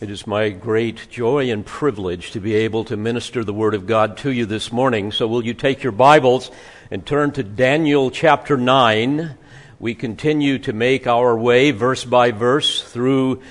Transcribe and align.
It 0.00 0.08
is 0.08 0.26
my 0.26 0.48
great 0.48 1.10
joy 1.10 1.50
and 1.50 1.66
privilege 1.66 2.30
to 2.30 2.40
be 2.40 2.54
able 2.54 2.84
to 2.84 2.96
minister 2.96 3.44
the 3.44 3.52
Word 3.52 3.74
of 3.74 3.86
God 3.86 4.16
to 4.18 4.32
you 4.32 4.46
this 4.46 4.72
morning. 4.72 5.12
So, 5.12 5.26
will 5.26 5.44
you 5.44 5.52
take 5.52 5.82
your 5.82 5.92
Bibles 5.92 6.50
and 6.90 7.04
turn 7.04 7.32
to 7.32 7.42
Daniel 7.42 8.10
chapter 8.10 8.56
9? 8.56 9.36
We 9.78 9.94
continue 9.94 10.58
to 10.60 10.72
make 10.72 11.06
our 11.06 11.36
way 11.36 11.72
verse 11.72 12.02
by 12.02 12.30
verse 12.30 12.82
through 12.82 13.42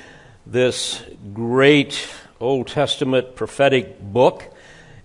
this 0.48 1.04
great 1.36 2.10
Old 2.40 2.66
Testament 2.66 3.36
prophetic 3.36 4.02
book, 4.02 4.44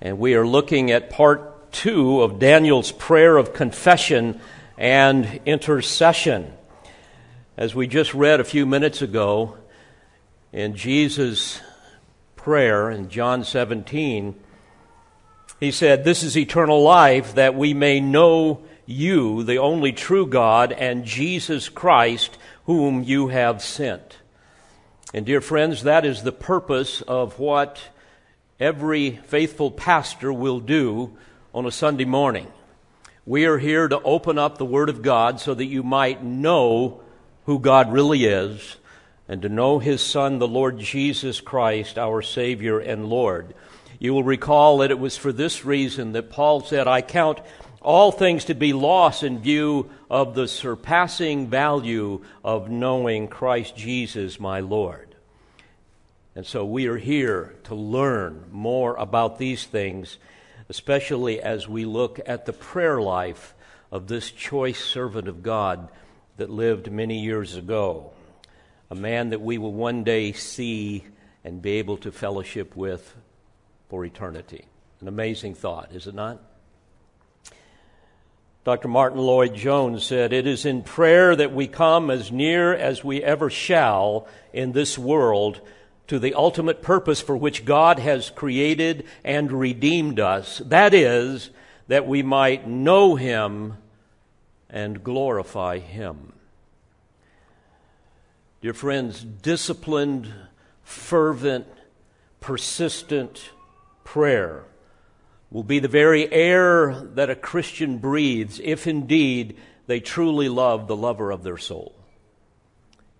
and 0.00 0.18
we 0.18 0.36
are 0.36 0.46
looking 0.46 0.92
at 0.92 1.10
part 1.10 1.70
two 1.72 2.22
of 2.22 2.38
Daniel's 2.38 2.90
prayer 2.90 3.36
of 3.36 3.52
confession 3.52 4.40
and 4.78 5.42
intercession. 5.44 6.50
As 7.58 7.74
we 7.74 7.86
just 7.86 8.14
read 8.14 8.40
a 8.40 8.44
few 8.44 8.64
minutes 8.64 9.02
ago, 9.02 9.58
in 10.54 10.76
Jesus' 10.76 11.60
prayer 12.36 12.88
in 12.88 13.08
John 13.08 13.42
17, 13.42 14.36
he 15.58 15.72
said, 15.72 16.04
This 16.04 16.22
is 16.22 16.38
eternal 16.38 16.80
life, 16.80 17.34
that 17.34 17.56
we 17.56 17.74
may 17.74 17.98
know 17.98 18.62
you, 18.86 19.42
the 19.42 19.58
only 19.58 19.90
true 19.90 20.28
God, 20.28 20.70
and 20.70 21.04
Jesus 21.04 21.68
Christ, 21.68 22.38
whom 22.66 23.02
you 23.02 23.28
have 23.28 23.64
sent. 23.64 24.18
And, 25.12 25.26
dear 25.26 25.40
friends, 25.40 25.82
that 25.82 26.04
is 26.04 26.22
the 26.22 26.30
purpose 26.30 27.02
of 27.02 27.40
what 27.40 27.80
every 28.60 29.16
faithful 29.26 29.72
pastor 29.72 30.32
will 30.32 30.60
do 30.60 31.16
on 31.52 31.66
a 31.66 31.72
Sunday 31.72 32.04
morning. 32.04 32.46
We 33.26 33.46
are 33.46 33.58
here 33.58 33.88
to 33.88 34.00
open 34.02 34.38
up 34.38 34.58
the 34.58 34.64
Word 34.64 34.88
of 34.88 35.02
God 35.02 35.40
so 35.40 35.52
that 35.52 35.64
you 35.64 35.82
might 35.82 36.22
know 36.22 37.00
who 37.46 37.58
God 37.58 37.92
really 37.92 38.24
is 38.26 38.76
and 39.28 39.42
to 39.42 39.48
know 39.48 39.78
his 39.78 40.02
Son, 40.02 40.38
the 40.38 40.48
Lord 40.48 40.78
Jesus 40.78 41.40
Christ, 41.40 41.98
our 41.98 42.20
Savior 42.22 42.78
and 42.78 43.06
Lord. 43.06 43.54
You 43.98 44.12
will 44.12 44.24
recall 44.24 44.78
that 44.78 44.90
it 44.90 44.98
was 44.98 45.16
for 45.16 45.32
this 45.32 45.64
reason 45.64 46.12
that 46.12 46.30
Paul 46.30 46.60
said, 46.60 46.86
I 46.86 47.00
count 47.00 47.40
all 47.80 48.12
things 48.12 48.46
to 48.46 48.54
be 48.54 48.72
lost 48.72 49.22
in 49.22 49.38
view 49.38 49.90
of 50.10 50.34
the 50.34 50.48
surpassing 50.48 51.48
value 51.48 52.22
of 52.42 52.70
knowing 52.70 53.28
Christ 53.28 53.76
Jesus, 53.76 54.40
my 54.40 54.60
Lord. 54.60 55.14
And 56.34 56.44
so 56.44 56.64
we 56.64 56.86
are 56.88 56.96
here 56.96 57.54
to 57.64 57.74
learn 57.74 58.46
more 58.50 58.96
about 58.96 59.38
these 59.38 59.64
things, 59.64 60.18
especially 60.68 61.40
as 61.40 61.68
we 61.68 61.84
look 61.84 62.18
at 62.26 62.44
the 62.44 62.52
prayer 62.52 63.00
life 63.00 63.54
of 63.92 64.08
this 64.08 64.30
choice 64.30 64.82
servant 64.82 65.28
of 65.28 65.42
God 65.42 65.88
that 66.36 66.50
lived 66.50 66.90
many 66.90 67.20
years 67.20 67.56
ago 67.56 68.13
a 68.94 69.00
man 69.00 69.30
that 69.30 69.40
we 69.40 69.58
will 69.58 69.72
one 69.72 70.04
day 70.04 70.32
see 70.32 71.04
and 71.42 71.60
be 71.60 71.72
able 71.72 71.96
to 71.98 72.12
fellowship 72.12 72.76
with 72.76 73.14
for 73.88 74.04
eternity. 74.04 74.66
An 75.00 75.08
amazing 75.08 75.54
thought, 75.54 75.92
is 75.92 76.06
it 76.06 76.14
not? 76.14 76.40
Dr. 78.62 78.88
Martyn 78.88 79.18
Lloyd-Jones 79.18 80.04
said, 80.04 80.32
It 80.32 80.46
is 80.46 80.64
in 80.64 80.82
prayer 80.82 81.34
that 81.34 81.52
we 81.52 81.66
come 81.66 82.08
as 82.08 82.30
near 82.30 82.72
as 82.72 83.02
we 83.02 83.22
ever 83.22 83.50
shall 83.50 84.28
in 84.52 84.72
this 84.72 84.96
world 84.96 85.60
to 86.06 86.20
the 86.20 86.34
ultimate 86.34 86.80
purpose 86.80 87.20
for 87.20 87.36
which 87.36 87.64
God 87.64 87.98
has 87.98 88.30
created 88.30 89.06
and 89.24 89.50
redeemed 89.50 90.20
us. 90.20 90.58
That 90.64 90.94
is, 90.94 91.50
that 91.88 92.06
we 92.06 92.22
might 92.22 92.66
know 92.68 93.16
Him 93.16 93.76
and 94.70 95.02
glorify 95.02 95.80
Him. 95.80 96.33
Dear 98.64 98.72
friends, 98.72 99.22
disciplined, 99.22 100.32
fervent, 100.82 101.66
persistent 102.40 103.50
prayer 104.04 104.64
will 105.50 105.62
be 105.62 105.80
the 105.80 105.86
very 105.86 106.32
air 106.32 106.94
that 107.12 107.28
a 107.28 107.34
Christian 107.34 107.98
breathes 107.98 108.62
if 108.64 108.86
indeed 108.86 109.58
they 109.86 110.00
truly 110.00 110.48
love 110.48 110.88
the 110.88 110.96
lover 110.96 111.30
of 111.30 111.42
their 111.42 111.58
soul. 111.58 111.94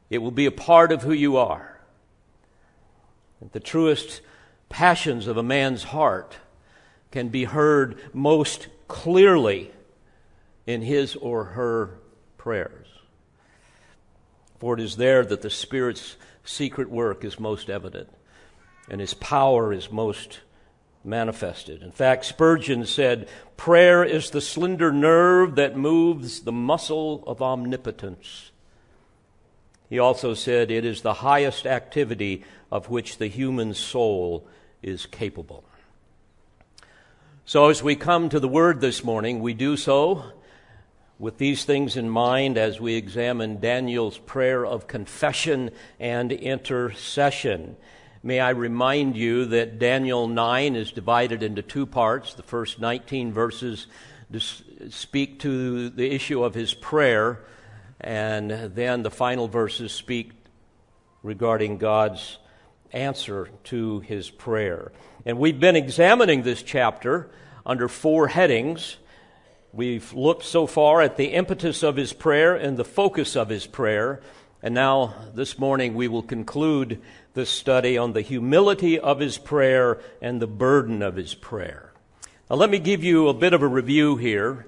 It 0.08 0.16
will 0.16 0.30
be 0.30 0.46
a 0.46 0.50
part 0.50 0.91
of 0.91 1.02
who 1.02 1.12
you 1.12 1.36
are. 1.36 1.78
The 3.52 3.60
truest 3.60 4.22
passions 4.70 5.26
of 5.26 5.36
a 5.36 5.42
man's 5.42 5.82
heart 5.82 6.38
can 7.10 7.28
be 7.28 7.44
heard 7.44 8.00
most 8.14 8.69
clearly 8.88 9.70
in 10.66 10.80
his 10.80 11.14
or 11.16 11.44
her 11.44 11.98
prayers. 12.38 12.83
For 14.64 14.72
it 14.72 14.80
is 14.80 14.97
there 14.97 15.22
that 15.26 15.42
the 15.42 15.50
Spirit's 15.50 16.16
secret 16.42 16.88
work 16.88 17.22
is 17.22 17.38
most 17.38 17.69
evident 17.69 18.08
and 18.88 18.98
his 18.98 19.12
power 19.12 19.75
is 19.75 19.92
most 19.92 20.41
manifested. 21.04 21.82
In 21.82 21.92
fact, 21.92 22.25
Spurgeon 22.25 22.86
said, 22.86 23.28
Prayer 23.58 24.02
is 24.02 24.30
the 24.30 24.41
slender 24.41 24.91
nerve 24.91 25.56
that 25.56 25.76
moves 25.76 26.41
the 26.41 26.50
muscle 26.50 27.22
of 27.26 27.42
omnipotence. 27.42 28.52
He 29.91 29.98
also 29.98 30.32
said, 30.32 30.70
It 30.70 30.86
is 30.86 31.02
the 31.02 31.12
highest 31.12 31.66
activity 31.66 32.42
of 32.72 32.88
which 32.88 33.19
the 33.19 33.26
human 33.26 33.75
soul 33.75 34.48
is 34.82 35.04
capable. 35.04 35.62
So, 37.44 37.69
as 37.69 37.82
we 37.82 37.96
come 37.96 38.31
to 38.31 38.41
the 38.41 38.48
Word 38.48 38.81
this 38.81 39.04
morning, 39.04 39.41
we 39.41 39.52
do 39.52 39.76
so 39.76 40.32
with 41.19 41.38
these 41.38 41.64
things 41.64 41.97
in 41.97 42.10
mind, 42.10 42.58
as 42.58 42.80
we 42.80 42.94
examine 42.94 43.60
Daniel's 43.60 44.19
prayer 44.19 44.66
of 44.66 44.88
confession 44.88 45.70
and 46.00 46.32
intercession, 46.32 47.76
may 48.22 48.41
I 48.41 48.50
remind 48.50 49.16
you 49.16 49.44
that 49.47 49.78
Daniel 49.78 50.26
9 50.26 50.75
is 50.75 50.91
divided 50.91 51.42
into 51.42 51.62
two 51.62 51.86
parts. 51.86 52.34
The 52.34 52.42
first 52.42 52.80
19 52.80 53.32
verses 53.32 53.86
speak 54.91 55.38
to 55.41 55.91
the 55.91 56.10
issue 56.10 56.42
of 56.42 56.54
his 56.54 56.75
prayer, 56.75 57.44
and 58.00 58.50
then 58.50 59.02
the 59.02 59.10
final 59.10 59.46
verses 59.46 59.92
speak 59.92 60.32
regarding 61.22 61.78
God's 61.78 62.38
answer 62.92 63.48
to 63.64 64.00
his 64.00 64.31
prayer. 64.31 64.92
And 65.25 65.38
we've 65.38 65.60
been 65.60 65.76
examining 65.76 66.42
this 66.42 66.62
chapter 66.62 67.31
under 67.64 67.88
four 67.88 68.28
headings. 68.28 68.96
We've 69.74 70.12
looked 70.12 70.44
so 70.44 70.68
far 70.68 71.02
at 71.02 71.16
the 71.16 71.32
impetus 71.32 71.82
of 71.82 71.96
his 71.96 72.12
prayer 72.12 72.54
and 72.54 72.76
the 72.76 72.84
focus 72.84 73.34
of 73.34 73.48
his 73.48 73.66
prayer. 73.66 74.20
And 74.62 74.72
now, 74.72 75.16
this 75.34 75.58
morning, 75.58 75.94
we 75.94 76.06
will 76.06 76.22
conclude 76.22 77.02
this 77.32 77.50
study 77.50 77.98
on 77.98 78.12
the 78.12 78.20
humility 78.20 79.00
of 79.00 79.18
his 79.18 79.36
prayer 79.36 80.00
and 80.22 80.40
the 80.40 80.46
burden 80.46 81.02
of 81.02 81.16
his 81.16 81.34
prayer. 81.34 81.92
Now, 82.48 82.54
let 82.54 82.70
me 82.70 82.78
give 82.78 83.02
you 83.02 83.26
a 83.26 83.34
bit 83.34 83.52
of 83.52 83.62
a 83.62 83.66
review 83.66 84.16
here 84.16 84.64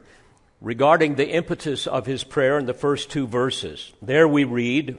regarding 0.61 1.15
the 1.15 1.29
impetus 1.29 1.87
of 1.87 2.07
his 2.07 2.25
prayer 2.25 2.59
in 2.59 2.67
the 2.67 2.75
first 2.75 3.09
two 3.09 3.29
verses. 3.29 3.93
There 4.03 4.27
we 4.27 4.43
read 4.43 4.99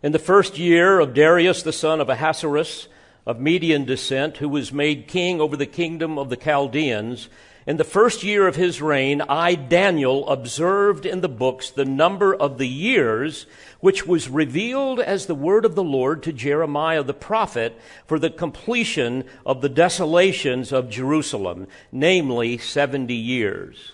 In 0.00 0.12
the 0.12 0.20
first 0.20 0.58
year 0.58 1.00
of 1.00 1.12
Darius, 1.12 1.64
the 1.64 1.72
son 1.72 2.00
of 2.00 2.08
Ahasuerus, 2.08 2.86
of 3.26 3.40
Median 3.40 3.84
descent, 3.84 4.36
who 4.36 4.48
was 4.48 4.72
made 4.72 5.08
king 5.08 5.40
over 5.40 5.56
the 5.56 5.66
kingdom 5.66 6.20
of 6.20 6.30
the 6.30 6.36
Chaldeans, 6.36 7.28
in 7.66 7.78
the 7.78 7.84
first 7.84 8.22
year 8.22 8.46
of 8.46 8.54
his 8.54 8.80
reign, 8.80 9.20
I, 9.22 9.56
Daniel, 9.56 10.28
observed 10.28 11.04
in 11.04 11.20
the 11.20 11.28
books 11.28 11.68
the 11.68 11.84
number 11.84 12.32
of 12.32 12.58
the 12.58 12.68
years 12.68 13.46
which 13.80 14.06
was 14.06 14.28
revealed 14.28 15.00
as 15.00 15.26
the 15.26 15.34
word 15.34 15.64
of 15.64 15.74
the 15.74 15.82
Lord 15.82 16.22
to 16.22 16.32
Jeremiah 16.32 17.02
the 17.02 17.12
prophet 17.12 17.76
for 18.06 18.20
the 18.20 18.30
completion 18.30 19.24
of 19.44 19.62
the 19.62 19.68
desolations 19.68 20.72
of 20.72 20.88
Jerusalem, 20.88 21.66
namely 21.90 22.56
70 22.56 23.12
years. 23.12 23.92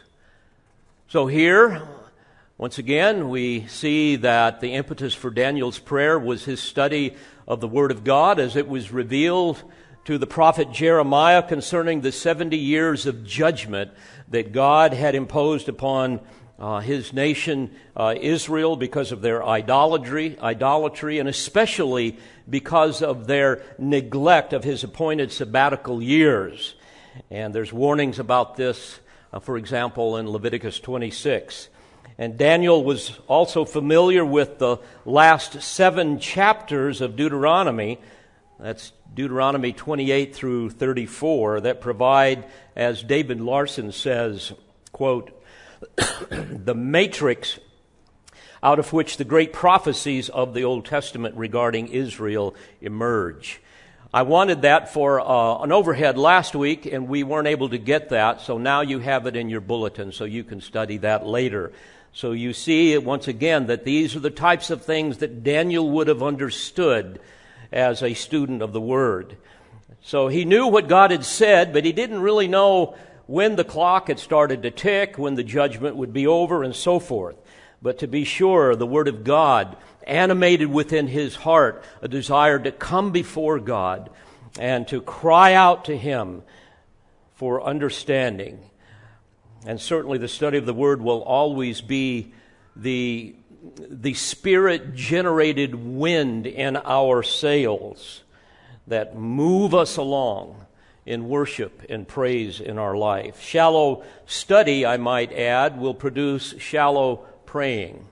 So 1.08 1.26
here, 1.26 1.82
once 2.58 2.76
again, 2.78 3.30
we 3.30 3.66
see 3.68 4.16
that 4.16 4.60
the 4.60 4.74
impetus 4.74 5.14
for 5.14 5.30
Daniel's 5.30 5.78
prayer 5.78 6.18
was 6.18 6.44
his 6.44 6.60
study 6.60 7.14
of 7.48 7.60
the 7.60 7.68
Word 7.68 7.90
of 7.90 8.04
God 8.04 8.38
as 8.38 8.54
it 8.54 8.68
was 8.68 8.92
revealed 8.92 9.62
to 10.04 10.18
the 10.18 10.26
prophet 10.26 10.72
Jeremiah 10.72 11.42
concerning 11.42 12.00
the 12.00 12.12
70 12.12 12.56
years 12.56 13.06
of 13.06 13.24
judgment 13.24 13.92
that 14.28 14.52
God 14.52 14.92
had 14.92 15.14
imposed 15.14 15.68
upon 15.68 16.20
uh, 16.58 16.80
his 16.80 17.12
nation 17.12 17.70
uh, 17.96 18.14
Israel 18.20 18.76
because 18.76 19.12
of 19.12 19.22
their 19.22 19.44
idolatry, 19.44 20.38
idolatry, 20.40 21.18
and 21.18 21.28
especially 21.28 22.18
because 22.48 23.02
of 23.02 23.26
their 23.26 23.62
neglect 23.78 24.52
of 24.52 24.64
his 24.64 24.84
appointed 24.84 25.32
sabbatical 25.32 26.02
years. 26.02 26.74
And 27.30 27.54
there's 27.54 27.72
warnings 27.72 28.18
about 28.18 28.56
this, 28.56 29.00
uh, 29.32 29.40
for 29.40 29.56
example, 29.56 30.16
in 30.16 30.30
Leviticus 30.30 30.80
26. 30.80 31.68
And 32.18 32.36
Daniel 32.36 32.84
was 32.84 33.18
also 33.26 33.64
familiar 33.64 34.24
with 34.24 34.58
the 34.58 34.78
last 35.04 35.62
seven 35.62 36.18
chapters 36.18 37.00
of 37.00 37.16
Deuteronomy. 37.16 37.98
That's 38.58 38.92
Deuteronomy 39.12 39.72
28 39.72 40.34
through 40.34 40.70
34 40.70 41.62
that 41.62 41.80
provide, 41.80 42.44
as 42.76 43.02
David 43.02 43.40
Larson 43.40 43.92
says, 43.92 44.52
quote, 44.92 45.38
the 46.30 46.74
matrix 46.74 47.58
out 48.62 48.78
of 48.78 48.92
which 48.92 49.16
the 49.16 49.24
great 49.24 49.52
prophecies 49.52 50.28
of 50.28 50.54
the 50.54 50.64
Old 50.64 50.84
Testament 50.84 51.36
regarding 51.36 51.88
Israel 51.88 52.54
emerge. 52.80 53.60
I 54.14 54.22
wanted 54.22 54.62
that 54.62 54.92
for 54.92 55.20
uh, 55.20 55.62
an 55.62 55.72
overhead 55.72 56.18
last 56.18 56.54
week, 56.54 56.86
and 56.86 57.08
we 57.08 57.22
weren't 57.22 57.48
able 57.48 57.70
to 57.70 57.78
get 57.78 58.10
that, 58.10 58.42
so 58.42 58.58
now 58.58 58.82
you 58.82 58.98
have 58.98 59.26
it 59.26 59.36
in 59.36 59.48
your 59.48 59.62
bulletin 59.62 60.12
so 60.12 60.24
you 60.24 60.44
can 60.44 60.60
study 60.60 60.98
that 60.98 61.26
later. 61.26 61.72
So 62.12 62.32
you 62.32 62.52
see, 62.52 62.96
once 62.98 63.26
again, 63.26 63.66
that 63.68 63.84
these 63.84 64.14
are 64.14 64.20
the 64.20 64.30
types 64.30 64.68
of 64.68 64.84
things 64.84 65.18
that 65.18 65.42
Daniel 65.42 65.88
would 65.90 66.08
have 66.08 66.22
understood 66.22 67.20
as 67.72 68.02
a 68.02 68.14
student 68.14 68.62
of 68.62 68.72
the 68.72 68.80
Word. 68.80 69.36
So 70.00 70.28
he 70.28 70.44
knew 70.44 70.66
what 70.66 70.88
God 70.88 71.10
had 71.10 71.24
said, 71.24 71.72
but 71.72 71.84
he 71.84 71.92
didn't 71.92 72.20
really 72.20 72.48
know 72.48 72.96
when 73.26 73.56
the 73.56 73.64
clock 73.64 74.08
had 74.08 74.18
started 74.18 74.62
to 74.62 74.70
tick, 74.70 75.16
when 75.16 75.36
the 75.36 75.44
judgment 75.44 75.96
would 75.96 76.12
be 76.12 76.26
over, 76.26 76.62
and 76.62 76.74
so 76.74 76.98
forth. 76.98 77.36
But 77.80 77.98
to 77.98 78.06
be 78.06 78.24
sure, 78.24 78.76
the 78.76 78.86
Word 78.86 79.08
of 79.08 79.24
God 79.24 79.76
animated 80.06 80.68
within 80.68 81.06
his 81.06 81.36
heart 81.36 81.84
a 82.00 82.08
desire 82.08 82.58
to 82.58 82.72
come 82.72 83.12
before 83.12 83.58
God 83.58 84.10
and 84.58 84.86
to 84.88 85.00
cry 85.00 85.54
out 85.54 85.86
to 85.86 85.96
Him 85.96 86.42
for 87.34 87.62
understanding. 87.62 88.60
And 89.66 89.80
certainly 89.80 90.18
the 90.18 90.28
study 90.28 90.58
of 90.58 90.66
the 90.66 90.74
Word 90.74 91.00
will 91.00 91.22
always 91.22 91.80
be 91.80 92.32
the, 92.76 93.34
the 93.62 94.14
spirit 94.14 94.94
generated 94.94 95.74
wind 95.74 96.46
in 96.46 96.76
our 96.76 97.22
sails 97.22 98.22
that 98.86 99.16
move 99.16 99.74
us 99.74 99.96
along 99.96 100.66
in 101.06 101.28
worship 101.28 101.82
and 101.88 102.06
praise 102.06 102.60
in 102.60 102.78
our 102.78 102.96
life. 102.96 103.40
Shallow 103.40 104.04
study, 104.26 104.84
I 104.86 104.96
might 104.96 105.32
add, 105.32 105.78
will 105.78 105.94
produce 105.94 106.58
shallow 106.58 107.16
praying. 107.46 108.06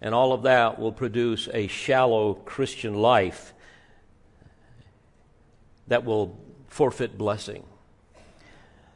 And 0.00 0.14
all 0.14 0.32
of 0.32 0.42
that 0.42 0.78
will 0.78 0.92
produce 0.92 1.48
a 1.52 1.66
shallow 1.66 2.34
Christian 2.34 2.94
life 2.94 3.54
that 5.88 6.04
will 6.04 6.38
forfeit 6.68 7.16
blessing. 7.16 7.64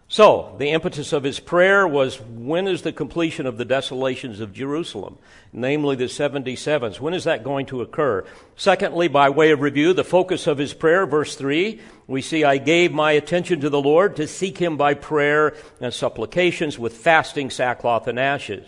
So, 0.08 0.54
the 0.58 0.70
impetus 0.70 1.12
of 1.12 1.24
his 1.24 1.40
prayer 1.40 1.86
was 1.86 2.20
when 2.20 2.68
is 2.68 2.82
the 2.82 2.92
completion 2.92 3.44
of 3.44 3.58
the 3.58 3.64
desolations 3.64 4.38
of 4.38 4.52
Jerusalem, 4.52 5.18
namely 5.52 5.96
the 5.96 6.04
77s? 6.04 7.00
When 7.00 7.12
is 7.12 7.24
that 7.24 7.42
going 7.42 7.66
to 7.66 7.82
occur? 7.82 8.24
Secondly, 8.54 9.08
by 9.08 9.30
way 9.30 9.50
of 9.50 9.62
review, 9.62 9.92
the 9.92 10.04
focus 10.04 10.46
of 10.46 10.58
his 10.58 10.72
prayer, 10.74 11.06
verse 11.06 11.34
3, 11.34 11.80
we 12.06 12.22
see, 12.22 12.44
I 12.44 12.58
gave 12.58 12.92
my 12.92 13.12
attention 13.12 13.60
to 13.62 13.68
the 13.68 13.82
Lord 13.82 14.14
to 14.16 14.28
seek 14.28 14.58
him 14.58 14.76
by 14.76 14.94
prayer 14.94 15.56
and 15.80 15.92
supplications 15.92 16.78
with 16.78 16.96
fasting, 16.96 17.50
sackcloth, 17.50 18.06
and 18.06 18.20
ashes. 18.20 18.64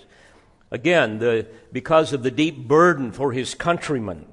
Again, 0.73 1.21
the, 1.21 1.47
because 1.71 2.13
of 2.13 2.25
the 2.25 2.33
deep 2.33 2.67
burden 2.67 3.13
for 3.13 3.31
his 3.31 3.55
countrymen, 3.55 4.27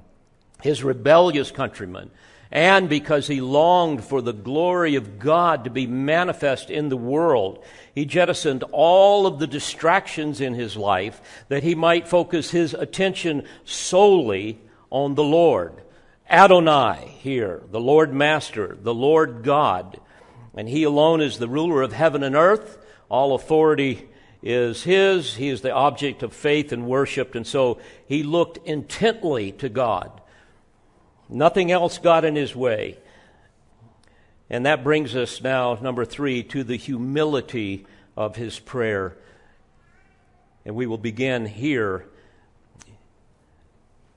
his 0.60 0.82
rebellious 0.82 1.52
countrymen, 1.52 2.10
and 2.50 2.88
because 2.88 3.26
he 3.26 3.40
longed 3.40 4.04
for 4.04 4.22
the 4.22 4.32
glory 4.32 4.94
of 4.94 5.18
God 5.18 5.64
to 5.64 5.70
be 5.70 5.86
manifest 5.86 6.70
in 6.70 6.88
the 6.88 6.96
world, 6.96 7.64
he 7.94 8.04
jettisoned 8.04 8.62
all 8.72 9.26
of 9.26 9.38
the 9.38 9.48
distractions 9.48 10.40
in 10.40 10.54
his 10.54 10.76
life 10.76 11.20
that 11.48 11.64
he 11.64 11.74
might 11.74 12.06
focus 12.06 12.50
his 12.50 12.72
attention 12.72 13.46
solely 13.64 14.60
on 14.90 15.16
the 15.16 15.24
Lord. 15.24 15.82
Adonai 16.30 17.16
here, 17.20 17.62
the 17.70 17.80
Lord 17.80 18.12
Master, 18.12 18.76
the 18.80 18.94
Lord 18.94 19.42
God. 19.42 20.00
And 20.54 20.68
he 20.68 20.84
alone 20.84 21.20
is 21.20 21.38
the 21.38 21.48
ruler 21.48 21.82
of 21.82 21.92
heaven 21.92 22.22
and 22.22 22.36
earth. 22.36 22.78
All 23.08 23.34
authority 23.34 24.08
is 24.42 24.84
his. 24.84 25.34
He 25.34 25.48
is 25.48 25.60
the 25.60 25.72
object 25.72 26.22
of 26.22 26.32
faith 26.32 26.72
and 26.72 26.86
worship. 26.86 27.34
And 27.34 27.46
so 27.46 27.78
he 28.06 28.22
looked 28.22 28.58
intently 28.66 29.52
to 29.52 29.68
God 29.68 30.20
Nothing 31.28 31.72
else 31.72 31.98
got 31.98 32.24
in 32.24 32.36
his 32.36 32.54
way. 32.54 32.98
And 34.48 34.66
that 34.66 34.84
brings 34.84 35.16
us 35.16 35.42
now, 35.42 35.78
number 35.80 36.04
three, 36.04 36.42
to 36.44 36.62
the 36.62 36.76
humility 36.76 37.86
of 38.16 38.36
his 38.36 38.58
prayer. 38.58 39.16
And 40.64 40.76
we 40.76 40.86
will 40.86 40.98
begin 40.98 41.46
here, 41.46 42.06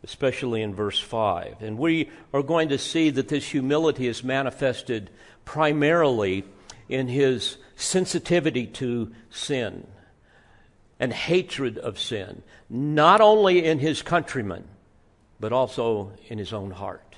especially 0.03 0.61
in 0.61 0.75
verse 0.75 0.99
5. 0.99 1.61
And 1.61 1.77
we 1.79 2.11
are 2.31 2.43
going 2.43 2.69
to 2.69 2.77
see 2.77 3.09
that 3.09 3.27
this 3.27 3.47
humility 3.47 4.07
is 4.07 4.23
manifested 4.23 5.09
primarily 5.45 6.43
in 6.87 7.07
his 7.07 7.57
sensitivity 7.75 8.67
to 8.67 9.11
sin 9.31 9.87
and 10.99 11.13
hatred 11.13 11.77
of 11.77 11.97
sin, 11.97 12.43
not 12.69 13.21
only 13.21 13.65
in 13.65 13.79
his 13.79 14.01
countrymen 14.03 14.67
but 15.39 15.53
also 15.53 16.11
in 16.27 16.37
his 16.37 16.53
own 16.53 16.71
heart. 16.71 17.09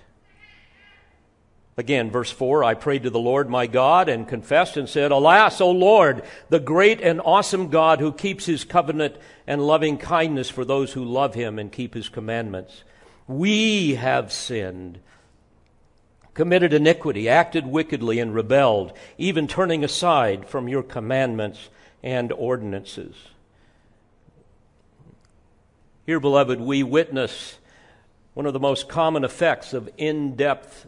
Again, 1.78 2.12
verse 2.12 2.30
4 2.30 2.64
I 2.64 2.74
prayed 2.74 3.04
to 3.04 3.10
the 3.10 3.20
Lord 3.20 3.50
my 3.50 3.66
God 3.66 4.10
and 4.10 4.28
confessed 4.28 4.78
and 4.78 4.88
said, 4.88 5.12
Alas, 5.12 5.62
O 5.62 5.72
Lord, 5.72 6.24
the 6.50 6.60
great 6.60 7.02
and 7.02 7.22
awesome 7.24 7.70
God 7.70 8.00
who 8.00 8.12
keeps 8.12 8.46
his 8.46 8.66
covenant 8.66 9.16
and 9.48 9.66
loving 9.66 9.98
kindness 9.98 10.50
for 10.50 10.66
those 10.66 10.94
who 10.94 11.04
love 11.04 11.34
him 11.34 11.58
and 11.58 11.72
keep 11.72 11.94
his 11.94 12.10
commandments. 12.10 12.84
We 13.28 13.96
have 13.96 14.34
sinned, 14.34 15.00
committed 16.34 16.74
iniquity, 16.74 17.30
acted 17.30 17.66
wickedly, 17.66 18.20
and 18.20 18.36
rebelled, 18.36 18.92
even 19.18 19.48
turning 19.48 19.84
aside 19.84 20.50
from 20.50 20.68
your 20.68 20.84
commandments 20.84 21.70
and 22.04 22.34
ordinances. 22.34 23.16
Here, 26.06 26.20
beloved, 26.20 26.60
we 26.60 26.84
witness 26.84 27.58
one 28.34 28.46
of 28.46 28.54
the 28.54 28.60
most 28.60 28.88
common 28.88 29.24
effects 29.24 29.74
of 29.74 29.90
in 29.98 30.36
depth 30.36 30.86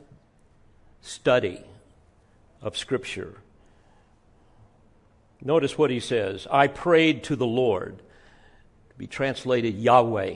study 1.01 1.61
of 2.61 2.77
Scripture. 2.77 3.37
Notice 5.41 5.77
what 5.77 5.89
he 5.89 5.99
says 5.99 6.47
I 6.49 6.67
prayed 6.67 7.23
to 7.25 7.35
the 7.35 7.45
Lord, 7.45 7.97
to 8.89 8.95
be 8.97 9.07
translated 9.07 9.75
Yahweh, 9.75 10.35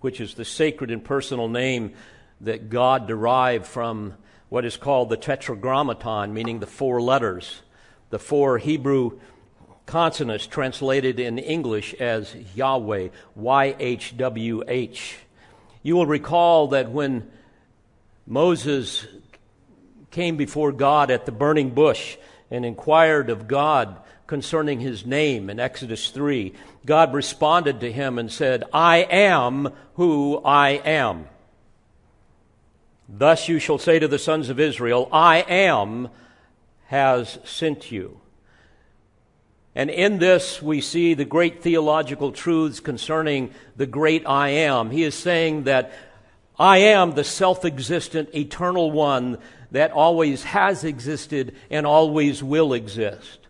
which 0.00 0.20
is 0.20 0.34
the 0.34 0.44
sacred 0.44 0.90
and 0.90 1.02
personal 1.02 1.48
name 1.48 1.94
that 2.42 2.68
God 2.68 3.06
derived 3.06 3.66
from 3.66 4.14
what 4.48 4.64
is 4.64 4.76
called 4.76 5.08
the 5.08 5.16
Tetragrammaton, 5.16 6.34
meaning 6.34 6.60
the 6.60 6.66
four 6.66 7.00
letters, 7.00 7.62
the 8.10 8.18
four 8.18 8.58
Hebrew 8.58 9.18
consonants 9.86 10.46
translated 10.46 11.18
in 11.18 11.38
English 11.38 11.94
as 11.94 12.34
Yahweh, 12.54 13.08
Y 13.34 13.76
H 13.78 14.16
W 14.16 14.62
H. 14.68 15.16
You 15.86 15.94
will 15.94 16.06
recall 16.06 16.66
that 16.70 16.90
when 16.90 17.30
Moses 18.26 19.06
came 20.10 20.36
before 20.36 20.72
God 20.72 21.12
at 21.12 21.26
the 21.26 21.30
burning 21.30 21.70
bush 21.70 22.16
and 22.50 22.66
inquired 22.66 23.30
of 23.30 23.46
God 23.46 23.96
concerning 24.26 24.80
his 24.80 25.06
name 25.06 25.48
in 25.48 25.60
Exodus 25.60 26.10
3, 26.10 26.52
God 26.84 27.14
responded 27.14 27.78
to 27.78 27.92
him 27.92 28.18
and 28.18 28.32
said, 28.32 28.64
I 28.72 29.06
am 29.08 29.68
who 29.94 30.38
I 30.44 30.70
am. 30.70 31.28
Thus 33.08 33.48
you 33.48 33.60
shall 33.60 33.78
say 33.78 34.00
to 34.00 34.08
the 34.08 34.18
sons 34.18 34.48
of 34.48 34.58
Israel, 34.58 35.08
I 35.12 35.42
am 35.42 36.08
has 36.86 37.38
sent 37.44 37.92
you. 37.92 38.20
And 39.76 39.90
in 39.90 40.18
this, 40.18 40.62
we 40.62 40.80
see 40.80 41.12
the 41.12 41.26
great 41.26 41.62
theological 41.62 42.32
truths 42.32 42.80
concerning 42.80 43.52
the 43.76 43.84
great 43.84 44.26
I 44.26 44.48
am. 44.48 44.90
He 44.90 45.02
is 45.02 45.14
saying 45.14 45.64
that 45.64 45.92
I 46.58 46.78
am 46.78 47.12
the 47.12 47.22
self 47.22 47.62
existent, 47.62 48.34
eternal 48.34 48.90
one 48.90 49.36
that 49.72 49.92
always 49.92 50.44
has 50.44 50.82
existed 50.82 51.54
and 51.70 51.86
always 51.86 52.42
will 52.42 52.72
exist. 52.72 53.40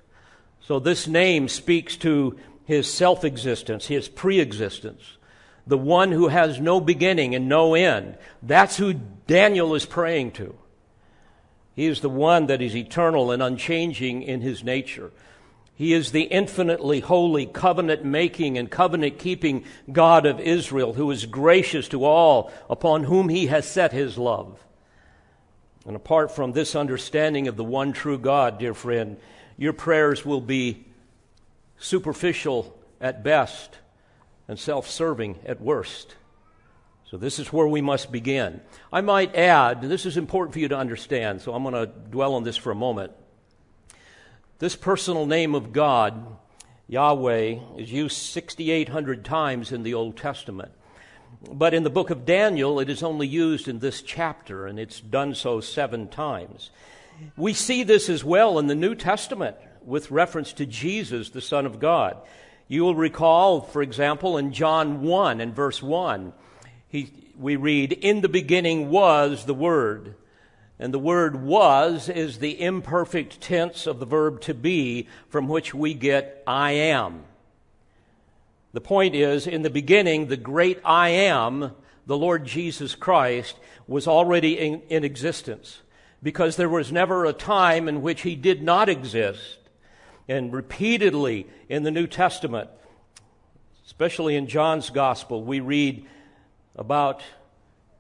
So 0.63 0.81
this 0.81 1.07
name 1.07 1.47
speaks 1.47 1.97
to 1.99 2.37
his 2.65 2.93
self 2.93 3.23
existence, 3.23 3.87
his 3.87 4.09
pre 4.09 4.41
existence, 4.41 5.19
the 5.65 5.79
one 5.79 6.11
who 6.11 6.27
has 6.27 6.61
no 6.61 6.81
beginning 6.81 7.37
and 7.37 7.49
no 7.49 7.75
end. 7.75 8.19
That's 8.43 8.77
who 8.77 8.95
Daniel 9.29 9.77
is 9.77 9.87
praying 9.87 10.33
to. 10.33 10.57
He 11.77 11.87
is 11.87 12.01
the 12.01 12.11
one 12.11 12.47
that 12.47 12.61
is 12.61 12.75
eternal 12.75 13.31
and 13.31 13.41
unchanging 13.41 14.23
in 14.23 14.41
his 14.41 14.65
nature. 14.65 15.13
He 15.77 15.93
is 15.93 16.11
the 16.11 16.23
infinitely 16.23 17.01
holy, 17.01 17.45
covenant 17.45 18.03
making 18.03 18.57
and 18.57 18.71
covenant 18.71 19.19
keeping 19.19 19.65
God 19.93 20.25
of 20.25 20.41
Israel 20.41 20.95
who 20.95 21.11
is 21.11 21.27
gracious 21.27 21.87
to 21.89 22.07
all 22.07 22.51
upon 22.71 23.05
whom 23.05 23.29
he 23.29 23.49
has 23.49 23.71
set 23.71 23.93
his 23.93 24.17
love. 24.17 24.59
And 25.87 25.95
apart 25.95 26.35
from 26.35 26.53
this 26.53 26.75
understanding 26.75 27.47
of 27.47 27.57
the 27.57 27.63
one 27.63 27.93
true 27.93 28.19
God, 28.19 28.59
dear 28.59 28.73
friend, 28.73 29.19
your 29.59 29.75
prayers 29.75 30.25
will 30.25 30.41
be 30.41 30.87
superficial 31.79 32.75
at 32.99 33.23
best 33.23 33.79
and 34.49 34.59
self 34.59 34.89
serving 34.89 35.39
at 35.45 35.61
worst. 35.61 36.15
So, 37.11 37.19
this 37.19 37.39
is 37.39 37.53
where 37.53 37.69
we 37.69 37.83
must 37.83 38.11
begin. 38.11 38.63
I 38.91 39.03
might 39.03 39.37
add, 39.37 39.83
this 39.83 40.07
is 40.07 40.17
important 40.17 40.55
for 40.55 40.59
you 40.59 40.69
to 40.69 40.77
understand, 40.77 41.43
so 41.43 41.55
I'm 41.55 41.63
going 41.63 41.75
to 41.75 41.87
dwell 41.87 42.35
on 42.35 42.43
this 42.43 42.57
for 42.57 42.73
a 42.73 42.75
moment. 42.75 43.13
This 44.59 44.75
personal 44.75 45.27
name 45.27 45.55
of 45.55 45.75
God 45.75 46.39
Yahweh 46.89 47.59
is 47.77 47.93
used 47.93 48.17
6,800 48.17 49.23
times 49.23 49.71
in 49.71 49.83
the 49.83 49.93
Old 49.93 50.17
Testament. 50.17 50.73
But 51.53 51.75
in 51.75 51.83
the 51.83 51.91
book 51.91 52.09
of 52.09 52.25
Daniel, 52.25 52.81
it 52.81 52.89
is 52.89 53.03
only 53.03 53.27
used 53.27 53.69
in 53.69 53.81
this 53.81 54.01
chapter, 54.01 54.67
and 54.67 54.79
it's 54.79 54.99
done 54.99 55.35
so 55.35 55.61
seven 55.61 56.09
times. 56.09 56.71
We 57.37 57.53
see 57.53 57.83
this 57.83 58.09
as 58.09 58.25
well 58.25 58.59
in 58.59 58.67
the 58.67 58.75
New 58.75 58.95
Testament 58.95 59.57
with 59.85 60.11
reference 60.11 60.55
to 60.55 60.65
Jesus, 60.65 61.29
the 61.29 61.43
Son 61.43 61.67
of 61.67 61.79
God. 61.79 62.17
You 62.67 62.83
will 62.83 62.95
recall, 62.95 63.61
for 63.61 63.83
example, 63.83 64.39
in 64.39 64.55
John 64.55 65.03
1 65.03 65.43
and 65.43 65.55
verse 65.55 65.83
1, 65.83 66.33
he, 66.89 67.13
we 67.39 67.57
read, 67.57 67.93
In 67.93 68.23
the 68.23 68.29
beginning 68.29 68.89
was 68.89 69.45
the 69.45 69.55
Word. 69.55 70.15
And 70.79 70.93
the 70.93 70.99
word 70.99 71.43
was 71.43 72.09
is 72.09 72.39
the 72.39 72.61
imperfect 72.61 73.41
tense 73.41 73.87
of 73.87 73.99
the 73.99 74.07
verb 74.07 74.41
to 74.43 74.55
be, 74.55 75.09
from 75.29 75.49
which 75.49 75.75
we 75.75 75.95
get 75.95 76.43
I 76.47 76.73
am. 76.73 77.25
The 78.73 78.81
point 78.83 79.15
is, 79.15 79.47
in 79.47 79.63
the 79.63 79.71
beginning, 79.71 80.27
the 80.27 80.37
great 80.37 80.81
I 80.85 81.09
am, 81.09 81.73
the 82.07 82.19
Lord 82.19 82.45
Jesus 82.45 82.95
Christ, 82.95 83.57
was 83.89 84.07
already 84.07 84.59
in, 84.59 84.83
in 84.91 85.03
existence 85.03 85.81
because 86.23 86.57
there 86.57 86.69
was 86.69 86.93
never 86.93 87.25
a 87.25 87.33
time 87.33 87.89
in 87.89 88.03
which 88.03 88.23
he 88.23 88.37
did 88.37 88.63
not 88.63 88.89
exist. 88.89 89.59
And 90.29 90.53
repeatedly 90.53 91.47
in 91.69 91.85
the 91.85 91.91
New 91.91 92.07
Testament, 92.07 92.69
especially 93.87 94.37
in 94.37 94.47
John's 94.47 94.91
Gospel, 94.91 95.43
we 95.43 95.61
read 95.61 96.05
about 96.75 97.23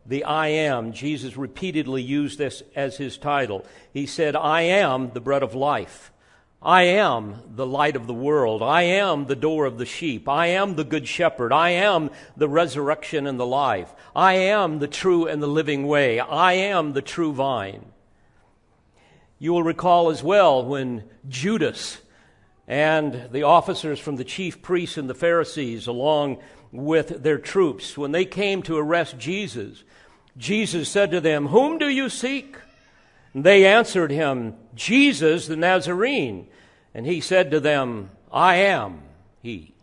the 0.08 0.24
I 0.24 0.48
am. 0.48 0.92
Jesus 0.92 1.36
repeatedly 1.36 2.02
used 2.02 2.38
this 2.38 2.62
as 2.74 2.96
his 2.96 3.18
title. 3.18 3.64
He 3.92 4.06
said, 4.06 4.36
I 4.36 4.62
am 4.62 5.10
the 5.12 5.20
bread 5.20 5.42
of 5.42 5.54
life. 5.54 6.12
I 6.62 6.82
am 6.82 7.42
the 7.54 7.66
light 7.66 7.96
of 7.96 8.06
the 8.06 8.14
world. 8.14 8.62
I 8.62 8.82
am 8.82 9.26
the 9.26 9.36
door 9.36 9.66
of 9.66 9.78
the 9.78 9.86
sheep. 9.86 10.28
I 10.28 10.48
am 10.48 10.74
the 10.74 10.84
good 10.84 11.06
shepherd. 11.06 11.52
I 11.52 11.70
am 11.70 12.10
the 12.36 12.48
resurrection 12.48 13.26
and 13.26 13.38
the 13.38 13.46
life. 13.46 13.94
I 14.14 14.34
am 14.34 14.78
the 14.78 14.88
true 14.88 15.26
and 15.26 15.42
the 15.42 15.46
living 15.46 15.86
way. 15.86 16.18
I 16.18 16.54
am 16.54 16.92
the 16.92 17.02
true 17.02 17.32
vine. 17.32 17.84
You 19.38 19.52
will 19.52 19.62
recall 19.62 20.10
as 20.10 20.22
well 20.22 20.64
when 20.64 21.04
Judas 21.28 21.98
and 22.68 23.28
the 23.30 23.44
officers 23.44 23.98
from 24.00 24.16
the 24.16 24.24
chief 24.24 24.60
priests 24.62 24.96
and 24.96 25.08
the 25.08 25.14
Pharisees, 25.14 25.86
along 25.86 26.38
with 26.72 27.22
their 27.22 27.38
troops, 27.38 27.96
when 27.96 28.12
they 28.12 28.24
came 28.24 28.62
to 28.62 28.76
arrest 28.76 29.18
Jesus, 29.18 29.84
Jesus 30.36 30.88
said 30.88 31.10
to 31.12 31.20
them, 31.20 31.46
Whom 31.46 31.78
do 31.78 31.88
you 31.88 32.08
seek? 32.08 32.56
They 33.34 33.66
answered 33.66 34.10
him, 34.10 34.54
Jesus 34.74 35.46
the 35.46 35.56
Nazarene. 35.56 36.48
And 36.94 37.06
he 37.06 37.20
said 37.20 37.50
to 37.50 37.60
them, 37.60 38.10
I 38.32 38.56
am 38.56 39.02
he. 39.42 39.74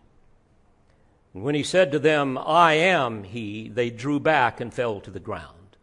And 1.33 1.43
when 1.43 1.55
he 1.55 1.63
said 1.63 1.91
to 1.91 1.99
them, 1.99 2.37
I 2.37 2.73
am 2.73 3.23
he, 3.23 3.69
they 3.69 3.89
drew 3.89 4.19
back 4.19 4.59
and 4.59 4.73
fell 4.73 4.99
to 5.01 5.11
the 5.11 5.19
ground. 5.19 5.77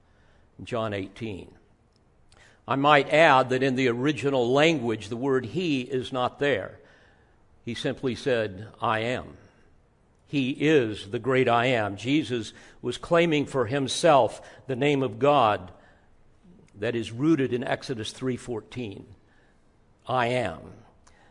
John 0.63 0.93
18. 0.93 1.53
I 2.69 2.77
might 2.77 3.13
add 3.13 3.51
that 3.51 3.63
in 3.63 3.75
the 3.75 3.89
original 3.89 4.53
language, 4.53 5.09
the 5.09 5.17
word 5.17 5.47
he 5.47 5.81
is 5.81 6.13
not 6.13 6.39
there. 6.39 6.79
He 7.71 7.75
simply 7.75 8.17
said, 8.17 8.67
I 8.83 8.99
am. 8.99 9.37
He 10.27 10.51
is 10.51 11.13
the 11.13 11.21
great 11.21 11.49
I 11.49 11.67
am. 11.67 11.97
Jesus 11.97 12.53
was 12.83 12.99
claiming 12.99 13.47
for 13.47 13.67
himself 13.67 14.43
the 14.67 14.75
name 14.75 15.05
of 15.05 15.21
God 15.21 15.71
that 16.81 16.97
is 16.97 17.13
rooted 17.13 17.53
in 17.53 17.63
Exodus 17.63 18.13
3:14. 18.13 19.05
I 20.09 20.27
am. 20.27 20.59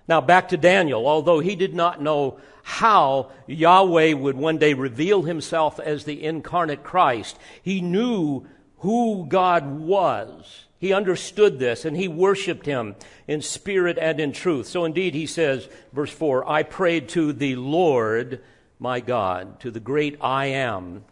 Now 0.07 0.21
back 0.21 0.47
to 0.47 0.55
Daniel, 0.55 1.07
although 1.07 1.41
he 1.41 1.57
did 1.57 1.75
not 1.75 2.01
know 2.01 2.39
how 2.63 3.31
Yahweh 3.45 4.13
would 4.13 4.37
one 4.37 4.59
day 4.59 4.73
reveal 4.73 5.23
himself 5.23 5.77
as 5.77 6.05
the 6.05 6.23
incarnate 6.23 6.85
Christ, 6.85 7.37
he 7.61 7.81
knew 7.81 8.47
who 8.77 9.25
God 9.27 9.81
was. 9.81 10.67
He 10.79 10.93
understood 10.93 11.59
this 11.59 11.85
and 11.85 11.95
he 11.95 12.07
worshiped 12.07 12.65
him 12.65 12.95
in 13.27 13.41
spirit 13.41 13.97
and 13.99 14.19
in 14.19 14.31
truth. 14.31 14.67
So 14.67 14.85
indeed 14.85 15.13
he 15.13 15.27
says, 15.27 15.67
verse 15.93 16.11
4, 16.11 16.49
I 16.49 16.63
prayed 16.63 17.09
to 17.09 17.33
the 17.33 17.55
Lord 17.55 18.41
my 18.79 19.01
God, 19.01 19.59
to 19.59 19.71
the 19.71 19.81
great 19.81 20.17
I 20.21 20.47
am. 20.47 21.03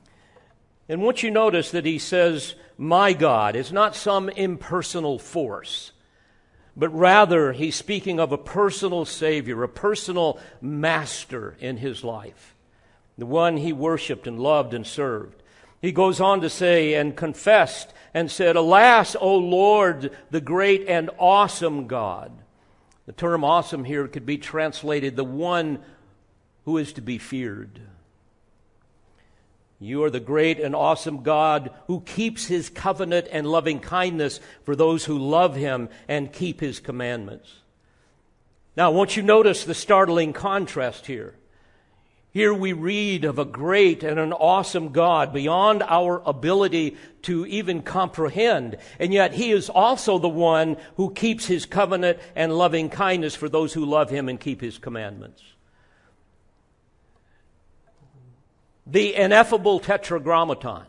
And 0.87 1.01
once 1.01 1.21
you 1.21 1.29
notice 1.29 1.71
that 1.71 1.85
he 1.85 1.99
says 1.99 2.55
my 2.77 3.13
God. 3.13 3.55
It's 3.55 3.71
not 3.71 3.95
some 3.95 4.29
impersonal 4.29 5.19
force, 5.19 5.91
but 6.75 6.89
rather 6.89 7.53
he's 7.53 7.75
speaking 7.75 8.19
of 8.19 8.31
a 8.31 8.37
personal 8.37 9.05
Savior, 9.05 9.63
a 9.63 9.69
personal 9.69 10.39
master 10.61 11.55
in 11.59 11.77
his 11.77 12.03
life, 12.03 12.55
the 13.17 13.25
one 13.25 13.57
he 13.57 13.73
worshiped 13.73 14.27
and 14.27 14.39
loved 14.39 14.73
and 14.73 14.85
served. 14.85 15.41
He 15.81 15.91
goes 15.91 16.19
on 16.19 16.41
to 16.41 16.49
say, 16.49 16.93
and 16.93 17.15
confessed 17.15 17.93
and 18.17 18.31
said, 18.31 18.55
Alas, 18.55 19.15
O 19.21 19.35
Lord, 19.37 20.09
the 20.31 20.41
great 20.41 20.87
and 20.87 21.11
awesome 21.19 21.85
God. 21.85 22.31
The 23.05 23.11
term 23.11 23.43
awesome 23.43 23.83
here 23.83 24.07
could 24.07 24.25
be 24.25 24.39
translated 24.39 25.15
the 25.15 25.23
one 25.23 25.77
who 26.65 26.79
is 26.79 26.93
to 26.93 27.01
be 27.01 27.19
feared. 27.19 27.79
You 29.79 30.03
are 30.03 30.09
the 30.09 30.19
great 30.19 30.59
and 30.59 30.75
awesome 30.75 31.21
God 31.21 31.69
who 31.85 32.01
keeps 32.01 32.47
his 32.47 32.69
covenant 32.69 33.27
and 33.31 33.45
loving 33.45 33.79
kindness 33.79 34.39
for 34.63 34.75
those 34.75 35.05
who 35.05 35.19
love 35.19 35.55
him 35.55 35.87
and 36.07 36.33
keep 36.33 36.59
his 36.59 36.79
commandments. 36.79 37.57
Now, 38.75 38.89
won't 38.89 39.15
you 39.15 39.21
notice 39.21 39.63
the 39.63 39.75
startling 39.75 40.33
contrast 40.33 41.05
here? 41.05 41.35
Here 42.31 42.53
we 42.53 42.73
read 42.73 43.25
of 43.25 43.39
a 43.39 43.45
great 43.45 44.03
and 44.03 44.19
an 44.19 44.33
awesome 44.33 44.89
God 44.89 45.33
beyond 45.33 45.81
our 45.83 46.21
ability 46.25 46.97
to 47.23 47.45
even 47.47 47.81
comprehend. 47.81 48.77
And 48.99 49.11
yet 49.13 49.33
he 49.33 49.51
is 49.51 49.69
also 49.69 50.19
the 50.19 50.29
one 50.29 50.77
who 50.97 51.11
keeps 51.13 51.47
his 51.47 51.65
covenant 51.65 52.19
and 52.35 52.55
loving 52.55 52.89
kindness 52.89 53.35
for 53.35 53.49
those 53.49 53.73
who 53.73 53.85
love 53.85 54.09
him 54.09 54.29
and 54.29 54.39
keep 54.39 54.61
his 54.61 54.77
commandments. 54.77 55.41
the 58.89 59.15
ineffable 59.15 59.79
tetragrammaton, 59.79 60.85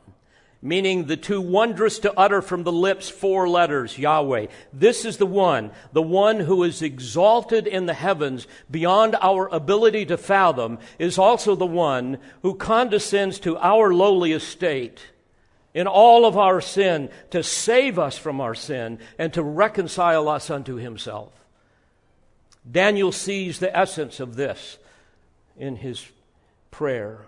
meaning 0.61 1.07
the 1.07 1.17
too 1.17 1.41
wondrous 1.41 1.99
to 2.00 2.12
utter 2.19 2.43
from 2.43 2.65
the 2.65 2.73
lips 2.73 3.09
four 3.09 3.49
letters, 3.49 3.97
Yahweh. 3.97 4.47
This 4.73 5.05
is 5.05 5.19
the 5.19 5.27
one, 5.27 5.71
the 5.93 6.03
one 6.03 6.41
who 6.41 6.65
is 6.65 6.83
exalted 6.83 7.67
in 7.67 7.87
the 7.87 7.95
heavens 7.95 8.47
beyond 8.71 9.17
our 9.21 9.47
ability 9.49 10.07
to 10.07 10.17
fathom, 10.17 10.79
is 10.99 11.19
also 11.19 11.55
the 11.55 11.67
one 11.67 12.19
who 12.43 12.55
condescends 12.55 13.38
to 13.41 13.57
our 13.59 13.95
lowly 13.95 14.33
estate 14.33 15.00
in 15.75 15.87
all 15.87 16.27
of 16.27 16.37
our 16.37 16.61
sin 16.61 17.09
to 17.31 17.43
save 17.43 17.99
us 17.99 18.19
from 18.19 18.41
our 18.41 18.55
sin 18.55 18.99
and 19.19 19.33
to 19.33 19.43
reconcile 19.43 20.29
us 20.29 20.50
unto 20.50 20.75
himself. 20.75 21.33
Daniel 22.69 23.12
sees 23.12 23.61
the 23.61 23.77
essence 23.77 24.19
of 24.19 24.35
this 24.35 24.79
in 25.57 25.77
his 25.77 26.05
prayer. 26.73 27.27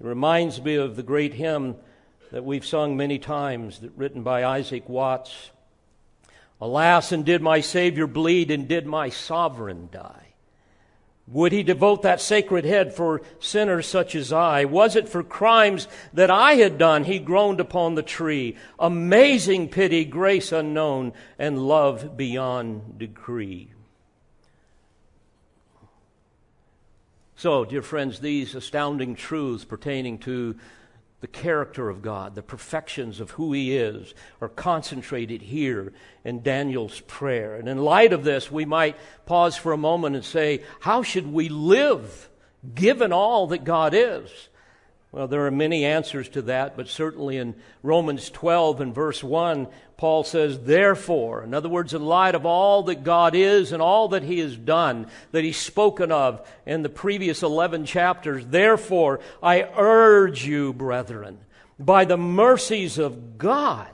It 0.00 0.06
reminds 0.06 0.60
me 0.60 0.76
of 0.76 0.96
the 0.96 1.02
great 1.02 1.34
hymn 1.34 1.76
that 2.32 2.44
we've 2.44 2.66
sung 2.66 2.96
many 2.96 3.18
times, 3.18 3.80
that 3.80 3.96
written 3.96 4.22
by 4.22 4.44
Isaac 4.44 4.88
Watts. 4.88 5.50
Alas, 6.60 7.12
and 7.12 7.24
did 7.24 7.42
my 7.42 7.60
Savior 7.60 8.06
bleed, 8.06 8.50
and 8.50 8.66
did 8.66 8.86
my 8.86 9.10
sovereign 9.10 9.88
die? 9.92 10.26
Would 11.28 11.50
he 11.50 11.64
devote 11.64 12.02
that 12.02 12.20
sacred 12.20 12.64
head 12.64 12.94
for 12.94 13.20
sinners 13.40 13.86
such 13.86 14.14
as 14.14 14.32
I? 14.32 14.64
Was 14.64 14.94
it 14.94 15.08
for 15.08 15.24
crimes 15.24 15.88
that 16.12 16.30
I 16.30 16.54
had 16.54 16.78
done 16.78 17.02
he 17.02 17.18
groaned 17.18 17.58
upon 17.58 17.96
the 17.96 18.02
tree? 18.02 18.56
Amazing 18.78 19.70
pity, 19.70 20.04
grace 20.04 20.52
unknown, 20.52 21.12
and 21.36 21.66
love 21.66 22.16
beyond 22.16 22.98
decree. 22.98 23.72
So, 27.34 27.64
dear 27.64 27.82
friends, 27.82 28.20
these 28.20 28.54
astounding 28.54 29.16
truths 29.16 29.64
pertaining 29.64 30.18
to 30.20 30.56
the 31.20 31.26
character 31.26 31.88
of 31.88 32.02
God, 32.02 32.34
the 32.34 32.42
perfections 32.42 33.20
of 33.20 33.32
who 33.32 33.52
He 33.52 33.76
is, 33.76 34.14
are 34.40 34.48
concentrated 34.48 35.42
here 35.42 35.92
in 36.24 36.42
Daniel's 36.42 37.00
prayer. 37.00 37.56
And 37.56 37.68
in 37.68 37.78
light 37.78 38.12
of 38.12 38.24
this, 38.24 38.50
we 38.50 38.64
might 38.64 38.96
pause 39.24 39.56
for 39.56 39.72
a 39.72 39.78
moment 39.78 40.14
and 40.16 40.24
say, 40.24 40.62
How 40.80 41.02
should 41.02 41.26
we 41.26 41.48
live 41.48 42.28
given 42.74 43.12
all 43.12 43.46
that 43.48 43.64
God 43.64 43.94
is? 43.94 44.48
Well, 45.16 45.28
there 45.28 45.46
are 45.46 45.50
many 45.50 45.86
answers 45.86 46.28
to 46.28 46.42
that, 46.42 46.76
but 46.76 46.88
certainly 46.88 47.38
in 47.38 47.54
Romans 47.82 48.28
12 48.28 48.82
and 48.82 48.94
verse 48.94 49.24
1, 49.24 49.66
Paul 49.96 50.24
says, 50.24 50.58
Therefore, 50.58 51.42
in 51.42 51.54
other 51.54 51.70
words, 51.70 51.94
in 51.94 52.04
light 52.04 52.34
of 52.34 52.44
all 52.44 52.82
that 52.82 53.02
God 53.02 53.34
is 53.34 53.72
and 53.72 53.80
all 53.80 54.08
that 54.08 54.24
He 54.24 54.40
has 54.40 54.54
done, 54.58 55.06
that 55.32 55.42
He's 55.42 55.56
spoken 55.56 56.12
of 56.12 56.46
in 56.66 56.82
the 56.82 56.90
previous 56.90 57.42
11 57.42 57.86
chapters, 57.86 58.44
therefore, 58.44 59.20
I 59.42 59.62
urge 59.62 60.44
you, 60.44 60.74
brethren, 60.74 61.38
by 61.78 62.04
the 62.04 62.18
mercies 62.18 62.98
of 62.98 63.38
God, 63.38 63.88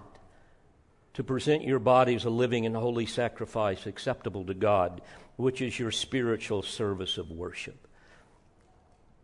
to 1.15 1.23
present 1.23 1.63
your 1.63 1.79
bodies 1.79 2.25
a 2.25 2.31
living 2.31 2.67
and 2.67 2.75
holy 2.75 3.07
sacrifice 3.07 3.87
acceptable 3.87 4.45
to 4.47 4.55
God, 4.55 5.01
which 5.37 5.63
is 5.63 5.79
your 5.79 5.93
spiritual 5.93 6.65
service 6.65 7.17
of 7.17 7.31
worship. 7.31 7.87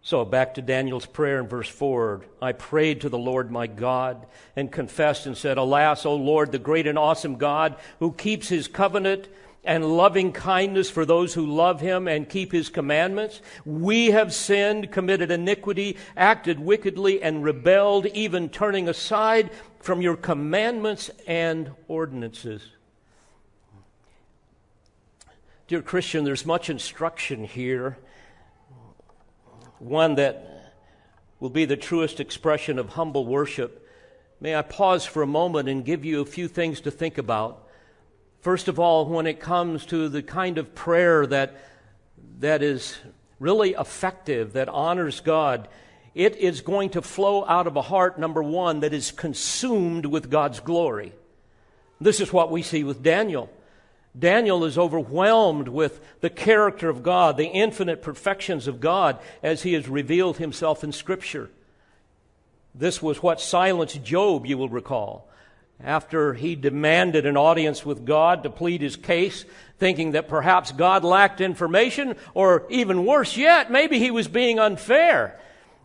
So, 0.08 0.24
back 0.24 0.54
to 0.54 0.62
Daniel's 0.62 1.04
prayer 1.04 1.38
in 1.38 1.48
verse 1.48 1.68
4 1.68 2.22
I 2.40 2.52
prayed 2.52 3.02
to 3.02 3.10
the 3.10 3.18
Lord 3.18 3.50
my 3.50 3.66
God 3.66 4.26
and 4.56 4.72
confessed 4.72 5.26
and 5.26 5.36
said, 5.36 5.58
Alas, 5.58 6.06
O 6.06 6.14
Lord, 6.14 6.50
the 6.50 6.58
great 6.58 6.86
and 6.86 6.98
awesome 6.98 7.36
God 7.36 7.76
who 7.98 8.12
keeps 8.12 8.48
his 8.48 8.68
covenant 8.68 9.28
and 9.64 9.98
loving 9.98 10.32
kindness 10.32 10.88
for 10.88 11.04
those 11.04 11.34
who 11.34 11.44
love 11.44 11.82
him 11.82 12.08
and 12.08 12.26
keep 12.26 12.52
his 12.52 12.70
commandments. 12.70 13.42
We 13.66 14.06
have 14.12 14.32
sinned, 14.32 14.90
committed 14.92 15.30
iniquity, 15.30 15.98
acted 16.16 16.58
wickedly, 16.58 17.22
and 17.22 17.44
rebelled, 17.44 18.06
even 18.06 18.48
turning 18.48 18.88
aside 18.88 19.50
from 19.78 20.00
your 20.00 20.16
commandments 20.16 21.10
and 21.26 21.72
ordinances. 21.86 22.66
Dear 25.66 25.82
Christian, 25.82 26.24
there's 26.24 26.46
much 26.46 26.70
instruction 26.70 27.44
here, 27.44 27.98
one 29.78 30.16
that 30.16 30.72
will 31.40 31.50
be 31.50 31.64
the 31.64 31.76
truest 31.76 32.20
expression 32.20 32.78
of 32.78 32.90
humble 32.90 33.24
worship. 33.24 33.88
May 34.40 34.54
I 34.54 34.62
pause 34.62 35.04
for 35.04 35.22
a 35.22 35.26
moment 35.26 35.68
and 35.68 35.84
give 35.84 36.04
you 36.04 36.20
a 36.20 36.26
few 36.26 36.48
things 36.48 36.80
to 36.82 36.90
think 36.90 37.18
about. 37.18 37.66
First 38.40 38.68
of 38.68 38.78
all, 38.78 39.06
when 39.06 39.26
it 39.26 39.40
comes 39.40 39.84
to 39.86 40.08
the 40.08 40.22
kind 40.22 40.58
of 40.58 40.74
prayer 40.74 41.26
that, 41.26 41.56
that 42.38 42.62
is 42.62 42.96
really 43.40 43.70
effective, 43.70 44.52
that 44.52 44.68
honors 44.68 45.20
God, 45.20 45.68
it 46.14 46.36
is 46.36 46.60
going 46.60 46.90
to 46.90 47.02
flow 47.02 47.44
out 47.46 47.66
of 47.66 47.76
a 47.76 47.82
heart, 47.82 48.18
number 48.18 48.42
one, 48.42 48.80
that 48.80 48.92
is 48.92 49.10
consumed 49.12 50.06
with 50.06 50.30
God's 50.30 50.60
glory. 50.60 51.12
This 52.00 52.20
is 52.20 52.32
what 52.32 52.50
we 52.50 52.62
see 52.62 52.84
with 52.84 53.02
Daniel. 53.02 53.50
Daniel 54.18 54.64
is 54.64 54.76
overwhelmed 54.76 55.68
with 55.68 56.00
the 56.20 56.30
character 56.30 56.88
of 56.88 57.02
God, 57.02 57.36
the 57.36 57.46
infinite 57.46 58.02
perfections 58.02 58.66
of 58.66 58.80
God 58.80 59.18
as 59.42 59.62
he 59.62 59.74
has 59.74 59.88
revealed 59.88 60.38
himself 60.38 60.82
in 60.82 60.92
Scripture. 60.92 61.50
This 62.74 63.02
was 63.02 63.22
what 63.22 63.40
silenced 63.40 64.02
Job, 64.02 64.46
you 64.46 64.58
will 64.58 64.68
recall 64.68 65.28
after 65.82 66.34
he 66.34 66.56
demanded 66.56 67.24
an 67.24 67.36
audience 67.36 67.86
with 67.86 68.04
God 68.04 68.42
to 68.42 68.50
plead 68.50 68.80
his 68.80 68.96
case, 68.96 69.44
thinking 69.78 70.12
that 70.12 70.28
perhaps 70.28 70.72
God 70.72 71.04
lacked 71.04 71.40
information, 71.40 72.16
or 72.34 72.66
even 72.68 73.06
worse 73.06 73.36
yet, 73.36 73.70
maybe 73.70 73.98
he 73.98 74.10
was 74.10 74.26
being 74.26 74.58
unfair. 74.58 75.38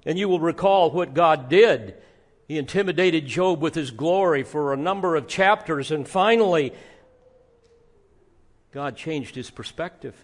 And 0.06 0.18
you 0.18 0.28
will 0.28 0.40
recall 0.40 0.92
what 0.92 1.14
God 1.14 1.48
did. 1.48 1.96
He 2.48 2.58
intimidated 2.58 3.28
Job 3.28 3.62
with 3.62 3.76
his 3.76 3.92
glory 3.92 4.44
for 4.44 4.74
a 4.74 4.78
number 4.78 5.16
of 5.16 5.28
chapters, 5.28 5.92
and 5.92 6.08
finally, 6.08 6.74
God 8.74 8.98
changed 8.98 9.36
his 9.36 9.52
perspective. 9.52 10.16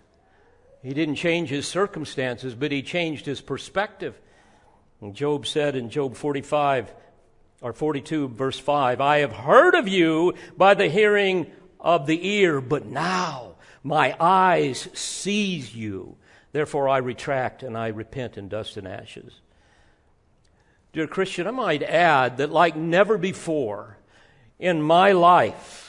He 0.82 0.94
didn't 0.94 1.16
change 1.16 1.50
his 1.50 1.68
circumstances, 1.68 2.56
but 2.56 2.72
he 2.72 2.82
changed 2.82 3.26
his 3.26 3.42
perspective. 3.42 4.20
And 5.02 5.14
Job 5.14 5.46
said 5.46 5.76
in 5.76 5.90
Job 5.90 6.16
45, 6.16 6.94
or 7.62 7.74
42, 7.74 8.30
verse 8.30 8.60
5 8.60 9.02
I 9.02 9.20
have 9.20 9.34
heard 9.34 9.76
of 9.76 9.88
you 9.88 10.34
by 10.58 10.74
the 10.74 10.88
hearing 10.88 11.52
of 11.80 12.08
the 12.08 12.28
ear, 12.28 12.60
but 12.60 12.86
now 12.86 13.56
my 13.84 14.16
eyes 14.20 14.90
sees 14.94 15.76
you. 15.76 16.18
Therefore 16.52 16.90
I 16.90 16.98
retract 16.98 17.62
and 17.62 17.78
I 17.78 17.90
repent 17.90 18.38
in 18.38 18.50
dust 18.50 18.78
and 18.78 18.88
ashes. 18.88 19.42
Dear 20.92 21.06
Christian, 21.06 21.46
I 21.46 21.52
might 21.52 21.84
add 21.84 22.38
that, 22.38 22.50
like 22.50 22.76
never 22.76 23.20
before 23.20 23.98
in 24.58 24.82
my 24.82 25.12
life, 25.12 25.89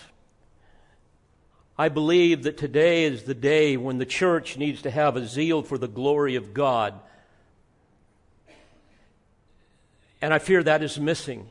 I 1.80 1.88
believe 1.88 2.42
that 2.42 2.58
today 2.58 3.04
is 3.04 3.22
the 3.22 3.34
day 3.34 3.78
when 3.78 3.96
the 3.96 4.04
church 4.04 4.58
needs 4.58 4.82
to 4.82 4.90
have 4.90 5.16
a 5.16 5.26
zeal 5.26 5.62
for 5.62 5.78
the 5.78 5.88
glory 5.88 6.36
of 6.36 6.52
God. 6.52 6.92
And 10.20 10.34
I 10.34 10.38
fear 10.38 10.62
that 10.62 10.82
is 10.82 11.00
missing 11.00 11.48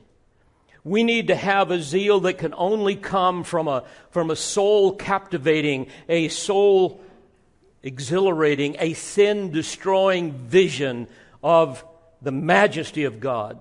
we 0.84 1.04
need 1.04 1.28
to 1.28 1.36
have 1.36 1.72
a 1.72 1.82
zeal 1.82 2.22
that 2.22 2.38
can 2.38 2.54
only 2.56 2.96
come 2.96 3.44
from 3.44 3.68
a, 3.68 3.84
from 4.12 4.32
a 4.32 4.36
soul 4.36 4.94
captivating, 4.96 5.88
a 6.08 6.30
soul 6.30 7.02
exhilarating, 7.84 8.76
a 8.80 8.94
sin 8.94 9.52
destroying 9.52 10.32
vision 10.32 11.08
of 11.44 11.84
the 12.22 12.32
majesty 12.32 13.04
of 13.04 13.20
God. 13.20 13.60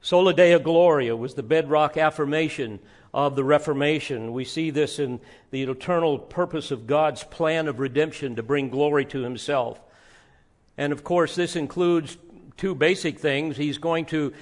Soli 0.00 0.34
Deo 0.34 0.58
Gloria 0.58 1.14
was 1.14 1.34
the 1.34 1.42
bedrock 1.42 1.96
affirmation 1.96 2.80
of 3.12 3.36
the 3.36 3.44
Reformation. 3.44 4.32
We 4.32 4.44
see 4.44 4.70
this 4.70 4.98
in 4.98 5.20
the 5.50 5.62
eternal 5.62 6.18
purpose 6.18 6.70
of 6.70 6.86
God's 6.86 7.24
plan 7.24 7.68
of 7.68 7.80
redemption 7.80 8.36
to 8.36 8.42
bring 8.42 8.68
glory 8.68 9.04
to 9.06 9.22
Himself. 9.22 9.80
And 10.76 10.92
of 10.92 11.04
course, 11.04 11.34
this 11.34 11.56
includes 11.56 12.16
two 12.56 12.74
basic 12.74 13.18
things. 13.18 13.56
He's 13.56 13.78
going 13.78 14.06
to 14.06 14.32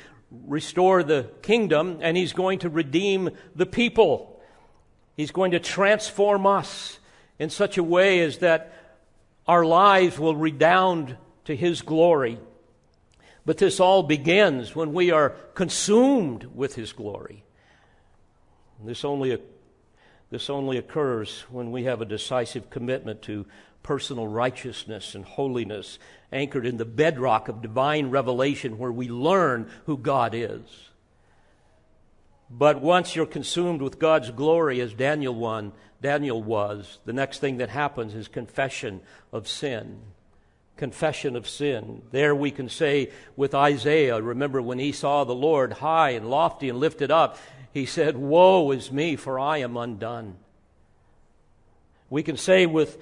restore 0.46 1.02
the 1.02 1.30
kingdom 1.42 1.98
and 2.00 2.16
he's 2.16 2.32
going 2.32 2.58
to 2.60 2.68
redeem 2.68 3.30
the 3.54 3.66
people. 3.66 4.40
He's 5.16 5.30
going 5.30 5.52
to 5.52 5.60
transform 5.60 6.46
us 6.46 6.98
in 7.38 7.50
such 7.50 7.78
a 7.78 7.82
way 7.82 8.20
as 8.20 8.38
that 8.38 8.72
our 9.46 9.64
lives 9.64 10.18
will 10.18 10.36
redound 10.36 11.16
to 11.44 11.54
his 11.54 11.82
glory. 11.82 12.38
But 13.44 13.58
this 13.58 13.78
all 13.78 14.02
begins 14.02 14.74
when 14.74 14.92
we 14.92 15.12
are 15.12 15.30
consumed 15.54 16.44
with 16.54 16.74
his 16.74 16.92
glory. 16.92 17.44
This 18.84 19.04
only, 19.04 19.38
this 20.30 20.50
only 20.50 20.78
occurs 20.78 21.44
when 21.50 21.70
we 21.72 21.84
have 21.84 22.00
a 22.00 22.06
decisive 22.06 22.70
commitment 22.70 23.22
to 23.22 23.46
personal 23.82 24.26
righteousness 24.26 25.14
and 25.14 25.24
holiness 25.24 25.98
anchored 26.32 26.66
in 26.66 26.76
the 26.76 26.84
bedrock 26.84 27.48
of 27.48 27.62
divine 27.62 28.10
revelation 28.10 28.78
where 28.78 28.92
we 28.92 29.08
learn 29.08 29.70
who 29.86 29.96
God 29.96 30.34
is. 30.34 30.90
But 32.50 32.80
once 32.80 33.16
you're 33.16 33.26
consumed 33.26 33.82
with 33.82 33.98
God's 33.98 34.30
glory 34.30 34.80
as 34.80 34.92
Daniel 34.92 35.34
one, 35.34 35.72
Daniel 36.02 36.42
was, 36.42 36.98
the 37.04 37.12
next 37.12 37.38
thing 37.38 37.56
that 37.58 37.70
happens 37.70 38.14
is 38.14 38.28
confession 38.28 39.00
of 39.32 39.48
sin. 39.48 40.00
Confession 40.76 41.36
of 41.36 41.48
sin. 41.48 42.02
There 42.12 42.34
we 42.34 42.50
can 42.50 42.68
say 42.68 43.10
with 43.34 43.54
Isaiah, 43.54 44.20
remember 44.20 44.60
when 44.60 44.78
he 44.78 44.92
saw 44.92 45.24
the 45.24 45.34
Lord 45.34 45.72
high 45.72 46.10
and 46.10 46.28
lofty 46.28 46.68
and 46.68 46.78
lifted 46.78 47.10
up, 47.10 47.38
he 47.76 47.84
said, 47.84 48.16
Woe 48.16 48.70
is 48.70 48.90
me, 48.90 49.16
for 49.16 49.38
I 49.38 49.58
am 49.58 49.76
undone. 49.76 50.36
We 52.08 52.22
can 52.22 52.38
say 52.38 52.64
with 52.64 52.96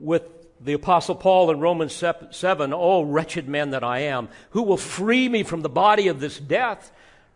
with 0.00 0.22
the 0.58 0.72
Apostle 0.72 1.14
Paul 1.14 1.50
in 1.50 1.60
Romans 1.60 1.92
7, 1.92 2.72
Oh, 2.72 3.02
wretched 3.02 3.46
man 3.46 3.70
that 3.70 3.84
I 3.84 3.98
am, 4.00 4.30
who 4.50 4.62
will 4.62 4.78
free 4.78 5.28
me 5.28 5.42
from 5.42 5.60
the 5.60 5.68
body 5.68 6.08
of 6.08 6.18
this 6.18 6.38
death? 6.38 6.92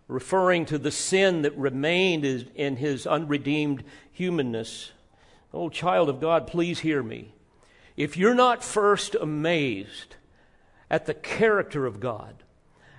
Referring 0.06 0.64
to 0.66 0.78
the 0.78 0.90
sin 0.90 1.42
that 1.42 1.54
remained 1.54 2.24
in 2.24 2.76
his 2.76 3.06
unredeemed 3.06 3.84
humanness. 4.10 4.92
Oh, 5.52 5.68
child 5.68 6.08
of 6.08 6.18
God, 6.18 6.46
please 6.46 6.78
hear 6.78 7.02
me. 7.02 7.34
If 7.94 8.16
you're 8.16 8.34
not 8.34 8.64
first 8.64 9.14
amazed 9.14 10.16
at 10.90 11.04
the 11.04 11.12
character 11.12 11.84
of 11.84 12.00
God, 12.00 12.42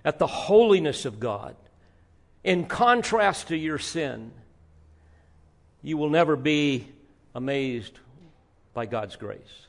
at 0.06 0.20
the 0.20 0.28
holiness 0.28 1.04
of 1.04 1.20
God, 1.20 1.56
in 2.44 2.66
contrast 2.66 3.50
to 3.50 3.58
your 3.58 3.78
sin, 3.78 4.32
you 5.82 5.98
will 5.98 6.10
never 6.10 6.36
be 6.36 6.88
amazed 7.36 8.00
by 8.74 8.86
God's 8.86 9.16
grace. 9.16 9.66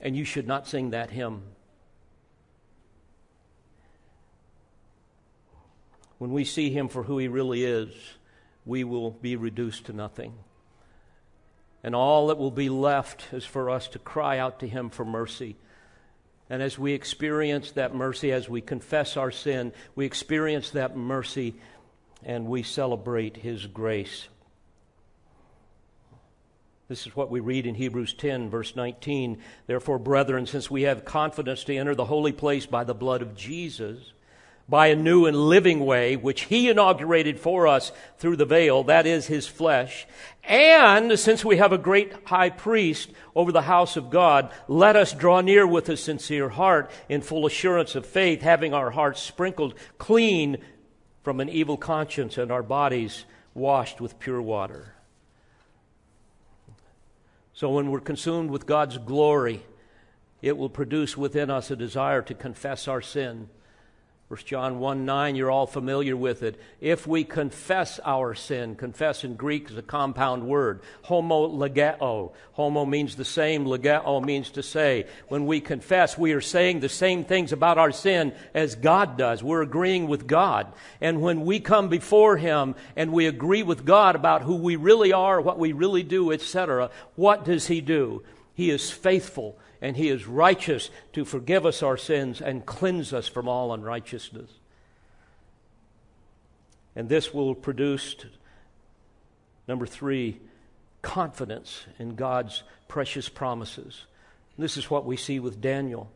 And 0.00 0.16
you 0.16 0.24
should 0.24 0.46
not 0.46 0.66
sing 0.66 0.90
that 0.90 1.10
hymn. 1.10 1.42
When 6.18 6.32
we 6.32 6.44
see 6.44 6.70
him 6.70 6.88
for 6.88 7.02
who 7.02 7.18
he 7.18 7.28
really 7.28 7.64
is, 7.64 7.90
we 8.64 8.84
will 8.84 9.10
be 9.10 9.36
reduced 9.36 9.86
to 9.86 9.92
nothing. 9.92 10.34
And 11.82 11.96
all 11.96 12.28
that 12.28 12.38
will 12.38 12.52
be 12.52 12.68
left 12.68 13.32
is 13.32 13.44
for 13.44 13.70
us 13.70 13.88
to 13.88 13.98
cry 13.98 14.38
out 14.38 14.60
to 14.60 14.68
him 14.68 14.88
for 14.88 15.04
mercy. 15.04 15.56
And 16.52 16.62
as 16.62 16.78
we 16.78 16.92
experience 16.92 17.70
that 17.70 17.94
mercy, 17.94 18.30
as 18.30 18.46
we 18.46 18.60
confess 18.60 19.16
our 19.16 19.30
sin, 19.30 19.72
we 19.94 20.04
experience 20.04 20.68
that 20.72 20.94
mercy 20.94 21.54
and 22.22 22.44
we 22.44 22.62
celebrate 22.62 23.38
his 23.38 23.66
grace. 23.66 24.28
This 26.88 27.06
is 27.06 27.16
what 27.16 27.30
we 27.30 27.40
read 27.40 27.64
in 27.64 27.74
Hebrews 27.74 28.12
10, 28.12 28.50
verse 28.50 28.76
19. 28.76 29.38
Therefore, 29.66 29.98
brethren, 29.98 30.46
since 30.46 30.70
we 30.70 30.82
have 30.82 31.06
confidence 31.06 31.64
to 31.64 31.74
enter 31.74 31.94
the 31.94 32.04
holy 32.04 32.32
place 32.32 32.66
by 32.66 32.84
the 32.84 32.92
blood 32.92 33.22
of 33.22 33.34
Jesus, 33.34 34.12
by 34.68 34.86
a 34.88 34.96
new 34.96 35.26
and 35.26 35.36
living 35.36 35.84
way, 35.84 36.16
which 36.16 36.42
he 36.42 36.68
inaugurated 36.68 37.38
for 37.38 37.66
us 37.66 37.92
through 38.18 38.36
the 38.36 38.46
veil, 38.46 38.84
that 38.84 39.06
is 39.06 39.26
his 39.26 39.46
flesh. 39.46 40.06
And 40.44 41.18
since 41.18 41.44
we 41.44 41.58
have 41.58 41.72
a 41.72 41.78
great 41.78 42.12
high 42.24 42.50
priest 42.50 43.10
over 43.34 43.52
the 43.52 43.62
house 43.62 43.96
of 43.96 44.10
God, 44.10 44.50
let 44.68 44.96
us 44.96 45.12
draw 45.12 45.40
near 45.40 45.66
with 45.66 45.88
a 45.88 45.96
sincere 45.96 46.48
heart 46.48 46.90
in 47.08 47.20
full 47.20 47.46
assurance 47.46 47.94
of 47.94 48.06
faith, 48.06 48.42
having 48.42 48.72
our 48.72 48.90
hearts 48.90 49.20
sprinkled 49.20 49.74
clean 49.98 50.58
from 51.22 51.40
an 51.40 51.48
evil 51.48 51.76
conscience 51.76 52.38
and 52.38 52.50
our 52.50 52.62
bodies 52.62 53.24
washed 53.54 54.00
with 54.00 54.18
pure 54.18 54.42
water. 54.42 54.94
So 57.52 57.70
when 57.70 57.90
we're 57.90 58.00
consumed 58.00 58.50
with 58.50 58.66
God's 58.66 58.98
glory, 58.98 59.62
it 60.40 60.56
will 60.56 60.70
produce 60.70 61.16
within 61.16 61.50
us 61.50 61.70
a 61.70 61.76
desire 61.76 62.22
to 62.22 62.34
confess 62.34 62.88
our 62.88 63.00
sin 63.00 63.48
1 64.32 64.40
John 64.46 64.78
1 64.78 65.04
9, 65.04 65.36
you're 65.36 65.50
all 65.50 65.66
familiar 65.66 66.16
with 66.16 66.42
it. 66.42 66.58
If 66.80 67.06
we 67.06 67.22
confess 67.22 68.00
our 68.02 68.34
sin, 68.34 68.76
confess 68.76 69.24
in 69.24 69.34
Greek 69.34 69.70
is 69.70 69.76
a 69.76 69.82
compound 69.82 70.48
word. 70.48 70.80
Homologeo. 71.04 72.32
Homo 72.52 72.86
means 72.86 73.14
the 73.14 73.26
same, 73.26 73.66
legeo 73.66 74.24
means 74.24 74.48
to 74.52 74.62
say. 74.62 75.04
When 75.28 75.44
we 75.44 75.60
confess, 75.60 76.16
we 76.16 76.32
are 76.32 76.40
saying 76.40 76.80
the 76.80 76.88
same 76.88 77.24
things 77.24 77.52
about 77.52 77.76
our 77.76 77.92
sin 77.92 78.32
as 78.54 78.74
God 78.74 79.18
does. 79.18 79.42
We're 79.42 79.60
agreeing 79.60 80.08
with 80.08 80.26
God. 80.26 80.72
And 81.02 81.20
when 81.20 81.44
we 81.44 81.60
come 81.60 81.90
before 81.90 82.38
Him 82.38 82.74
and 82.96 83.12
we 83.12 83.26
agree 83.26 83.62
with 83.62 83.84
God 83.84 84.16
about 84.16 84.40
who 84.40 84.56
we 84.56 84.76
really 84.76 85.12
are, 85.12 85.42
what 85.42 85.58
we 85.58 85.74
really 85.74 86.04
do, 86.04 86.32
etc., 86.32 86.90
what 87.16 87.44
does 87.44 87.66
He 87.66 87.82
do? 87.82 88.22
He 88.54 88.70
is 88.70 88.90
faithful 88.90 89.58
and 89.82 89.96
he 89.96 90.08
is 90.08 90.26
righteous 90.26 90.88
to 91.12 91.24
forgive 91.24 91.66
us 91.66 91.82
our 91.82 91.96
sins 91.96 92.40
and 92.40 92.64
cleanse 92.64 93.12
us 93.12 93.26
from 93.26 93.48
all 93.48 93.74
unrighteousness. 93.74 94.48
And 96.94 97.08
this 97.08 97.34
will 97.34 97.54
produce, 97.56 98.14
number 99.66 99.84
three, 99.84 100.40
confidence 101.02 101.84
in 101.98 102.14
God's 102.14 102.62
precious 102.86 103.28
promises. 103.28 104.04
This 104.56 104.76
is 104.76 104.88
what 104.88 105.04
we 105.04 105.16
see 105.16 105.40
with 105.40 105.60
Daniel. 105.60 106.12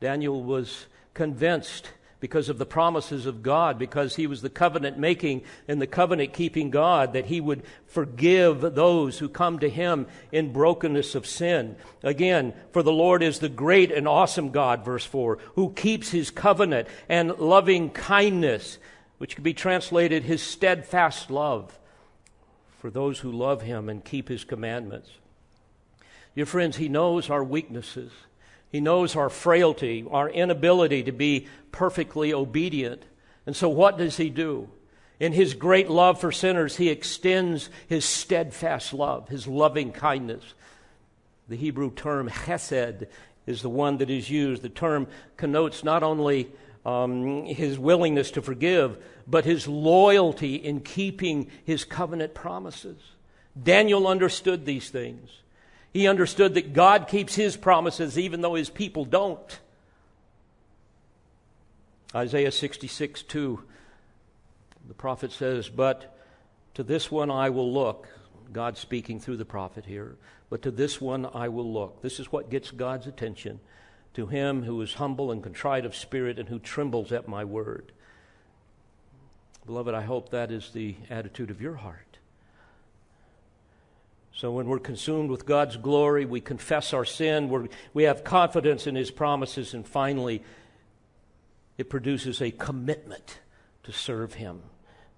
Daniel 0.00 0.42
was 0.42 0.86
convinced 1.14 1.90
because 2.20 2.48
of 2.48 2.58
the 2.58 2.66
promises 2.66 3.26
of 3.26 3.42
God, 3.42 3.78
because 3.78 4.16
he 4.16 4.26
was 4.26 4.42
the 4.42 4.50
covenant 4.50 4.98
making 4.98 5.42
and 5.68 5.80
the 5.80 5.86
covenant 5.86 6.32
keeping 6.32 6.70
God, 6.70 7.12
that 7.12 7.26
he 7.26 7.40
would 7.40 7.62
forgive 7.86 8.60
those 8.74 9.18
who 9.18 9.28
come 9.28 9.58
to 9.60 9.68
him 9.68 10.06
in 10.32 10.52
brokenness 10.52 11.14
of 11.14 11.26
sin. 11.26 11.76
Again, 12.02 12.54
for 12.72 12.82
the 12.82 12.92
Lord 12.92 13.22
is 13.22 13.38
the 13.38 13.48
great 13.48 13.92
and 13.92 14.08
awesome 14.08 14.50
God, 14.50 14.84
verse 14.84 15.04
4, 15.04 15.38
who 15.54 15.72
keeps 15.72 16.10
his 16.10 16.30
covenant 16.30 16.88
and 17.08 17.38
loving 17.38 17.90
kindness, 17.90 18.78
which 19.18 19.34
can 19.34 19.44
be 19.44 19.54
translated 19.54 20.24
his 20.24 20.42
steadfast 20.42 21.30
love 21.30 21.78
for 22.78 22.90
those 22.90 23.20
who 23.20 23.30
love 23.30 23.62
him 23.62 23.88
and 23.88 24.04
keep 24.04 24.28
his 24.28 24.44
commandments. 24.44 25.10
Your 26.34 26.46
friends, 26.46 26.76
he 26.76 26.88
knows 26.88 27.30
our 27.30 27.42
weaknesses. 27.42 28.12
He 28.70 28.80
knows 28.80 29.16
our 29.16 29.30
frailty, 29.30 30.04
our 30.10 30.28
inability 30.28 31.02
to 31.04 31.12
be 31.12 31.46
perfectly 31.72 32.34
obedient. 32.34 33.02
And 33.46 33.56
so, 33.56 33.68
what 33.68 33.96
does 33.96 34.16
He 34.16 34.30
do? 34.30 34.68
In 35.18 35.32
His 35.32 35.54
great 35.54 35.88
love 35.88 36.20
for 36.20 36.30
sinners, 36.30 36.76
He 36.76 36.90
extends 36.90 37.70
His 37.88 38.04
steadfast 38.04 38.92
love, 38.92 39.28
His 39.28 39.46
loving 39.46 39.92
kindness. 39.92 40.44
The 41.48 41.56
Hebrew 41.56 41.90
term 41.90 42.28
chesed 42.28 43.06
is 43.46 43.62
the 43.62 43.70
one 43.70 43.98
that 43.98 44.10
is 44.10 44.28
used. 44.28 44.62
The 44.62 44.68
term 44.68 45.06
connotes 45.38 45.82
not 45.82 46.02
only 46.02 46.50
um, 46.84 47.46
His 47.46 47.78
willingness 47.78 48.30
to 48.32 48.42
forgive, 48.42 49.02
but 49.26 49.46
His 49.46 49.66
loyalty 49.66 50.56
in 50.56 50.80
keeping 50.80 51.50
His 51.64 51.84
covenant 51.84 52.34
promises. 52.34 53.00
Daniel 53.60 54.06
understood 54.06 54.66
these 54.66 54.90
things. 54.90 55.30
He 55.92 56.06
understood 56.06 56.54
that 56.54 56.72
God 56.72 57.08
keeps 57.08 57.34
his 57.34 57.56
promises 57.56 58.18
even 58.18 58.40
though 58.40 58.54
his 58.54 58.70
people 58.70 59.04
don't. 59.04 59.58
Isaiah 62.14 62.52
66 62.52 63.22
2, 63.22 63.62
the 64.86 64.94
prophet 64.94 65.32
says, 65.32 65.68
But 65.68 66.16
to 66.74 66.82
this 66.82 67.10
one 67.10 67.30
I 67.30 67.50
will 67.50 67.72
look. 67.72 68.08
God 68.52 68.78
speaking 68.78 69.20
through 69.20 69.36
the 69.36 69.44
prophet 69.44 69.84
here. 69.84 70.16
But 70.48 70.62
to 70.62 70.70
this 70.70 71.00
one 71.00 71.26
I 71.26 71.48
will 71.48 71.70
look. 71.70 72.00
This 72.00 72.18
is 72.18 72.32
what 72.32 72.50
gets 72.50 72.70
God's 72.70 73.06
attention. 73.06 73.60
To 74.14 74.26
him 74.26 74.62
who 74.62 74.80
is 74.80 74.94
humble 74.94 75.30
and 75.30 75.42
contrite 75.42 75.84
of 75.84 75.94
spirit 75.94 76.38
and 76.38 76.48
who 76.48 76.58
trembles 76.58 77.12
at 77.12 77.28
my 77.28 77.44
word. 77.44 77.92
Beloved, 79.66 79.94
I 79.94 80.00
hope 80.00 80.30
that 80.30 80.50
is 80.50 80.70
the 80.70 80.96
attitude 81.10 81.50
of 81.50 81.60
your 81.60 81.74
heart. 81.74 82.07
So 84.38 84.52
when 84.52 84.68
we're 84.68 84.78
consumed 84.78 85.30
with 85.30 85.46
God's 85.46 85.76
glory, 85.76 86.24
we 86.24 86.40
confess 86.40 86.92
our 86.92 87.04
sin, 87.04 87.48
we 87.48 87.68
we 87.92 88.04
have 88.04 88.22
confidence 88.22 88.86
in 88.86 88.94
His 88.94 89.10
promises, 89.10 89.74
and 89.74 89.84
finally, 89.84 90.44
it 91.76 91.90
produces 91.90 92.40
a 92.40 92.52
commitment 92.52 93.40
to 93.82 93.90
serve 93.90 94.34
Him, 94.34 94.62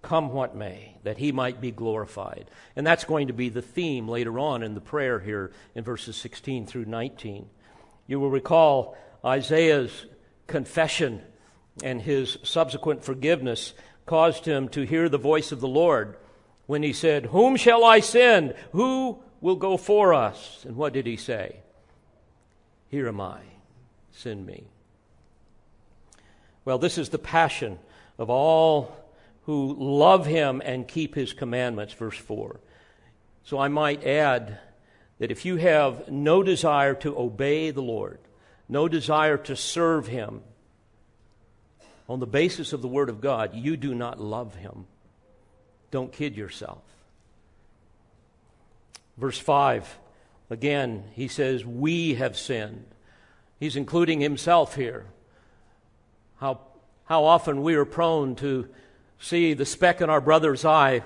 come 0.00 0.32
what 0.32 0.56
may, 0.56 0.96
that 1.02 1.18
He 1.18 1.32
might 1.32 1.60
be 1.60 1.70
glorified. 1.70 2.50
And 2.74 2.86
that's 2.86 3.04
going 3.04 3.26
to 3.26 3.34
be 3.34 3.50
the 3.50 3.60
theme 3.60 4.08
later 4.08 4.38
on 4.38 4.62
in 4.62 4.72
the 4.72 4.80
prayer 4.80 5.20
here 5.20 5.52
in 5.74 5.84
verses 5.84 6.16
16 6.16 6.64
through 6.64 6.86
19. 6.86 7.46
You 8.06 8.20
will 8.20 8.30
recall 8.30 8.96
Isaiah's 9.22 10.06
confession 10.46 11.20
and 11.84 12.00
his 12.00 12.38
subsequent 12.42 13.04
forgiveness 13.04 13.74
caused 14.06 14.46
him 14.46 14.70
to 14.70 14.86
hear 14.86 15.10
the 15.10 15.18
voice 15.18 15.52
of 15.52 15.60
the 15.60 15.68
Lord 15.68 16.16
when 16.70 16.84
he 16.84 16.92
said, 16.92 17.26
Whom 17.26 17.56
shall 17.56 17.84
I 17.84 17.98
send? 17.98 18.54
Who 18.70 19.18
will 19.40 19.56
go 19.56 19.76
for 19.76 20.14
us? 20.14 20.64
And 20.64 20.76
what 20.76 20.92
did 20.92 21.04
he 21.04 21.16
say? 21.16 21.56
Here 22.86 23.08
am 23.08 23.20
I, 23.20 23.40
send 24.12 24.46
me. 24.46 24.62
Well, 26.64 26.78
this 26.78 26.96
is 26.96 27.08
the 27.08 27.18
passion 27.18 27.80
of 28.18 28.30
all 28.30 28.96
who 29.46 29.74
love 29.80 30.26
him 30.26 30.62
and 30.64 30.86
keep 30.86 31.16
his 31.16 31.32
commandments, 31.32 31.92
verse 31.92 32.16
4. 32.16 32.60
So 33.42 33.58
I 33.58 33.66
might 33.66 34.06
add 34.06 34.60
that 35.18 35.32
if 35.32 35.44
you 35.44 35.56
have 35.56 36.08
no 36.08 36.44
desire 36.44 36.94
to 36.94 37.18
obey 37.18 37.72
the 37.72 37.82
Lord, 37.82 38.20
no 38.68 38.86
desire 38.86 39.38
to 39.38 39.56
serve 39.56 40.06
him 40.06 40.42
on 42.08 42.20
the 42.20 42.28
basis 42.28 42.72
of 42.72 42.80
the 42.80 42.86
Word 42.86 43.08
of 43.08 43.20
God, 43.20 43.56
you 43.56 43.76
do 43.76 43.92
not 43.92 44.20
love 44.20 44.54
him. 44.54 44.86
Don't 45.90 46.12
kid 46.12 46.36
yourself. 46.36 46.82
Verse 49.16 49.38
5, 49.38 49.98
again, 50.48 51.04
he 51.14 51.28
says, 51.28 51.64
We 51.64 52.14
have 52.14 52.38
sinned. 52.38 52.86
He's 53.58 53.76
including 53.76 54.20
himself 54.20 54.76
here. 54.76 55.06
How, 56.38 56.60
how 57.04 57.24
often 57.24 57.62
we 57.62 57.74
are 57.74 57.84
prone 57.84 58.34
to 58.36 58.68
see 59.18 59.52
the 59.52 59.66
speck 59.66 60.00
in 60.00 60.08
our 60.08 60.22
brother's 60.22 60.64
eye, 60.64 61.02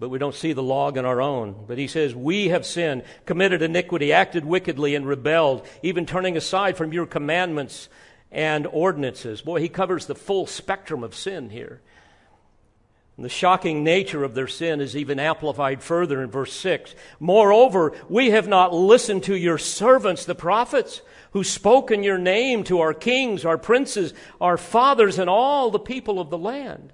but 0.00 0.08
we 0.08 0.18
don't 0.18 0.34
see 0.34 0.52
the 0.52 0.62
log 0.62 0.96
in 0.96 1.04
our 1.04 1.22
own. 1.22 1.64
But 1.68 1.78
he 1.78 1.86
says, 1.86 2.14
We 2.14 2.48
have 2.48 2.66
sinned, 2.66 3.04
committed 3.26 3.62
iniquity, 3.62 4.12
acted 4.12 4.44
wickedly, 4.44 4.96
and 4.96 5.06
rebelled, 5.06 5.64
even 5.82 6.06
turning 6.06 6.36
aside 6.36 6.76
from 6.76 6.92
your 6.92 7.06
commandments 7.06 7.88
and 8.32 8.66
ordinances. 8.66 9.42
Boy, 9.42 9.60
he 9.60 9.68
covers 9.68 10.06
the 10.06 10.16
full 10.16 10.46
spectrum 10.46 11.04
of 11.04 11.14
sin 11.14 11.50
here. 11.50 11.80
The 13.16 13.28
shocking 13.28 13.84
nature 13.84 14.24
of 14.24 14.34
their 14.34 14.48
sin 14.48 14.80
is 14.80 14.96
even 14.96 15.20
amplified 15.20 15.82
further 15.82 16.20
in 16.20 16.30
verse 16.30 16.52
6. 16.52 16.96
Moreover, 17.20 17.92
we 18.08 18.30
have 18.30 18.48
not 18.48 18.74
listened 18.74 19.22
to 19.24 19.36
your 19.36 19.56
servants, 19.56 20.24
the 20.24 20.34
prophets, 20.34 21.00
who 21.30 21.44
spoke 21.44 21.92
in 21.92 22.02
your 22.02 22.18
name 22.18 22.64
to 22.64 22.80
our 22.80 22.92
kings, 22.92 23.44
our 23.44 23.58
princes, 23.58 24.14
our 24.40 24.56
fathers, 24.56 25.18
and 25.20 25.30
all 25.30 25.70
the 25.70 25.78
people 25.78 26.18
of 26.18 26.30
the 26.30 26.38
land. 26.38 26.92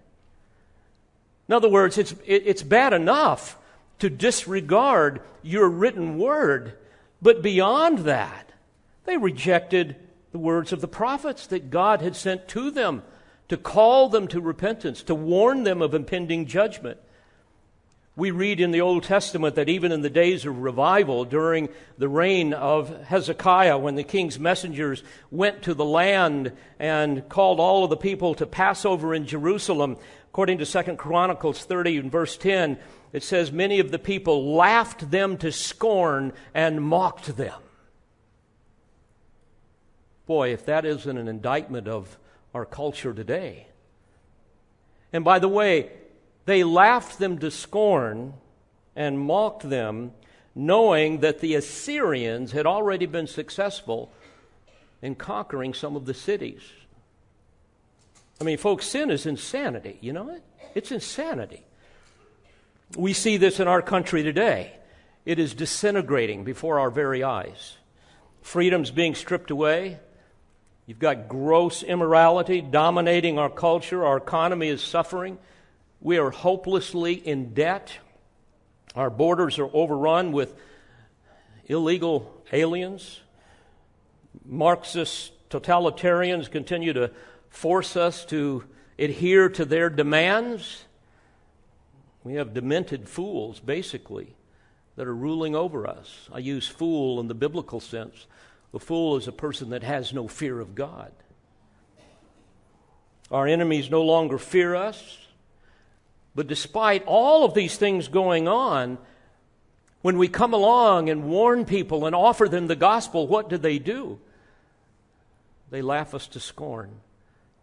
In 1.48 1.54
other 1.54 1.70
words, 1.70 1.96
it's, 1.96 2.14
it's 2.26 2.62
bad 2.62 2.92
enough 2.92 3.56
to 4.00 4.10
disregard 4.10 5.22
your 5.42 5.68
written 5.68 6.18
word, 6.18 6.76
but 7.22 7.42
beyond 7.42 8.00
that, 8.00 8.52
they 9.06 9.16
rejected 9.16 9.96
the 10.32 10.38
words 10.38 10.72
of 10.72 10.82
the 10.82 10.88
prophets 10.88 11.46
that 11.46 11.70
God 11.70 12.02
had 12.02 12.14
sent 12.14 12.46
to 12.48 12.70
them 12.70 13.02
to 13.50 13.56
call 13.56 14.08
them 14.08 14.28
to 14.28 14.40
repentance, 14.40 15.02
to 15.02 15.14
warn 15.14 15.64
them 15.64 15.82
of 15.82 15.92
impending 15.92 16.46
judgment. 16.46 16.96
We 18.14 18.30
read 18.30 18.60
in 18.60 18.70
the 18.70 18.80
Old 18.80 19.02
Testament 19.02 19.56
that 19.56 19.68
even 19.68 19.90
in 19.90 20.02
the 20.02 20.08
days 20.08 20.46
of 20.46 20.58
revival, 20.58 21.24
during 21.24 21.68
the 21.98 22.08
reign 22.08 22.54
of 22.54 23.06
Hezekiah, 23.06 23.76
when 23.76 23.96
the 23.96 24.04
king's 24.04 24.38
messengers 24.38 25.02
went 25.32 25.62
to 25.62 25.74
the 25.74 25.84
land 25.84 26.52
and 26.78 27.28
called 27.28 27.58
all 27.58 27.82
of 27.82 27.90
the 27.90 27.96
people 27.96 28.36
to 28.36 28.46
Passover 28.46 29.14
in 29.14 29.26
Jerusalem, 29.26 29.96
according 30.28 30.58
to 30.58 30.64
2 30.64 30.94
Chronicles 30.94 31.64
30 31.64 31.96
and 31.96 32.12
verse 32.12 32.36
10, 32.36 32.78
it 33.12 33.24
says, 33.24 33.50
Many 33.50 33.80
of 33.80 33.90
the 33.90 33.98
people 33.98 34.54
laughed 34.54 35.10
them 35.10 35.36
to 35.38 35.50
scorn 35.50 36.34
and 36.54 36.80
mocked 36.80 37.36
them. 37.36 37.60
Boy, 40.26 40.52
if 40.52 40.64
that 40.66 40.84
isn't 40.84 41.18
an 41.18 41.26
indictment 41.26 41.88
of 41.88 42.16
our 42.54 42.64
culture 42.64 43.12
today. 43.12 43.66
And 45.12 45.24
by 45.24 45.38
the 45.38 45.48
way, 45.48 45.90
they 46.46 46.64
laughed 46.64 47.18
them 47.18 47.38
to 47.38 47.50
scorn 47.50 48.34
and 48.96 49.18
mocked 49.18 49.68
them, 49.68 50.12
knowing 50.54 51.20
that 51.20 51.40
the 51.40 51.54
Assyrians 51.54 52.52
had 52.52 52.66
already 52.66 53.06
been 53.06 53.26
successful 53.26 54.12
in 55.02 55.14
conquering 55.14 55.74
some 55.74 55.96
of 55.96 56.06
the 56.06 56.14
cities. 56.14 56.62
I 58.40 58.44
mean, 58.44 58.58
folks, 58.58 58.86
sin 58.86 59.10
is 59.10 59.26
insanity, 59.26 59.98
you 60.00 60.12
know 60.12 60.30
it? 60.30 60.42
It's 60.74 60.90
insanity. 60.90 61.64
We 62.96 63.12
see 63.12 63.36
this 63.36 63.60
in 63.60 63.68
our 63.68 63.82
country 63.82 64.22
today. 64.22 64.72
It 65.24 65.38
is 65.38 65.54
disintegrating 65.54 66.44
before 66.44 66.78
our 66.78 66.90
very 66.90 67.22
eyes. 67.22 67.76
Freedom's 68.42 68.90
being 68.90 69.14
stripped 69.14 69.50
away. 69.50 69.98
You've 70.90 70.98
got 70.98 71.28
gross 71.28 71.84
immorality 71.84 72.60
dominating 72.60 73.38
our 73.38 73.48
culture. 73.48 74.04
Our 74.04 74.16
economy 74.16 74.66
is 74.66 74.82
suffering. 74.82 75.38
We 76.00 76.18
are 76.18 76.30
hopelessly 76.30 77.12
in 77.14 77.54
debt. 77.54 77.96
Our 78.96 79.08
borders 79.08 79.60
are 79.60 79.70
overrun 79.72 80.32
with 80.32 80.52
illegal 81.66 82.42
aliens. 82.50 83.20
Marxist 84.44 85.30
totalitarians 85.48 86.50
continue 86.50 86.92
to 86.94 87.12
force 87.50 87.94
us 87.96 88.24
to 88.24 88.64
adhere 88.98 89.48
to 89.48 89.64
their 89.64 89.90
demands. 89.90 90.86
We 92.24 92.34
have 92.34 92.52
demented 92.52 93.08
fools, 93.08 93.60
basically, 93.60 94.34
that 94.96 95.06
are 95.06 95.14
ruling 95.14 95.54
over 95.54 95.86
us. 95.86 96.28
I 96.32 96.38
use 96.38 96.66
fool 96.66 97.20
in 97.20 97.28
the 97.28 97.34
biblical 97.34 97.78
sense. 97.78 98.26
The 98.72 98.80
fool 98.80 99.16
is 99.16 99.26
a 99.26 99.32
person 99.32 99.70
that 99.70 99.82
has 99.82 100.12
no 100.12 100.28
fear 100.28 100.60
of 100.60 100.74
God. 100.74 101.12
Our 103.30 103.46
enemies 103.46 103.90
no 103.90 104.02
longer 104.02 104.38
fear 104.38 104.74
us. 104.74 105.18
But 106.34 106.46
despite 106.46 107.04
all 107.06 107.44
of 107.44 107.54
these 107.54 107.76
things 107.76 108.08
going 108.08 108.48
on, 108.48 108.98
when 110.02 110.16
we 110.16 110.28
come 110.28 110.54
along 110.54 111.10
and 111.10 111.24
warn 111.24 111.64
people 111.64 112.06
and 112.06 112.14
offer 112.14 112.48
them 112.48 112.66
the 112.66 112.76
gospel, 112.76 113.26
what 113.26 113.48
do 113.48 113.58
they 113.58 113.78
do? 113.78 114.18
They 115.70 115.82
laugh 115.82 116.14
us 116.14 116.26
to 116.28 116.40
scorn 116.40 116.90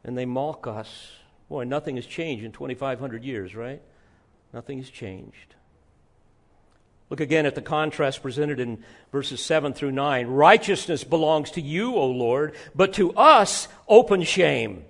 and 0.03 0.17
they 0.17 0.25
mock 0.25 0.67
us. 0.67 1.11
Boy, 1.49 1.63
nothing 1.63 1.95
has 1.95 2.05
changed 2.05 2.43
in 2.43 2.51
2,500 2.51 3.23
years, 3.23 3.55
right? 3.55 3.81
Nothing 4.53 4.77
has 4.79 4.89
changed. 4.89 5.55
Look 7.09 7.19
again 7.21 7.45
at 7.45 7.55
the 7.55 7.61
contrast 7.61 8.21
presented 8.21 8.59
in 8.59 8.83
verses 9.11 9.43
7 9.43 9.73
through 9.73 9.91
9. 9.91 10.27
Righteousness 10.27 11.03
belongs 11.05 11.51
to 11.51 11.61
you, 11.61 11.95
O 11.95 12.07
Lord, 12.07 12.53
but 12.75 12.93
to 12.93 13.13
us 13.13 13.69
open 13.87 14.23
shame 14.23 14.83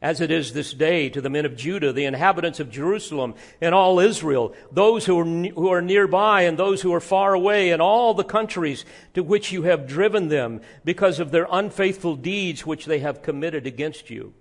as 0.00 0.20
it 0.20 0.32
is 0.32 0.52
this 0.52 0.74
day 0.74 1.08
to 1.08 1.20
the 1.20 1.30
men 1.30 1.44
of 1.46 1.56
Judah, 1.56 1.92
the 1.92 2.06
inhabitants 2.06 2.58
of 2.58 2.70
Jerusalem, 2.70 3.34
and 3.60 3.72
all 3.72 4.00
Israel, 4.00 4.52
those 4.72 5.06
who 5.06 5.20
are, 5.20 5.24
who 5.24 5.68
are 5.70 5.80
nearby 5.80 6.42
and 6.42 6.58
those 6.58 6.82
who 6.82 6.92
are 6.92 7.00
far 7.00 7.34
away, 7.34 7.70
and 7.70 7.80
all 7.80 8.12
the 8.12 8.24
countries 8.24 8.84
to 9.14 9.22
which 9.22 9.52
you 9.52 9.62
have 9.62 9.86
driven 9.86 10.28
them 10.28 10.60
because 10.84 11.20
of 11.20 11.30
their 11.30 11.46
unfaithful 11.50 12.16
deeds 12.16 12.66
which 12.66 12.86
they 12.86 12.98
have 12.98 13.22
committed 13.22 13.64
against 13.64 14.10
you. 14.10 14.34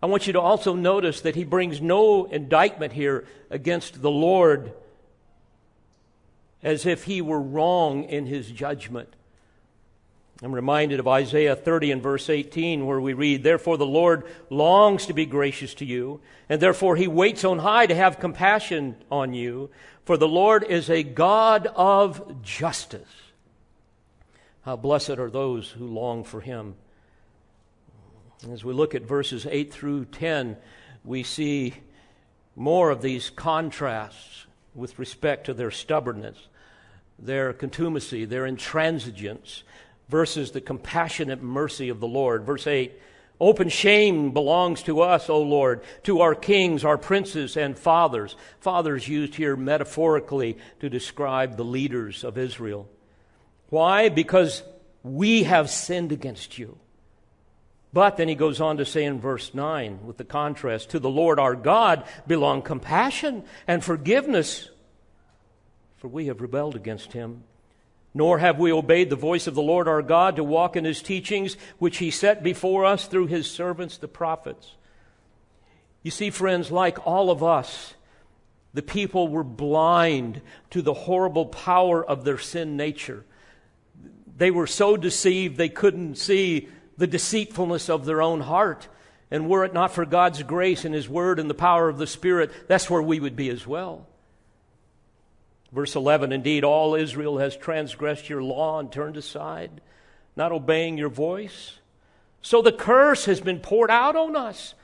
I 0.00 0.06
want 0.06 0.28
you 0.28 0.34
to 0.34 0.40
also 0.40 0.74
notice 0.74 1.22
that 1.22 1.34
he 1.34 1.42
brings 1.42 1.80
no 1.80 2.26
indictment 2.26 2.92
here 2.92 3.26
against 3.50 4.02
the 4.02 4.10
Lord 4.10 4.72
as 6.66 6.84
if 6.84 7.04
he 7.04 7.22
were 7.22 7.40
wrong 7.40 8.02
in 8.02 8.26
his 8.26 8.50
judgment. 8.50 9.08
I'm 10.42 10.52
reminded 10.52 10.98
of 10.98 11.06
Isaiah 11.06 11.54
30 11.54 11.92
and 11.92 12.02
verse 12.02 12.28
18, 12.28 12.84
where 12.84 13.00
we 13.00 13.12
read, 13.12 13.44
Therefore 13.44 13.78
the 13.78 13.86
Lord 13.86 14.24
longs 14.50 15.06
to 15.06 15.12
be 15.12 15.26
gracious 15.26 15.74
to 15.74 15.84
you, 15.84 16.20
and 16.48 16.60
therefore 16.60 16.96
he 16.96 17.06
waits 17.06 17.44
on 17.44 17.60
high 17.60 17.86
to 17.86 17.94
have 17.94 18.18
compassion 18.18 18.96
on 19.12 19.32
you, 19.32 19.70
for 20.04 20.16
the 20.16 20.26
Lord 20.26 20.64
is 20.64 20.90
a 20.90 21.04
God 21.04 21.68
of 21.76 22.42
justice. 22.42 23.08
How 24.62 24.74
blessed 24.74 25.10
are 25.20 25.30
those 25.30 25.70
who 25.70 25.86
long 25.86 26.24
for 26.24 26.40
him. 26.40 26.74
As 28.50 28.64
we 28.64 28.74
look 28.74 28.96
at 28.96 29.02
verses 29.02 29.46
8 29.48 29.72
through 29.72 30.06
10, 30.06 30.56
we 31.04 31.22
see 31.22 31.74
more 32.56 32.90
of 32.90 33.02
these 33.02 33.30
contrasts 33.30 34.46
with 34.74 34.98
respect 34.98 35.46
to 35.46 35.54
their 35.54 35.70
stubbornness, 35.70 36.36
their 37.18 37.52
contumacy, 37.52 38.24
their 38.24 38.44
intransigence 38.44 39.62
versus 40.08 40.50
the 40.50 40.60
compassionate 40.60 41.42
mercy 41.42 41.88
of 41.88 42.00
the 42.00 42.08
Lord. 42.08 42.44
Verse 42.44 42.66
8 42.66 42.92
Open 43.38 43.68
shame 43.68 44.32
belongs 44.32 44.82
to 44.84 45.02
us, 45.02 45.28
O 45.28 45.42
Lord, 45.42 45.82
to 46.04 46.22
our 46.22 46.34
kings, 46.34 46.84
our 46.84 46.96
princes, 46.96 47.56
and 47.56 47.78
fathers. 47.78 48.34
Fathers 48.60 49.06
used 49.06 49.34
here 49.34 49.56
metaphorically 49.56 50.56
to 50.80 50.88
describe 50.88 51.56
the 51.56 51.64
leaders 51.64 52.24
of 52.24 52.38
Israel. 52.38 52.88
Why? 53.68 54.08
Because 54.08 54.62
we 55.02 55.42
have 55.42 55.68
sinned 55.68 56.12
against 56.12 56.56
you. 56.56 56.78
But 57.92 58.16
then 58.16 58.28
he 58.28 58.34
goes 58.34 58.60
on 58.60 58.78
to 58.78 58.86
say 58.86 59.04
in 59.04 59.20
verse 59.20 59.54
9, 59.54 60.06
with 60.06 60.16
the 60.16 60.24
contrast, 60.24 60.90
to 60.90 60.98
the 60.98 61.10
Lord 61.10 61.38
our 61.38 61.54
God 61.54 62.04
belong 62.26 62.62
compassion 62.62 63.44
and 63.66 63.84
forgiveness, 63.84 64.70
for 66.06 66.10
we 66.10 66.26
have 66.26 66.40
rebelled 66.40 66.76
against 66.76 67.14
him 67.14 67.42
nor 68.14 68.38
have 68.38 68.60
we 68.60 68.72
obeyed 68.72 69.10
the 69.10 69.16
voice 69.16 69.48
of 69.48 69.56
the 69.56 69.60
Lord 69.60 69.88
our 69.88 70.02
God 70.02 70.36
to 70.36 70.44
walk 70.44 70.76
in 70.76 70.84
his 70.84 71.02
teachings, 71.02 71.56
which 71.78 71.98
he 71.98 72.10
set 72.12 72.44
before 72.44 72.84
us 72.84 73.06
through 73.06 73.26
his 73.26 73.50
servants, 73.50 73.98
the 73.98 74.08
prophets. 74.08 74.76
You 76.04 76.10
see, 76.10 76.30
friends, 76.30 76.70
like 76.70 77.06
all 77.06 77.28
of 77.28 77.42
us, 77.42 77.94
the 78.72 78.82
people 78.82 79.28
were 79.28 79.44
blind 79.44 80.40
to 80.70 80.80
the 80.80 80.94
horrible 80.94 81.44
power 81.44 82.02
of 82.02 82.24
their 82.24 82.38
sin 82.38 82.76
nature. 82.76 83.24
They 84.38 84.52
were 84.52 84.68
so 84.68 84.96
deceived 84.96 85.58
they 85.58 85.68
couldn't 85.68 86.14
see 86.16 86.68
the 86.96 87.08
deceitfulness 87.08 87.90
of 87.90 88.06
their 88.06 88.22
own 88.22 88.40
heart. 88.40 88.88
And 89.30 89.46
were 89.46 89.64
it 89.64 89.74
not 89.74 89.92
for 89.92 90.06
God's 90.06 90.42
grace 90.42 90.86
and 90.86 90.94
His 90.94 91.08
Word 91.08 91.38
and 91.38 91.50
the 91.50 91.54
power 91.54 91.90
of 91.90 91.98
the 91.98 92.06
Spirit, 92.06 92.50
that's 92.68 92.88
where 92.88 93.02
we 93.02 93.20
would 93.20 93.36
be 93.36 93.50
as 93.50 93.66
well. 93.66 94.06
Verse 95.72 95.96
11 95.96 96.32
Indeed, 96.32 96.64
all 96.64 96.94
Israel 96.94 97.38
has 97.38 97.56
transgressed 97.56 98.28
your 98.28 98.42
law 98.42 98.78
and 98.78 98.90
turned 98.90 99.16
aside, 99.16 99.80
not 100.36 100.52
obeying 100.52 100.98
your 100.98 101.08
voice. 101.08 101.78
So 102.42 102.62
the 102.62 102.72
curse 102.72 103.24
has 103.24 103.40
been 103.40 103.60
poured 103.60 103.90
out 103.90 104.14
on 104.14 104.36
us, 104.36 104.74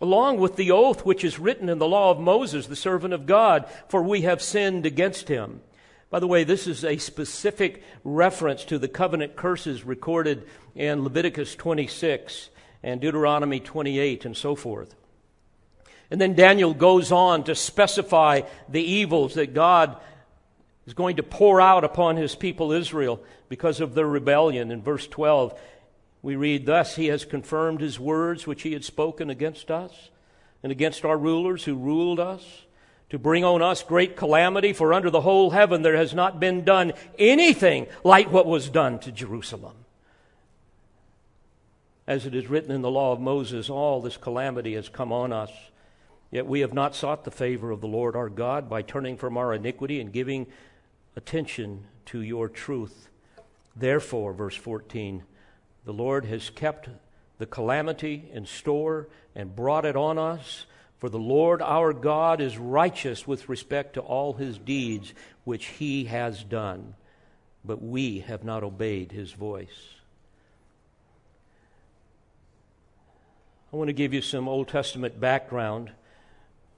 along 0.00 0.38
with 0.38 0.56
the 0.56 0.70
oath 0.70 1.04
which 1.04 1.24
is 1.24 1.38
written 1.38 1.68
in 1.68 1.78
the 1.78 1.88
law 1.88 2.10
of 2.10 2.18
Moses, 2.18 2.66
the 2.66 2.76
servant 2.76 3.12
of 3.12 3.26
God, 3.26 3.66
for 3.88 4.02
we 4.02 4.22
have 4.22 4.40
sinned 4.40 4.86
against 4.86 5.28
him. 5.28 5.60
By 6.08 6.20
the 6.20 6.26
way, 6.26 6.44
this 6.44 6.66
is 6.66 6.84
a 6.84 6.98
specific 6.98 7.82
reference 8.04 8.64
to 8.66 8.78
the 8.78 8.88
covenant 8.88 9.36
curses 9.36 9.84
recorded 9.84 10.46
in 10.74 11.04
Leviticus 11.04 11.54
26 11.54 12.50
and 12.82 13.00
Deuteronomy 13.00 13.60
28 13.60 14.24
and 14.24 14.36
so 14.36 14.54
forth. 14.54 14.94
And 16.10 16.20
then 16.20 16.34
Daniel 16.34 16.74
goes 16.74 17.10
on 17.12 17.44
to 17.44 17.54
specify 17.54 18.42
the 18.68 18.82
evils 18.82 19.34
that 19.34 19.54
God 19.54 19.96
is 20.86 20.94
going 20.94 21.16
to 21.16 21.22
pour 21.22 21.60
out 21.60 21.84
upon 21.84 22.16
his 22.16 22.34
people 22.34 22.72
Israel 22.72 23.20
because 23.48 23.80
of 23.80 23.94
their 23.94 24.06
rebellion. 24.06 24.70
In 24.70 24.82
verse 24.82 25.06
12, 25.06 25.58
we 26.22 26.36
read, 26.36 26.66
Thus 26.66 26.96
he 26.96 27.06
has 27.06 27.24
confirmed 27.24 27.80
his 27.80 28.00
words 28.00 28.46
which 28.46 28.62
he 28.62 28.72
had 28.72 28.84
spoken 28.84 29.30
against 29.30 29.70
us 29.70 30.10
and 30.62 30.72
against 30.72 31.04
our 31.04 31.18
rulers 31.18 31.64
who 31.64 31.74
ruled 31.74 32.20
us, 32.20 32.62
to 33.10 33.18
bring 33.18 33.44
on 33.44 33.60
us 33.60 33.82
great 33.82 34.16
calamity, 34.16 34.72
for 34.72 34.94
under 34.94 35.10
the 35.10 35.20
whole 35.20 35.50
heaven 35.50 35.82
there 35.82 35.96
has 35.96 36.14
not 36.14 36.40
been 36.40 36.64
done 36.64 36.94
anything 37.18 37.86
like 38.04 38.32
what 38.32 38.46
was 38.46 38.70
done 38.70 38.98
to 39.00 39.12
Jerusalem. 39.12 39.74
As 42.06 42.24
it 42.24 42.34
is 42.34 42.48
written 42.48 42.70
in 42.70 42.80
the 42.80 42.90
law 42.90 43.12
of 43.12 43.20
Moses, 43.20 43.68
all 43.68 44.00
this 44.00 44.16
calamity 44.16 44.74
has 44.74 44.88
come 44.88 45.12
on 45.12 45.30
us. 45.30 45.50
Yet 46.30 46.46
we 46.46 46.60
have 46.60 46.72
not 46.72 46.94
sought 46.94 47.24
the 47.24 47.30
favor 47.30 47.70
of 47.70 47.82
the 47.82 47.86
Lord 47.86 48.16
our 48.16 48.30
God 48.30 48.70
by 48.70 48.80
turning 48.80 49.18
from 49.18 49.36
our 49.36 49.52
iniquity 49.52 50.00
and 50.00 50.10
giving 50.10 50.46
attention 51.16 51.84
to 52.06 52.20
your 52.20 52.48
truth. 52.48 53.08
Therefore, 53.76 54.32
verse 54.32 54.56
14, 54.56 55.22
the 55.84 55.92
Lord 55.92 56.24
has 56.26 56.50
kept 56.50 56.88
the 57.38 57.46
calamity 57.46 58.30
in 58.32 58.46
store 58.46 59.08
and 59.34 59.56
brought 59.56 59.84
it 59.84 59.96
on 59.96 60.18
us. 60.18 60.66
For 60.98 61.08
the 61.08 61.18
Lord 61.18 61.60
our 61.60 61.92
God 61.92 62.40
is 62.40 62.56
righteous 62.56 63.26
with 63.26 63.48
respect 63.48 63.94
to 63.94 64.00
all 64.00 64.34
his 64.34 64.58
deeds 64.58 65.12
which 65.42 65.66
he 65.66 66.04
has 66.04 66.44
done, 66.44 66.94
but 67.64 67.82
we 67.82 68.20
have 68.20 68.44
not 68.44 68.62
obeyed 68.62 69.10
his 69.10 69.32
voice. 69.32 69.96
I 73.72 73.76
want 73.76 73.88
to 73.88 73.94
give 73.94 74.14
you 74.14 74.22
some 74.22 74.48
Old 74.48 74.68
Testament 74.68 75.18
background, 75.18 75.90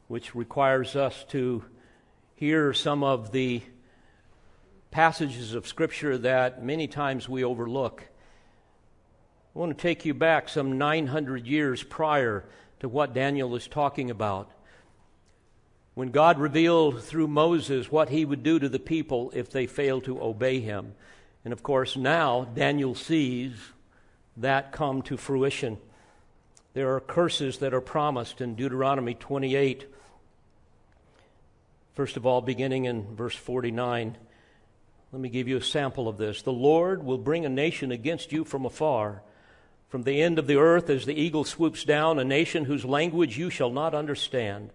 which 0.08 0.34
requires 0.34 0.96
us 0.96 1.24
to 1.30 1.64
hear 2.36 2.72
some 2.72 3.04
of 3.04 3.32
the 3.32 3.62
passages 4.94 5.54
of 5.54 5.66
Scripture 5.66 6.16
that 6.16 6.62
many 6.62 6.86
times 6.86 7.28
we 7.28 7.42
overlook. 7.42 8.04
I 9.52 9.58
want 9.58 9.76
to 9.76 9.82
take 9.82 10.04
you 10.04 10.14
back 10.14 10.48
some 10.48 10.78
900 10.78 11.48
years 11.48 11.82
prior 11.82 12.44
to 12.78 12.88
what 12.88 13.12
Daniel 13.12 13.56
is 13.56 13.66
talking 13.66 14.08
about. 14.08 14.52
When 15.94 16.12
God 16.12 16.38
revealed 16.38 17.02
through 17.02 17.26
Moses 17.26 17.90
what 17.90 18.08
he 18.08 18.24
would 18.24 18.44
do 18.44 18.60
to 18.60 18.68
the 18.68 18.78
people 18.78 19.32
if 19.34 19.50
they 19.50 19.66
failed 19.66 20.04
to 20.04 20.22
obey 20.22 20.60
him. 20.60 20.94
And 21.44 21.52
of 21.52 21.64
course, 21.64 21.96
now 21.96 22.44
Daniel 22.54 22.94
sees 22.94 23.54
that 24.36 24.70
come 24.70 25.02
to 25.02 25.16
fruition. 25.16 25.76
There 26.72 26.94
are 26.94 27.00
curses 27.00 27.58
that 27.58 27.74
are 27.74 27.80
promised 27.80 28.40
in 28.40 28.54
Deuteronomy 28.54 29.14
28 29.14 29.86
First 31.94 32.16
of 32.16 32.26
all, 32.26 32.40
beginning 32.40 32.86
in 32.86 33.14
verse 33.14 33.36
49, 33.36 34.16
let 35.14 35.20
me 35.20 35.28
give 35.28 35.46
you 35.46 35.58
a 35.58 35.62
sample 35.62 36.08
of 36.08 36.18
this. 36.18 36.42
The 36.42 36.50
Lord 36.50 37.04
will 37.04 37.18
bring 37.18 37.46
a 37.46 37.48
nation 37.48 37.92
against 37.92 38.32
you 38.32 38.42
from 38.42 38.66
afar. 38.66 39.22
From 39.88 40.02
the 40.02 40.20
end 40.20 40.40
of 40.40 40.48
the 40.48 40.56
earth, 40.56 40.90
as 40.90 41.06
the 41.06 41.14
eagle 41.14 41.44
swoops 41.44 41.84
down, 41.84 42.18
a 42.18 42.24
nation 42.24 42.64
whose 42.64 42.84
language 42.84 43.38
you 43.38 43.48
shall 43.48 43.70
not 43.70 43.94
understand. 43.94 44.70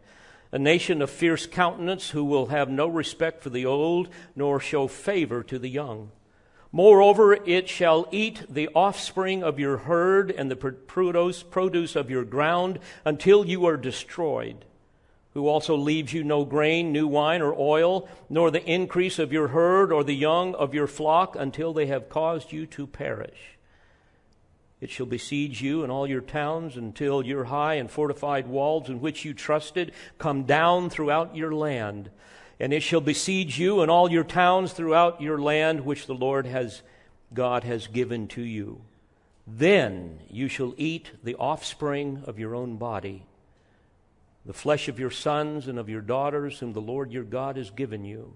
A 0.54 0.58
nation 0.58 1.02
of 1.02 1.10
fierce 1.10 1.46
countenance 1.46 2.12
who 2.12 2.24
will 2.24 2.46
have 2.46 2.70
no 2.70 2.88
respect 2.88 3.44
for 3.44 3.50
the 3.50 3.66
old, 3.66 4.08
nor 4.34 4.62
show 4.62 4.88
favor 4.88 5.44
to 5.44 5.60
the 5.60 5.68
young. 5.68 6.10
Moreover, 6.72 7.34
it 7.34 7.68
shall 7.68 8.08
eat 8.10 8.46
the 8.48 8.70
offspring 8.70 9.44
of 9.44 9.60
your 9.60 9.76
herd 9.76 10.32
and 10.32 10.50
the 10.50 10.56
produce 10.56 11.96
of 11.98 12.10
your 12.10 12.24
ground 12.24 12.80
until 13.04 13.46
you 13.46 13.66
are 13.66 13.76
destroyed 13.76 14.64
who 15.34 15.48
also 15.48 15.76
leaves 15.76 16.12
you 16.14 16.24
no 16.24 16.44
grain, 16.44 16.92
new 16.92 17.08
wine, 17.08 17.42
or 17.42 17.54
oil, 17.58 18.10
nor 18.30 18.50
the 18.50 18.66
increase 18.66 19.20
of 19.20 19.32
your 19.32 19.50
herd 19.50 19.92
or 19.92 20.04
the 20.04 20.16
young 20.16 20.56
of 20.56 20.74
your 20.74 20.88
flock 20.88 21.36
until 21.36 21.72
they 21.72 21.86
have 21.86 22.10
caused 22.10 22.52
you 22.52 22.66
to 22.66 22.88
perish. 22.88 23.58
It 24.82 24.90
shall 24.90 25.06
besiege 25.06 25.62
you 25.62 25.84
and 25.84 25.92
all 25.92 26.08
your 26.08 26.22
towns 26.22 26.78
until 26.78 27.24
your 27.24 27.46
high 27.46 27.76
and 27.76 27.92
fortified 27.92 28.48
walls 28.48 28.90
in 28.90 29.02
which 29.02 29.26
you 29.26 29.34
trusted 29.34 29.92
come 30.18 30.44
down 30.44 30.90
throughout 30.90 31.36
your 31.36 31.54
land. 31.54 32.10
And 32.60 32.74
it 32.74 32.82
shall 32.82 33.02
besiege 33.02 33.60
you 33.60 33.82
and 33.82 33.92
all 33.92 34.10
your 34.10 34.24
towns 34.24 34.74
throughout 34.74 35.22
your 35.22 35.40
land 35.40 35.86
which 35.86 36.08
the 36.08 36.16
Lord 36.16 36.46
has 36.46 36.82
God 37.34 37.64
has 37.64 37.88
given 37.88 38.28
to 38.30 38.42
you. 38.42 38.82
Then 39.46 40.22
you 40.30 40.48
shall 40.48 40.74
eat 40.78 41.12
the 41.24 41.36
offspring 41.36 42.24
of 42.26 42.40
your 42.40 42.56
own 42.56 42.78
body 42.78 43.26
the 44.46 44.54
flesh 44.54 44.88
of 44.88 45.00
your 45.00 45.12
sons 45.12 45.68
and 45.68 45.78
of 45.78 45.90
your 45.90 46.02
daughters, 46.02 46.60
whom 46.60 46.74
the 46.74 46.82
Lord 46.82 47.12
your 47.12 47.24
God 47.24 47.58
has 47.58 47.70
given 47.70 48.06
you, 48.06 48.34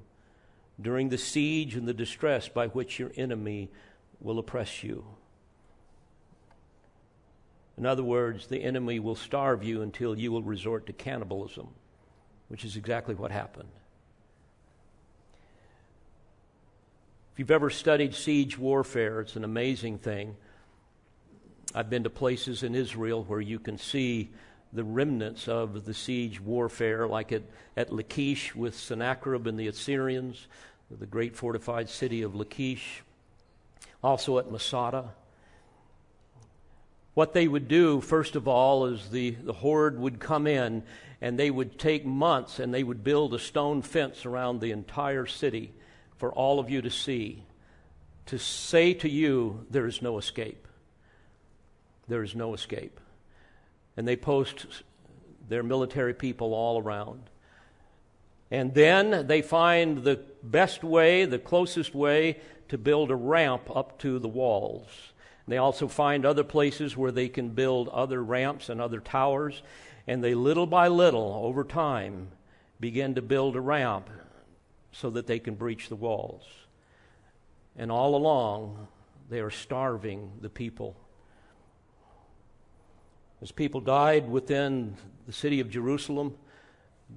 during 0.79 1.09
the 1.09 1.17
siege 1.17 1.75
and 1.75 1.87
the 1.87 1.93
distress 1.93 2.47
by 2.47 2.67
which 2.67 2.99
your 2.99 3.11
enemy 3.15 3.69
will 4.19 4.39
oppress 4.39 4.83
you. 4.83 5.05
In 7.77 7.85
other 7.85 8.03
words, 8.03 8.47
the 8.47 8.63
enemy 8.63 8.99
will 8.99 9.15
starve 9.15 9.63
you 9.63 9.81
until 9.81 10.17
you 10.17 10.31
will 10.31 10.43
resort 10.43 10.85
to 10.87 10.93
cannibalism, 10.93 11.69
which 12.47 12.65
is 12.65 12.75
exactly 12.77 13.15
what 13.15 13.31
happened. 13.31 13.69
If 17.33 17.39
you've 17.39 17.49
ever 17.49 17.71
studied 17.71 18.13
siege 18.13 18.59
warfare, 18.59 19.21
it's 19.21 19.35
an 19.35 19.43
amazing 19.43 19.97
thing. 19.97 20.35
I've 21.73 21.89
been 21.89 22.03
to 22.03 22.11
places 22.11 22.61
in 22.61 22.75
Israel 22.75 23.23
where 23.23 23.41
you 23.41 23.57
can 23.57 23.79
see 23.79 24.29
the 24.73 24.83
remnants 24.83 25.47
of 25.47 25.85
the 25.85 25.93
siege 25.93 26.41
warfare, 26.41 27.07
like 27.07 27.31
at, 27.31 27.43
at 27.77 27.93
Lachish 27.93 28.55
with 28.55 28.75
Sennacherib 28.75 29.45
and 29.45 29.59
the 29.59 29.67
Assyrians, 29.67 30.47
the 30.89 31.05
great 31.05 31.35
fortified 31.35 31.89
city 31.89 32.23
of 32.23 32.35
Lachish, 32.35 33.03
also 34.03 34.39
at 34.39 34.51
Masada. 34.51 35.11
What 37.13 37.33
they 37.33 37.47
would 37.47 37.67
do, 37.67 38.01
first 38.01 38.35
of 38.35 38.47
all, 38.47 38.87
is 38.87 39.09
the, 39.09 39.31
the 39.31 39.53
horde 39.53 39.99
would 39.99 40.19
come 40.19 40.47
in 40.47 40.83
and 41.21 41.37
they 41.37 41.51
would 41.51 41.77
take 41.77 42.05
months 42.05 42.59
and 42.59 42.73
they 42.73 42.83
would 42.83 43.03
build 43.03 43.35
a 43.35 43.39
stone 43.39 43.83
fence 43.83 44.25
around 44.25 44.59
the 44.59 44.71
entire 44.71 45.27
city 45.27 45.71
for 46.17 46.31
all 46.33 46.59
of 46.59 46.71
you 46.71 46.81
to 46.81 46.89
see, 46.89 47.43
to 48.25 48.39
say 48.39 48.95
to 48.95 49.09
you, 49.09 49.65
there 49.69 49.85
is 49.85 50.01
no 50.01 50.17
escape. 50.17 50.67
There 52.07 52.23
is 52.23 52.35
no 52.35 52.55
escape 52.55 52.99
and 53.95 54.07
they 54.07 54.15
post 54.15 54.65
their 55.47 55.63
military 55.63 56.13
people 56.13 56.53
all 56.53 56.81
around. 56.81 57.29
And 58.49 58.73
then 58.73 59.27
they 59.27 59.41
find 59.41 60.03
the 60.03 60.19
best 60.41 60.83
way, 60.83 61.25
the 61.25 61.39
closest 61.39 61.95
way 61.95 62.39
to 62.69 62.77
build 62.77 63.11
a 63.11 63.15
ramp 63.15 63.63
up 63.75 63.99
to 63.99 64.19
the 64.19 64.27
walls. 64.27 64.87
They 65.47 65.57
also 65.57 65.87
find 65.87 66.25
other 66.25 66.43
places 66.43 66.95
where 66.95 67.11
they 67.11 67.29
can 67.29 67.49
build 67.49 67.89
other 67.89 68.23
ramps 68.23 68.69
and 68.69 68.79
other 68.79 68.99
towers. 68.99 69.61
And 70.07 70.23
they, 70.23 70.35
little 70.35 70.67
by 70.67 70.87
little, 70.87 71.41
over 71.43 71.63
time, 71.63 72.29
begin 72.79 73.15
to 73.15 73.21
build 73.21 73.55
a 73.55 73.61
ramp 73.61 74.09
so 74.91 75.09
that 75.11 75.27
they 75.27 75.39
can 75.39 75.55
breach 75.55 75.89
the 75.89 75.95
walls. 75.95 76.43
And 77.75 77.91
all 77.91 78.15
along, 78.15 78.87
they 79.29 79.39
are 79.39 79.49
starving 79.49 80.31
the 80.41 80.49
people 80.49 80.95
as 83.43 83.51
people 83.51 83.81
died 83.81 84.29
within 84.29 84.95
the 85.27 85.33
city 85.33 85.59
of 85.59 85.69
Jerusalem 85.69 86.33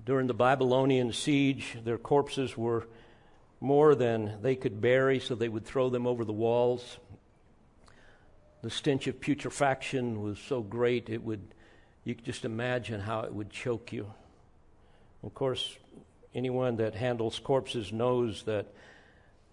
during 0.04 0.26
the 0.26 0.34
Babylonian 0.34 1.12
siege, 1.12 1.78
their 1.84 1.98
corpses 1.98 2.56
were 2.56 2.88
more 3.60 3.94
than 3.94 4.42
they 4.42 4.56
could 4.56 4.80
bury, 4.80 5.20
so 5.20 5.36
they 5.36 5.48
would 5.48 5.64
throw 5.64 5.88
them 5.88 6.04
over 6.04 6.24
the 6.24 6.32
walls. 6.32 6.98
The 8.62 8.70
stench 8.70 9.06
of 9.06 9.20
putrefaction 9.20 10.20
was 10.20 10.40
so 10.40 10.62
great, 10.62 11.08
it 11.08 11.22
would, 11.22 11.42
you 12.02 12.16
could 12.16 12.24
just 12.24 12.44
imagine 12.44 13.00
how 13.00 13.20
it 13.20 13.32
would 13.32 13.50
choke 13.50 13.92
you. 13.92 14.12
Of 15.22 15.32
course, 15.32 15.76
anyone 16.34 16.74
that 16.78 16.96
handles 16.96 17.38
corpses 17.38 17.92
knows 17.92 18.42
that 18.42 18.66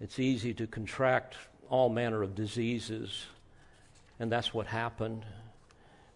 it's 0.02 0.18
easy 0.18 0.56
to 0.56 0.66
contract 0.66 1.36
all 1.70 1.90
manner 1.90 2.24
of 2.24 2.34
diseases, 2.34 3.28
and 4.20 4.32
that's 4.32 4.56
what 4.56 4.66
happened. 4.66 5.24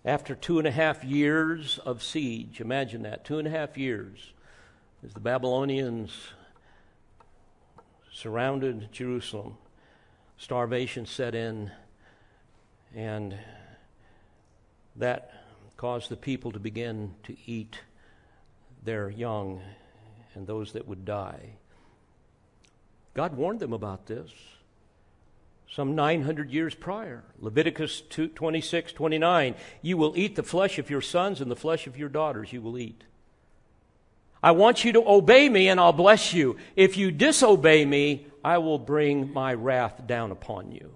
After 0.08 0.36
two 0.36 0.58
and 0.58 0.65
a 0.65 0.72
half 0.72 1.04
years 1.04 1.80
of 1.80 2.02
siege, 2.02 2.62
imagine 2.62 3.02
that, 3.02 3.26
two 3.26 3.39
and 3.39 3.48
a 3.48 3.52
half 3.52 3.78
years, 3.78 4.32
as 5.06 5.13
the 5.13 5.20
Babylonians 5.20 6.30
surrounded 8.13 8.89
Jerusalem, 8.93 9.58
starvation 10.38 11.06
set 11.08 11.36
in, 11.36 11.72
and 12.96 13.38
that 14.96 15.43
caused 15.76 16.10
the 16.10 16.15
people 16.15 16.54
to 16.54 16.60
begin 16.60 17.13
to 17.24 17.36
eat 17.46 17.82
their 18.86 19.10
young 19.10 19.62
and 20.36 20.48
those 20.48 20.72
that 20.72 20.88
would 20.88 21.04
die. 21.04 21.58
God 23.13 23.36
warned 23.36 23.60
them 23.60 23.74
about 23.74 24.06
this 24.06 24.32
some 25.70 25.96
900 25.96 26.50
years 26.50 26.74
prior. 26.74 27.24
Leviticus 27.40 28.02
2, 28.02 28.30
26, 28.30 28.94
29. 28.94 29.56
You 29.82 29.98
will 29.98 30.14
eat 30.16 30.36
the 30.36 30.44
flesh 30.44 30.80
of 30.80 30.90
your 30.90 31.02
sons 31.02 31.42
and 31.42 31.52
the 31.52 31.56
flesh 31.56 31.88
of 31.88 31.98
your 31.98 32.10
daughters 32.10 32.54
you 32.54 32.62
will 32.62 32.78
eat. 32.78 33.04
I 34.42 34.52
want 34.52 34.86
you 34.86 34.94
to 34.94 35.04
obey 35.08 35.50
me 35.50 35.68
and 35.68 35.80
I'll 35.80 35.94
bless 35.94 36.34
you. 36.34 36.58
If 36.76 36.96
you 36.96 37.12
disobey 37.12 37.86
me, 37.86 38.28
I 38.44 38.60
will 38.60 38.80
bring 38.80 39.34
my 39.34 39.54
wrath 39.54 40.08
down 40.08 40.32
upon 40.32 40.72
you. 40.72 40.94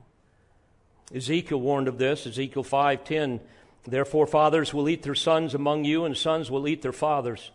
Ezekiel 1.14 1.60
warned 1.60 1.88
of 1.88 1.98
this. 1.98 2.26
Ezekiel 2.26 2.64
5:10. 2.64 3.42
Therefore 3.84 4.28
fathers 4.28 4.74
will 4.74 4.88
eat 4.88 5.04
their 5.04 5.16
sons 5.16 5.54
among 5.54 5.84
you 5.86 6.06
and 6.06 6.16
sons 6.16 6.52
will 6.52 6.68
eat 6.68 6.82
their 6.82 6.94
fathers, 6.94 7.52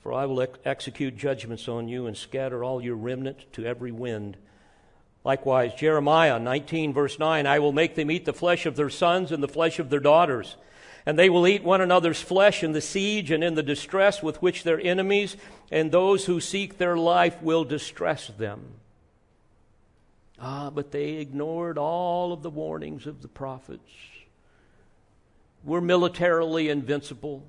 for 0.00 0.12
I 0.12 0.26
will 0.26 0.42
ex- 0.42 0.58
execute 0.64 1.16
judgments 1.16 1.68
on 1.68 1.88
you 1.88 2.06
and 2.06 2.16
scatter 2.16 2.62
all 2.62 2.82
your 2.82 2.96
remnant 2.96 3.50
to 3.54 3.64
every 3.64 3.90
wind. 3.90 4.36
Likewise, 5.24 5.74
Jeremiah 5.74 6.38
19, 6.38 6.92
verse 6.92 7.18
9 7.18 7.46
I 7.46 7.58
will 7.58 7.72
make 7.72 7.94
them 7.94 8.10
eat 8.10 8.24
the 8.24 8.32
flesh 8.32 8.66
of 8.66 8.76
their 8.76 8.90
sons 8.90 9.32
and 9.32 9.42
the 9.42 9.48
flesh 9.48 9.78
of 9.78 9.90
their 9.90 10.00
daughters. 10.00 10.56
And 11.06 11.18
they 11.18 11.30
will 11.30 11.46
eat 11.46 11.64
one 11.64 11.80
another's 11.80 12.20
flesh 12.20 12.62
in 12.62 12.72
the 12.72 12.80
siege 12.80 13.30
and 13.30 13.42
in 13.42 13.54
the 13.54 13.62
distress 13.62 14.22
with 14.22 14.42
which 14.42 14.64
their 14.64 14.80
enemies 14.80 15.36
and 15.70 15.90
those 15.90 16.26
who 16.26 16.40
seek 16.40 16.76
their 16.76 16.96
life 16.96 17.40
will 17.42 17.64
distress 17.64 18.28
them. 18.38 18.74
Ah, 20.38 20.70
but 20.70 20.90
they 20.90 21.14
ignored 21.14 21.78
all 21.78 22.32
of 22.32 22.42
the 22.42 22.50
warnings 22.50 23.06
of 23.06 23.22
the 23.22 23.28
prophets. 23.28 23.90
We're 25.64 25.82
militarily 25.82 26.70
invincible. 26.70 27.44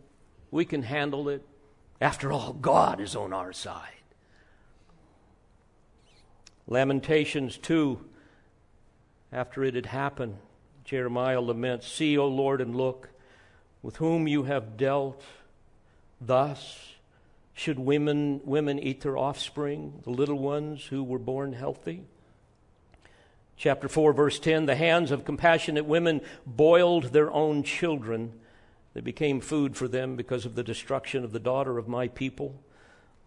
We 0.50 0.66
can 0.66 0.84
handle 0.84 1.30
it. 1.30 1.46
After 2.02 2.32
all, 2.32 2.54
God 2.54 3.00
is 3.00 3.16
on 3.16 3.32
our 3.32 3.54
side. 3.54 4.01
Lamentations 6.72 7.58
2, 7.58 8.00
after 9.34 9.62
it 9.62 9.76
had 9.76 9.88
happened, 9.88 10.38
Jeremiah 10.86 11.42
laments 11.42 11.86
See, 11.86 12.18
O 12.18 12.26
Lord, 12.30 12.62
and 12.62 12.78
look, 12.78 13.10
with 13.84 13.98
whom 13.98 14.26
you 14.26 14.44
have 14.44 14.78
dealt. 14.78 15.22
Thus 16.22 16.94
should 17.54 17.78
women, 17.78 18.40
women 18.46 18.80
eat 18.80 19.02
their 19.02 19.17
offspring, 19.17 20.00
the 20.06 20.12
little 20.12 20.40
ones 20.40 20.86
who 20.86 21.04
were 21.04 21.19
born 21.19 21.52
healthy. 21.52 22.06
Chapter 23.58 23.90
4, 23.90 24.13
verse 24.13 24.40
10 24.40 24.65
The 24.65 24.76
hands 24.76 25.12
of 25.12 25.26
compassionate 25.26 25.84
women 25.84 26.22
boiled 26.46 27.12
their 27.12 27.30
own 27.32 27.63
children. 27.63 28.32
They 28.94 29.02
became 29.02 29.42
food 29.42 29.76
for 29.76 29.90
them 29.90 30.15
because 30.15 30.46
of 30.46 30.56
the 30.56 30.63
destruction 30.63 31.26
of 31.26 31.34
the 31.34 31.40
daughter 31.40 31.78
of 31.78 31.90
my 31.90 32.08
people. 32.08 32.63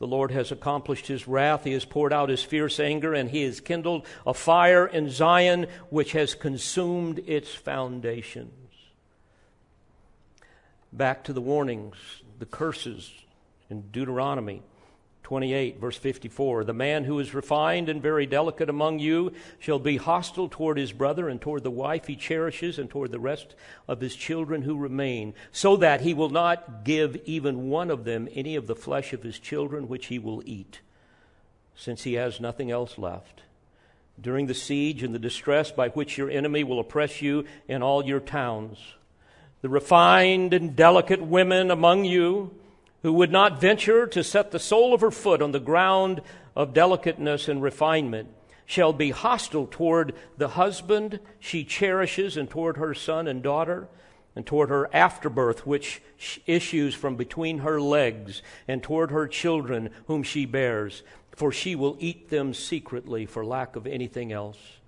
The 0.04 0.08
Lord 0.08 0.32
has 0.32 0.52
accomplished 0.52 1.06
his 1.06 1.26
wrath. 1.26 1.64
He 1.64 1.72
has 1.72 1.86
poured 1.86 2.12
out 2.12 2.28
his 2.28 2.42
fierce 2.42 2.78
anger, 2.78 3.14
and 3.14 3.30
he 3.30 3.44
has 3.44 3.58
kindled 3.58 4.04
a 4.26 4.34
fire 4.34 4.86
in 4.86 5.08
Zion 5.08 5.66
which 5.88 6.12
has 6.12 6.34
consumed 6.34 7.20
its 7.20 7.54
foundations. 7.54 8.52
Back 10.92 11.24
to 11.24 11.32
the 11.32 11.40
warnings, 11.40 11.96
the 12.38 12.44
curses 12.44 13.10
in 13.70 13.84
Deuteronomy. 13.92 14.60
28, 15.24 15.80
verse 15.80 15.96
54 15.96 16.64
The 16.64 16.74
man 16.74 17.04
who 17.04 17.18
is 17.18 17.34
refined 17.34 17.88
and 17.88 18.00
very 18.00 18.26
delicate 18.26 18.68
among 18.68 18.98
you 18.98 19.32
shall 19.58 19.78
be 19.78 19.96
hostile 19.96 20.48
toward 20.50 20.76
his 20.76 20.92
brother 20.92 21.28
and 21.30 21.40
toward 21.40 21.64
the 21.64 21.70
wife 21.70 22.06
he 22.06 22.14
cherishes 22.14 22.78
and 22.78 22.88
toward 22.88 23.10
the 23.10 23.18
rest 23.18 23.54
of 23.88 24.00
his 24.00 24.14
children 24.14 24.62
who 24.62 24.76
remain, 24.76 25.34
so 25.50 25.76
that 25.76 26.02
he 26.02 26.12
will 26.12 26.28
not 26.28 26.84
give 26.84 27.16
even 27.24 27.70
one 27.70 27.90
of 27.90 28.04
them 28.04 28.28
any 28.34 28.54
of 28.54 28.66
the 28.66 28.76
flesh 28.76 29.14
of 29.14 29.22
his 29.22 29.38
children 29.38 29.88
which 29.88 30.06
he 30.06 30.18
will 30.18 30.42
eat, 30.44 30.80
since 31.74 32.02
he 32.02 32.14
has 32.14 32.38
nothing 32.38 32.70
else 32.70 32.98
left. 32.98 33.40
During 34.20 34.46
the 34.46 34.54
siege 34.54 35.02
and 35.02 35.14
the 35.14 35.18
distress 35.18 35.72
by 35.72 35.88
which 35.88 36.18
your 36.18 36.30
enemy 36.30 36.62
will 36.64 36.78
oppress 36.78 37.22
you 37.22 37.46
in 37.66 37.82
all 37.82 38.04
your 38.04 38.20
towns, 38.20 38.78
the 39.62 39.70
refined 39.70 40.52
and 40.52 40.76
delicate 40.76 41.22
women 41.22 41.70
among 41.70 42.04
you, 42.04 42.54
who 43.04 43.12
would 43.12 43.30
not 43.30 43.60
venture 43.60 44.06
to 44.06 44.24
set 44.24 44.50
the 44.50 44.58
sole 44.58 44.94
of 44.94 45.02
her 45.02 45.10
foot 45.10 45.42
on 45.42 45.52
the 45.52 45.60
ground 45.60 46.22
of 46.56 46.72
delicateness 46.72 47.48
and 47.48 47.62
refinement, 47.62 48.26
shall 48.64 48.94
be 48.94 49.10
hostile 49.10 49.68
toward 49.70 50.14
the 50.38 50.48
husband 50.48 51.20
she 51.38 51.64
cherishes, 51.64 52.38
and 52.38 52.48
toward 52.48 52.78
her 52.78 52.94
son 52.94 53.28
and 53.28 53.42
daughter, 53.42 53.86
and 54.34 54.46
toward 54.46 54.70
her 54.70 54.88
afterbirth, 54.96 55.66
which 55.66 56.00
issues 56.46 56.94
from 56.94 57.14
between 57.14 57.58
her 57.58 57.78
legs, 57.78 58.40
and 58.66 58.82
toward 58.82 59.10
her 59.10 59.28
children, 59.28 59.90
whom 60.06 60.22
she 60.22 60.46
bears. 60.46 61.02
For 61.36 61.52
she 61.52 61.76
will 61.76 61.98
eat 62.00 62.30
them 62.30 62.54
secretly 62.54 63.26
for 63.26 63.44
lack 63.44 63.76
of 63.76 63.86
anything 63.86 64.32
else 64.32 64.78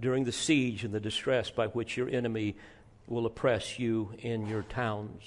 during 0.00 0.24
the 0.24 0.32
siege 0.32 0.82
and 0.82 0.92
the 0.92 0.98
distress 0.98 1.50
by 1.50 1.68
which 1.68 1.96
your 1.96 2.08
enemy 2.08 2.56
will 3.06 3.26
oppress 3.26 3.78
you 3.78 4.10
in 4.18 4.48
your 4.48 4.62
towns 4.62 5.22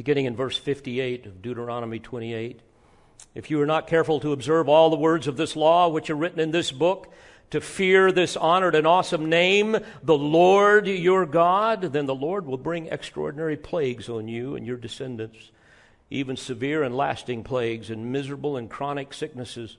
beginning 0.00 0.24
in 0.24 0.34
verse 0.34 0.56
58 0.56 1.26
of 1.26 1.42
Deuteronomy 1.42 1.98
28. 1.98 2.60
If 3.34 3.50
you 3.50 3.60
are 3.60 3.66
not 3.66 3.86
careful 3.86 4.18
to 4.20 4.32
observe 4.32 4.66
all 4.66 4.88
the 4.88 4.96
words 4.96 5.26
of 5.26 5.36
this 5.36 5.54
law 5.54 5.90
which 5.90 6.08
are 6.08 6.14
written 6.14 6.40
in 6.40 6.52
this 6.52 6.72
book, 6.72 7.12
to 7.50 7.60
fear 7.60 8.10
this 8.10 8.34
honored 8.34 8.74
and 8.74 8.86
awesome 8.86 9.28
name, 9.28 9.76
the 10.02 10.16
Lord 10.16 10.86
your 10.86 11.26
God, 11.26 11.82
then 11.82 12.06
the 12.06 12.14
Lord 12.14 12.46
will 12.46 12.56
bring 12.56 12.86
extraordinary 12.86 13.58
plagues 13.58 14.08
on 14.08 14.26
you 14.26 14.56
and 14.56 14.66
your 14.66 14.78
descendants, 14.78 15.50
even 16.08 16.34
severe 16.34 16.82
and 16.82 16.96
lasting 16.96 17.44
plagues 17.44 17.90
and 17.90 18.10
miserable 18.10 18.56
and 18.56 18.70
chronic 18.70 19.12
sicknesses. 19.12 19.76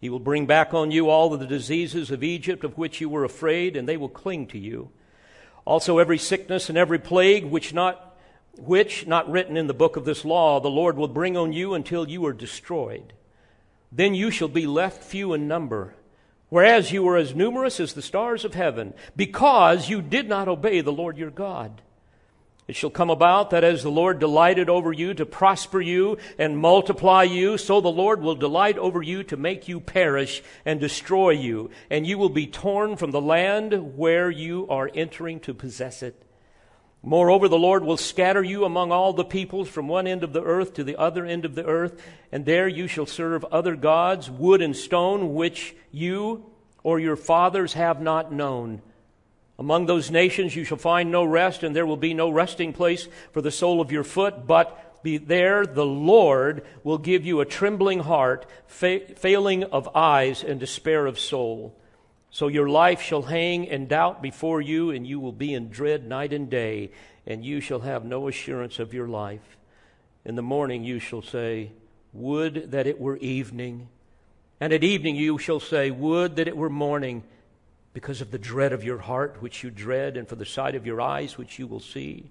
He 0.00 0.08
will 0.08 0.20
bring 0.20 0.46
back 0.46 0.72
on 0.72 0.92
you 0.92 1.10
all 1.10 1.34
of 1.34 1.40
the 1.40 1.46
diseases 1.46 2.12
of 2.12 2.22
Egypt 2.22 2.62
of 2.62 2.78
which 2.78 3.00
you 3.00 3.08
were 3.08 3.24
afraid, 3.24 3.76
and 3.76 3.88
they 3.88 3.96
will 3.96 4.08
cling 4.08 4.46
to 4.46 4.58
you. 4.58 4.90
Also, 5.64 5.98
every 5.98 6.16
sickness 6.16 6.68
and 6.68 6.78
every 6.78 7.00
plague 7.00 7.44
which 7.44 7.74
not 7.74 8.07
which, 8.58 9.06
not 9.06 9.30
written 9.30 9.56
in 9.56 9.66
the 9.66 9.74
book 9.74 9.96
of 9.96 10.04
this 10.04 10.24
law, 10.24 10.60
the 10.60 10.68
Lord 10.68 10.96
will 10.96 11.08
bring 11.08 11.36
on 11.36 11.52
you 11.52 11.74
until 11.74 12.08
you 12.08 12.24
are 12.26 12.32
destroyed. 12.32 13.12
Then 13.90 14.14
you 14.14 14.30
shall 14.30 14.48
be 14.48 14.66
left 14.66 15.02
few 15.02 15.32
in 15.32 15.48
number, 15.48 15.94
whereas 16.48 16.92
you 16.92 17.02
were 17.02 17.16
as 17.16 17.34
numerous 17.34 17.80
as 17.80 17.94
the 17.94 18.02
stars 18.02 18.44
of 18.44 18.54
heaven, 18.54 18.94
because 19.16 19.88
you 19.88 20.02
did 20.02 20.28
not 20.28 20.48
obey 20.48 20.80
the 20.80 20.92
Lord 20.92 21.16
your 21.16 21.30
God. 21.30 21.80
It 22.66 22.76
shall 22.76 22.90
come 22.90 23.08
about 23.08 23.48
that 23.50 23.64
as 23.64 23.82
the 23.82 23.90
Lord 23.90 24.18
delighted 24.18 24.68
over 24.68 24.92
you 24.92 25.14
to 25.14 25.24
prosper 25.24 25.80
you 25.80 26.18
and 26.36 26.58
multiply 26.58 27.22
you, 27.22 27.56
so 27.56 27.80
the 27.80 27.88
Lord 27.88 28.20
will 28.20 28.34
delight 28.34 28.76
over 28.76 29.02
you 29.02 29.24
to 29.24 29.38
make 29.38 29.68
you 29.68 29.80
perish 29.80 30.42
and 30.66 30.78
destroy 30.78 31.30
you, 31.30 31.70
and 31.88 32.06
you 32.06 32.18
will 32.18 32.28
be 32.28 32.46
torn 32.46 32.96
from 32.96 33.10
the 33.10 33.22
land 33.22 33.96
where 33.96 34.30
you 34.30 34.66
are 34.68 34.90
entering 34.94 35.40
to 35.40 35.54
possess 35.54 36.02
it. 36.02 36.22
Moreover, 37.02 37.48
the 37.48 37.58
Lord 37.58 37.84
will 37.84 37.96
scatter 37.96 38.42
you 38.42 38.64
among 38.64 38.90
all 38.90 39.12
the 39.12 39.24
peoples 39.24 39.68
from 39.68 39.86
one 39.86 40.06
end 40.06 40.24
of 40.24 40.32
the 40.32 40.42
earth 40.42 40.74
to 40.74 40.84
the 40.84 40.96
other 40.96 41.24
end 41.24 41.44
of 41.44 41.54
the 41.54 41.64
earth, 41.64 42.02
and 42.32 42.44
there 42.44 42.66
you 42.66 42.88
shall 42.88 43.06
serve 43.06 43.44
other 43.46 43.76
gods, 43.76 44.28
wood 44.30 44.60
and 44.60 44.76
stone, 44.76 45.34
which 45.34 45.76
you 45.92 46.50
or 46.82 46.98
your 46.98 47.16
fathers 47.16 47.74
have 47.74 48.00
not 48.00 48.32
known. 48.32 48.82
Among 49.60 49.86
those 49.86 50.10
nations 50.10 50.56
you 50.56 50.64
shall 50.64 50.76
find 50.76 51.10
no 51.10 51.24
rest, 51.24 51.62
and 51.62 51.74
there 51.74 51.86
will 51.86 51.96
be 51.96 52.14
no 52.14 52.30
resting 52.30 52.72
place 52.72 53.08
for 53.32 53.42
the 53.42 53.50
sole 53.50 53.80
of 53.80 53.92
your 53.92 54.04
foot, 54.04 54.46
but 54.46 55.02
be 55.02 55.18
there 55.18 55.64
the 55.64 55.86
Lord 55.86 56.64
will 56.82 56.98
give 56.98 57.24
you 57.24 57.40
a 57.40 57.46
trembling 57.46 58.00
heart, 58.00 58.46
fa- 58.66 59.14
failing 59.16 59.64
of 59.64 59.88
eyes, 59.94 60.42
and 60.42 60.58
despair 60.58 61.06
of 61.06 61.18
soul. 61.18 61.77
So 62.30 62.48
your 62.48 62.68
life 62.68 63.00
shall 63.00 63.22
hang 63.22 63.64
in 63.64 63.86
doubt 63.86 64.22
before 64.22 64.60
you, 64.60 64.90
and 64.90 65.06
you 65.06 65.18
will 65.18 65.32
be 65.32 65.54
in 65.54 65.70
dread 65.70 66.06
night 66.06 66.32
and 66.32 66.50
day, 66.50 66.90
and 67.26 67.44
you 67.44 67.60
shall 67.60 67.80
have 67.80 68.04
no 68.04 68.28
assurance 68.28 68.78
of 68.78 68.92
your 68.92 69.08
life. 69.08 69.56
In 70.24 70.34
the 70.34 70.42
morning 70.42 70.84
you 70.84 70.98
shall 70.98 71.22
say, 71.22 71.72
Would 72.12 72.72
that 72.72 72.86
it 72.86 73.00
were 73.00 73.16
evening. 73.16 73.88
And 74.60 74.72
at 74.72 74.84
evening 74.84 75.16
you 75.16 75.38
shall 75.38 75.60
say, 75.60 75.90
Would 75.90 76.36
that 76.36 76.48
it 76.48 76.56
were 76.56 76.70
morning, 76.70 77.22
because 77.94 78.20
of 78.20 78.30
the 78.30 78.38
dread 78.38 78.72
of 78.72 78.84
your 78.84 78.98
heart, 78.98 79.38
which 79.40 79.64
you 79.64 79.70
dread, 79.70 80.16
and 80.16 80.28
for 80.28 80.36
the 80.36 80.44
sight 80.44 80.74
of 80.74 80.86
your 80.86 81.00
eyes, 81.00 81.38
which 81.38 81.58
you 81.58 81.66
will 81.66 81.80
see. 81.80 82.30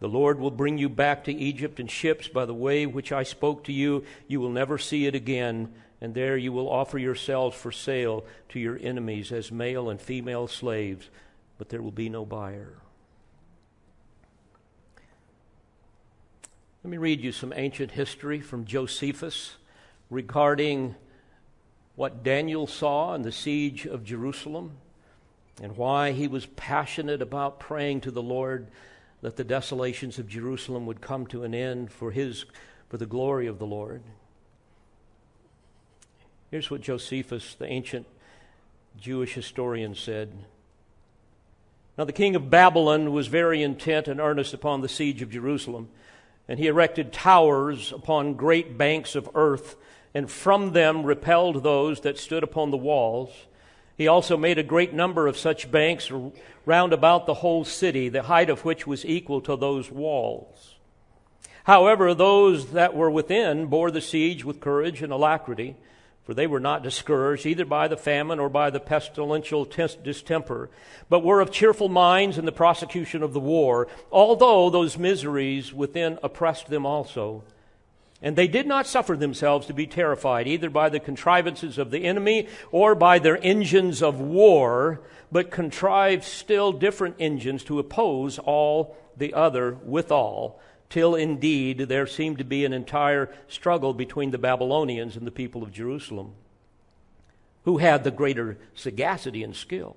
The 0.00 0.08
Lord 0.08 0.38
will 0.38 0.52
bring 0.52 0.78
you 0.78 0.88
back 0.88 1.24
to 1.24 1.32
Egypt 1.32 1.80
in 1.80 1.88
ships 1.88 2.28
by 2.28 2.46
the 2.46 2.54
way 2.54 2.86
which 2.86 3.10
I 3.10 3.24
spoke 3.24 3.64
to 3.64 3.72
you. 3.72 4.04
You 4.28 4.40
will 4.40 4.50
never 4.50 4.78
see 4.78 5.06
it 5.06 5.14
again 5.16 5.74
and 6.00 6.14
there 6.14 6.36
you 6.36 6.52
will 6.52 6.70
offer 6.70 6.98
yourselves 6.98 7.56
for 7.56 7.72
sale 7.72 8.24
to 8.50 8.60
your 8.60 8.78
enemies 8.80 9.32
as 9.32 9.50
male 9.50 9.90
and 9.90 10.00
female 10.00 10.46
slaves, 10.46 11.10
but 11.58 11.68
there 11.68 11.82
will 11.82 11.90
be 11.90 12.08
no 12.08 12.24
buyer. 12.24 12.78
Let 16.84 16.90
me 16.90 16.98
read 16.98 17.20
you 17.20 17.32
some 17.32 17.52
ancient 17.54 17.90
history 17.90 18.40
from 18.40 18.64
Josephus 18.64 19.56
regarding 20.10 20.94
what 21.96 22.22
Daniel 22.22 22.68
saw 22.68 23.14
in 23.14 23.22
the 23.22 23.32
siege 23.32 23.84
of 23.84 24.04
Jerusalem 24.04 24.78
and 25.60 25.76
why 25.76 26.12
he 26.12 26.28
was 26.28 26.46
passionate 26.46 27.20
about 27.20 27.58
praying 27.58 28.02
to 28.02 28.12
the 28.12 28.22
Lord 28.22 28.68
that 29.20 29.36
the 29.36 29.42
desolations 29.42 30.20
of 30.20 30.28
Jerusalem 30.28 30.86
would 30.86 31.00
come 31.00 31.26
to 31.26 31.42
an 31.42 31.54
end 31.54 31.90
for 31.90 32.12
his 32.12 32.44
for 32.88 32.96
the 32.96 33.06
glory 33.06 33.48
of 33.48 33.58
the 33.58 33.66
Lord. 33.66 34.02
Here's 36.50 36.70
what 36.70 36.80
Josephus, 36.80 37.54
the 37.54 37.66
ancient 37.66 38.06
Jewish 38.98 39.34
historian, 39.34 39.94
said. 39.94 40.32
Now, 41.98 42.04
the 42.04 42.12
king 42.12 42.34
of 42.36 42.48
Babylon 42.48 43.12
was 43.12 43.26
very 43.26 43.62
intent 43.62 44.08
and 44.08 44.18
earnest 44.18 44.54
upon 44.54 44.80
the 44.80 44.88
siege 44.88 45.20
of 45.20 45.30
Jerusalem, 45.30 45.90
and 46.48 46.58
he 46.58 46.66
erected 46.66 47.12
towers 47.12 47.92
upon 47.92 48.34
great 48.34 48.78
banks 48.78 49.14
of 49.14 49.28
earth, 49.34 49.76
and 50.14 50.30
from 50.30 50.72
them 50.72 51.02
repelled 51.02 51.62
those 51.62 52.00
that 52.00 52.18
stood 52.18 52.42
upon 52.42 52.70
the 52.70 52.78
walls. 52.78 53.30
He 53.98 54.08
also 54.08 54.38
made 54.38 54.56
a 54.56 54.62
great 54.62 54.94
number 54.94 55.26
of 55.26 55.36
such 55.36 55.70
banks 55.70 56.10
round 56.64 56.94
about 56.94 57.26
the 57.26 57.34
whole 57.34 57.66
city, 57.66 58.08
the 58.08 58.22
height 58.22 58.48
of 58.48 58.64
which 58.64 58.86
was 58.86 59.04
equal 59.04 59.42
to 59.42 59.54
those 59.54 59.90
walls. 59.90 60.76
However, 61.64 62.14
those 62.14 62.72
that 62.72 62.94
were 62.94 63.10
within 63.10 63.66
bore 63.66 63.90
the 63.90 64.00
siege 64.00 64.46
with 64.46 64.60
courage 64.60 65.02
and 65.02 65.12
alacrity 65.12 65.76
for 66.28 66.34
they 66.34 66.46
were 66.46 66.60
not 66.60 66.82
discouraged 66.82 67.46
either 67.46 67.64
by 67.64 67.88
the 67.88 67.96
famine 67.96 68.38
or 68.38 68.50
by 68.50 68.68
the 68.68 68.78
pestilential 68.78 69.64
distemper, 69.64 70.68
but 71.08 71.24
were 71.24 71.40
of 71.40 71.50
cheerful 71.50 71.88
minds 71.88 72.36
in 72.36 72.44
the 72.44 72.52
prosecution 72.52 73.22
of 73.22 73.32
the 73.32 73.40
war, 73.40 73.88
although 74.12 74.68
those 74.68 74.98
miseries 74.98 75.72
within 75.72 76.18
oppressed 76.22 76.68
them 76.68 76.84
also. 76.84 77.42
And 78.20 78.36
they 78.36 78.46
did 78.46 78.66
not 78.66 78.86
suffer 78.86 79.16
themselves 79.16 79.66
to 79.68 79.72
be 79.72 79.86
terrified 79.86 80.46
either 80.46 80.68
by 80.68 80.90
the 80.90 81.00
contrivances 81.00 81.78
of 81.78 81.90
the 81.90 82.04
enemy 82.04 82.46
or 82.70 82.94
by 82.94 83.18
their 83.18 83.42
engines 83.42 84.02
of 84.02 84.20
war, 84.20 85.00
but 85.32 85.50
contrived 85.50 86.24
still 86.24 86.72
different 86.72 87.16
engines 87.18 87.64
to 87.64 87.78
oppose 87.78 88.38
all 88.38 88.98
the 89.16 89.32
other 89.32 89.78
withal, 89.82 90.60
till 90.90 91.14
indeed 91.14 91.78
there 91.80 92.06
seemed 92.06 92.38
to 92.38 92.44
be 92.44 92.64
an 92.64 92.72
entire 92.72 93.30
struggle 93.46 93.92
between 93.92 94.30
the 94.30 94.38
Babylonians 94.38 95.16
and 95.16 95.26
the 95.26 95.30
people 95.30 95.62
of 95.62 95.72
Jerusalem, 95.72 96.32
who 97.64 97.78
had 97.78 98.04
the 98.04 98.10
greater 98.10 98.58
sagacity 98.74 99.42
and 99.42 99.54
skill. 99.54 99.96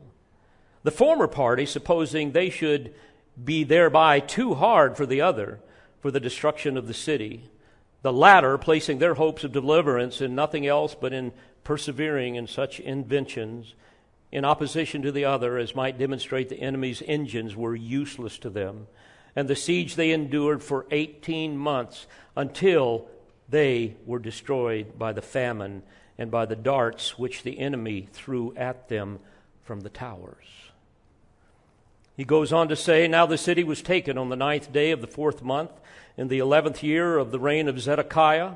The 0.84 0.92
former 0.92 1.28
party, 1.28 1.66
supposing 1.66 2.32
they 2.32 2.50
should 2.50 2.94
be 3.42 3.64
thereby 3.64 4.20
too 4.20 4.56
hard 4.56 4.98
for 4.98 5.06
the 5.06 5.22
other 5.22 5.60
for 6.02 6.12
the 6.12 6.20
destruction 6.20 6.76
of 6.76 6.88
the 6.88 6.94
city, 6.94 7.50
the 8.02 8.12
latter 8.12 8.58
placing 8.58 8.98
their 8.98 9.14
hopes 9.14 9.44
of 9.44 9.52
deliverance 9.52 10.22
in 10.22 10.34
nothing 10.36 10.66
else 10.66 10.96
but 11.00 11.14
in 11.14 11.32
persevering 11.64 12.36
in 12.36 12.48
such 12.48 12.80
inventions 12.80 13.76
in 14.32 14.44
opposition 14.44 15.02
to 15.02 15.12
the 15.12 15.26
other 15.26 15.58
as 15.58 15.76
might 15.76 16.00
demonstrate 16.00 16.50
the 16.50 16.60
enemy's 16.60 17.04
engines 17.06 17.56
were 17.56 17.76
useless 17.76 18.40
to 18.40 18.50
them 18.50 18.88
and 19.36 19.48
the 19.48 19.56
siege 19.56 19.96
they 19.96 20.12
endured 20.12 20.64
for 20.64 20.86
18 20.92 21.58
months 21.58 22.08
until 22.36 23.08
they 23.50 23.96
were 24.06 24.20
destroyed 24.20 24.98
by 24.98 25.12
the 25.12 25.22
famine 25.22 25.84
and 26.18 26.32
by 26.32 26.46
the 26.46 26.56
darts 26.56 27.18
which 27.18 27.44
the 27.44 27.60
enemy 27.60 28.08
threw 28.14 28.54
at 28.56 28.90
them 28.90 29.20
from 29.64 29.82
the 29.82 29.90
towers. 29.90 30.46
He 32.16 32.24
goes 32.24 32.54
on 32.54 32.68
to 32.68 32.76
say, 32.76 33.08
Now 33.08 33.26
the 33.26 33.38
city 33.38 33.64
was 33.64 33.82
taken 33.82 34.18
on 34.18 34.30
the 34.30 34.36
ninth 34.36 34.72
day 34.72 34.92
of 34.92 35.02
the 35.02 35.08
fourth 35.08 35.42
month, 35.42 35.72
in 36.18 36.28
the 36.28 36.40
eleventh 36.40 36.84
year 36.84 37.18
of 37.18 37.32
the 37.32 37.40
reign 37.40 37.68
of 37.68 37.80
Zedekiah. 37.80 38.54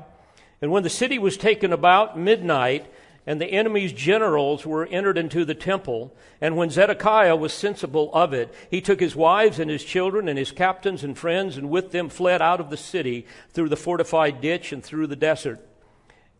And 0.60 0.70
when 0.70 0.82
the 0.82 0.90
city 0.90 1.18
was 1.18 1.36
taken 1.36 1.72
about 1.72 2.18
midnight, 2.18 2.86
and 3.26 3.40
the 3.40 3.46
enemy's 3.46 3.92
generals 3.92 4.64
were 4.64 4.86
entered 4.86 5.18
into 5.18 5.44
the 5.44 5.54
temple. 5.54 6.14
And 6.40 6.56
when 6.56 6.70
Zedekiah 6.70 7.36
was 7.36 7.52
sensible 7.52 8.10
of 8.14 8.32
it, 8.32 8.54
he 8.70 8.80
took 8.80 9.00
his 9.00 9.16
wives 9.16 9.58
and 9.58 9.70
his 9.70 9.84
children 9.84 10.28
and 10.28 10.38
his 10.38 10.52
captains 10.52 11.02
and 11.02 11.18
friends, 11.18 11.56
and 11.56 11.68
with 11.68 11.90
them 11.90 12.08
fled 12.08 12.40
out 12.40 12.60
of 12.60 12.70
the 12.70 12.76
city 12.76 13.26
through 13.50 13.68
the 13.68 13.76
fortified 13.76 14.40
ditch 14.40 14.72
and 14.72 14.84
through 14.84 15.08
the 15.08 15.16
desert. 15.16 15.60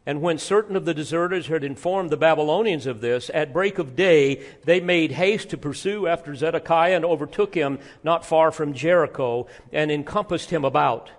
And 0.08 0.22
when 0.22 0.38
certain 0.38 0.76
of 0.76 0.84
the 0.84 0.94
deserters 0.94 1.48
had 1.48 1.64
informed 1.64 2.10
the 2.10 2.16
Babylonians 2.16 2.86
of 2.86 3.00
this, 3.00 3.28
at 3.34 3.52
break 3.52 3.78
of 3.78 3.96
day 3.96 4.44
they 4.64 4.78
made 4.78 5.10
haste 5.10 5.50
to 5.50 5.58
pursue 5.58 6.06
after 6.06 6.36
Zedekiah 6.36 6.94
and 6.94 7.04
overtook 7.04 7.56
him 7.56 7.80
not 8.04 8.24
far 8.24 8.52
from 8.52 8.72
Jericho 8.72 9.48
and 9.72 9.90
encompassed 9.90 10.50
him 10.50 10.64
about. 10.64 11.10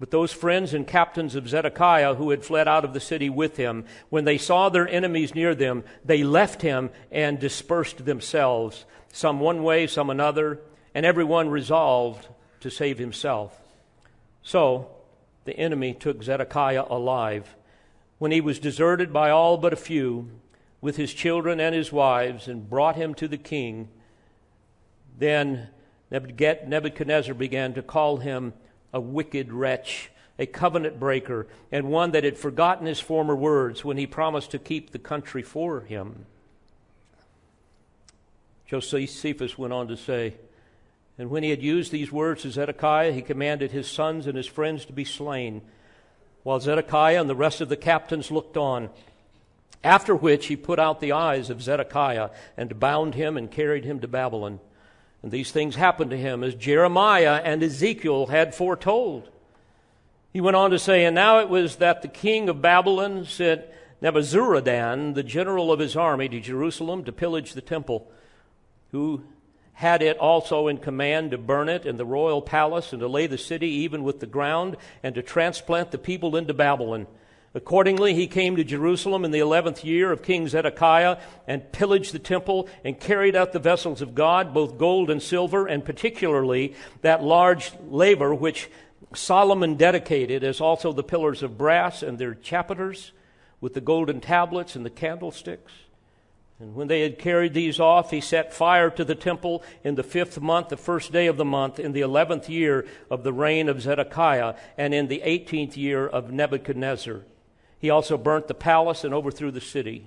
But 0.00 0.10
those 0.10 0.32
friends 0.32 0.74
and 0.74 0.86
captains 0.86 1.34
of 1.34 1.48
Zedekiah 1.48 2.14
who 2.14 2.30
had 2.30 2.44
fled 2.44 2.66
out 2.66 2.84
of 2.84 2.94
the 2.94 3.00
city 3.00 3.30
with 3.30 3.56
him, 3.56 3.84
when 4.10 4.24
they 4.24 4.38
saw 4.38 4.68
their 4.68 4.88
enemies 4.88 5.34
near 5.34 5.54
them, 5.54 5.84
they 6.04 6.24
left 6.24 6.62
him 6.62 6.90
and 7.12 7.38
dispersed 7.38 8.04
themselves, 8.04 8.84
some 9.12 9.38
one 9.38 9.62
way, 9.62 9.86
some 9.86 10.10
another, 10.10 10.60
and 10.94 11.06
every 11.06 11.24
one 11.24 11.48
resolved 11.48 12.28
to 12.60 12.70
save 12.70 12.98
himself. 12.98 13.60
So 14.42 14.90
the 15.44 15.56
enemy 15.56 15.94
took 15.94 16.22
Zedekiah 16.22 16.86
alive 16.90 17.54
when 18.18 18.32
he 18.32 18.40
was 18.40 18.58
deserted 18.58 19.12
by 19.12 19.30
all 19.30 19.56
but 19.56 19.72
a 19.72 19.76
few, 19.76 20.30
with 20.80 20.96
his 20.96 21.14
children 21.14 21.60
and 21.60 21.74
his 21.74 21.92
wives, 21.92 22.48
and 22.48 22.68
brought 22.68 22.96
him 22.96 23.14
to 23.14 23.28
the 23.28 23.38
king. 23.38 23.88
Then 25.18 25.68
Nebuchadnezzar 26.10 27.34
began 27.34 27.74
to 27.74 27.82
call 27.82 28.18
him 28.18 28.54
a 28.94 29.00
wicked 29.00 29.52
wretch, 29.52 30.08
a 30.38 30.46
covenant 30.46 31.00
breaker, 31.00 31.48
and 31.72 31.90
one 31.90 32.12
that 32.12 32.22
had 32.22 32.38
forgotten 32.38 32.86
his 32.86 33.00
former 33.00 33.34
words 33.34 33.84
when 33.84 33.98
he 33.98 34.06
promised 34.06 34.52
to 34.52 34.58
keep 34.58 34.90
the 34.90 34.98
country 34.98 35.42
for 35.42 35.80
him. 35.80 36.26
Josephus 38.66 39.58
went 39.58 39.72
on 39.72 39.88
to 39.88 39.96
say, 39.96 40.34
And 41.18 41.28
when 41.28 41.42
he 41.42 41.50
had 41.50 41.62
used 41.62 41.90
these 41.90 42.12
words 42.12 42.42
to 42.42 42.50
Zedekiah, 42.52 43.12
he 43.12 43.20
commanded 43.20 43.72
his 43.72 43.90
sons 43.90 44.28
and 44.28 44.36
his 44.36 44.46
friends 44.46 44.84
to 44.86 44.92
be 44.92 45.04
slain, 45.04 45.60
while 46.44 46.60
Zedekiah 46.60 47.20
and 47.20 47.28
the 47.28 47.34
rest 47.34 47.60
of 47.60 47.68
the 47.68 47.76
captains 47.76 48.30
looked 48.30 48.56
on. 48.56 48.90
After 49.82 50.14
which 50.14 50.46
he 50.46 50.56
put 50.56 50.78
out 50.78 51.00
the 51.00 51.12
eyes 51.12 51.50
of 51.50 51.62
Zedekiah 51.62 52.30
and 52.56 52.80
bound 52.80 53.14
him 53.14 53.36
and 53.36 53.50
carried 53.50 53.84
him 53.84 54.00
to 54.00 54.08
Babylon. 54.08 54.60
And 55.24 55.32
these 55.32 55.50
things 55.50 55.74
happened 55.74 56.10
to 56.10 56.18
him 56.18 56.44
as 56.44 56.54
Jeremiah 56.54 57.40
and 57.42 57.62
Ezekiel 57.62 58.26
had 58.26 58.54
foretold. 58.54 59.30
He 60.34 60.42
went 60.42 60.54
on 60.54 60.70
to 60.70 60.78
say, 60.78 61.06
And 61.06 61.14
now 61.14 61.38
it 61.38 61.48
was 61.48 61.76
that 61.76 62.02
the 62.02 62.08
king 62.08 62.50
of 62.50 62.60
Babylon 62.60 63.24
sent 63.24 63.62
Nebuzaradan, 64.02 65.14
the 65.14 65.22
general 65.22 65.72
of 65.72 65.80
his 65.80 65.96
army, 65.96 66.28
to 66.28 66.40
Jerusalem 66.40 67.04
to 67.04 67.10
pillage 67.10 67.54
the 67.54 67.62
temple, 67.62 68.06
who 68.90 69.24
had 69.72 70.02
it 70.02 70.18
also 70.18 70.68
in 70.68 70.76
command 70.76 71.30
to 71.30 71.38
burn 71.38 71.70
it 71.70 71.86
in 71.86 71.96
the 71.96 72.04
royal 72.04 72.42
palace 72.42 72.92
and 72.92 73.00
to 73.00 73.08
lay 73.08 73.26
the 73.26 73.38
city 73.38 73.68
even 73.68 74.04
with 74.04 74.20
the 74.20 74.26
ground 74.26 74.76
and 75.02 75.14
to 75.14 75.22
transplant 75.22 75.90
the 75.90 75.96
people 75.96 76.36
into 76.36 76.52
Babylon. 76.52 77.06
Accordingly, 77.56 78.14
he 78.14 78.26
came 78.26 78.56
to 78.56 78.64
Jerusalem 78.64 79.24
in 79.24 79.30
the 79.30 79.38
eleventh 79.38 79.84
year 79.84 80.10
of 80.10 80.24
King 80.24 80.48
Zedekiah 80.48 81.18
and 81.46 81.70
pillaged 81.70 82.12
the 82.12 82.18
temple 82.18 82.68
and 82.84 82.98
carried 82.98 83.36
out 83.36 83.52
the 83.52 83.60
vessels 83.60 84.02
of 84.02 84.16
God, 84.16 84.52
both 84.52 84.76
gold 84.76 85.08
and 85.08 85.22
silver, 85.22 85.66
and 85.66 85.84
particularly 85.84 86.74
that 87.02 87.22
large 87.22 87.70
laver 87.88 88.34
which 88.34 88.68
Solomon 89.14 89.76
dedicated, 89.76 90.42
as 90.42 90.60
also 90.60 90.92
the 90.92 91.04
pillars 91.04 91.44
of 91.44 91.56
brass 91.56 92.02
and 92.02 92.18
their 92.18 92.34
chapiters, 92.34 93.12
with 93.60 93.74
the 93.74 93.80
golden 93.80 94.20
tablets 94.20 94.74
and 94.74 94.84
the 94.84 94.90
candlesticks. 94.90 95.72
And 96.58 96.74
when 96.74 96.88
they 96.88 97.02
had 97.02 97.20
carried 97.20 97.54
these 97.54 97.78
off, 97.78 98.10
he 98.10 98.20
set 98.20 98.52
fire 98.52 98.90
to 98.90 99.04
the 99.04 99.14
temple 99.14 99.62
in 99.84 99.94
the 99.94 100.02
fifth 100.02 100.40
month, 100.40 100.70
the 100.70 100.76
first 100.76 101.12
day 101.12 101.28
of 101.28 101.36
the 101.36 101.44
month, 101.44 101.78
in 101.78 101.92
the 101.92 102.00
eleventh 102.00 102.48
year 102.48 102.84
of 103.10 103.22
the 103.22 103.32
reign 103.32 103.68
of 103.68 103.80
Zedekiah, 103.80 104.54
and 104.76 104.92
in 104.92 105.06
the 105.06 105.22
eighteenth 105.22 105.76
year 105.76 106.04
of 106.04 106.32
Nebuchadnezzar. 106.32 107.22
He 107.84 107.90
also 107.90 108.16
burnt 108.16 108.48
the 108.48 108.54
palace 108.54 109.04
and 109.04 109.12
overthrew 109.12 109.50
the 109.50 109.60
city. 109.60 110.06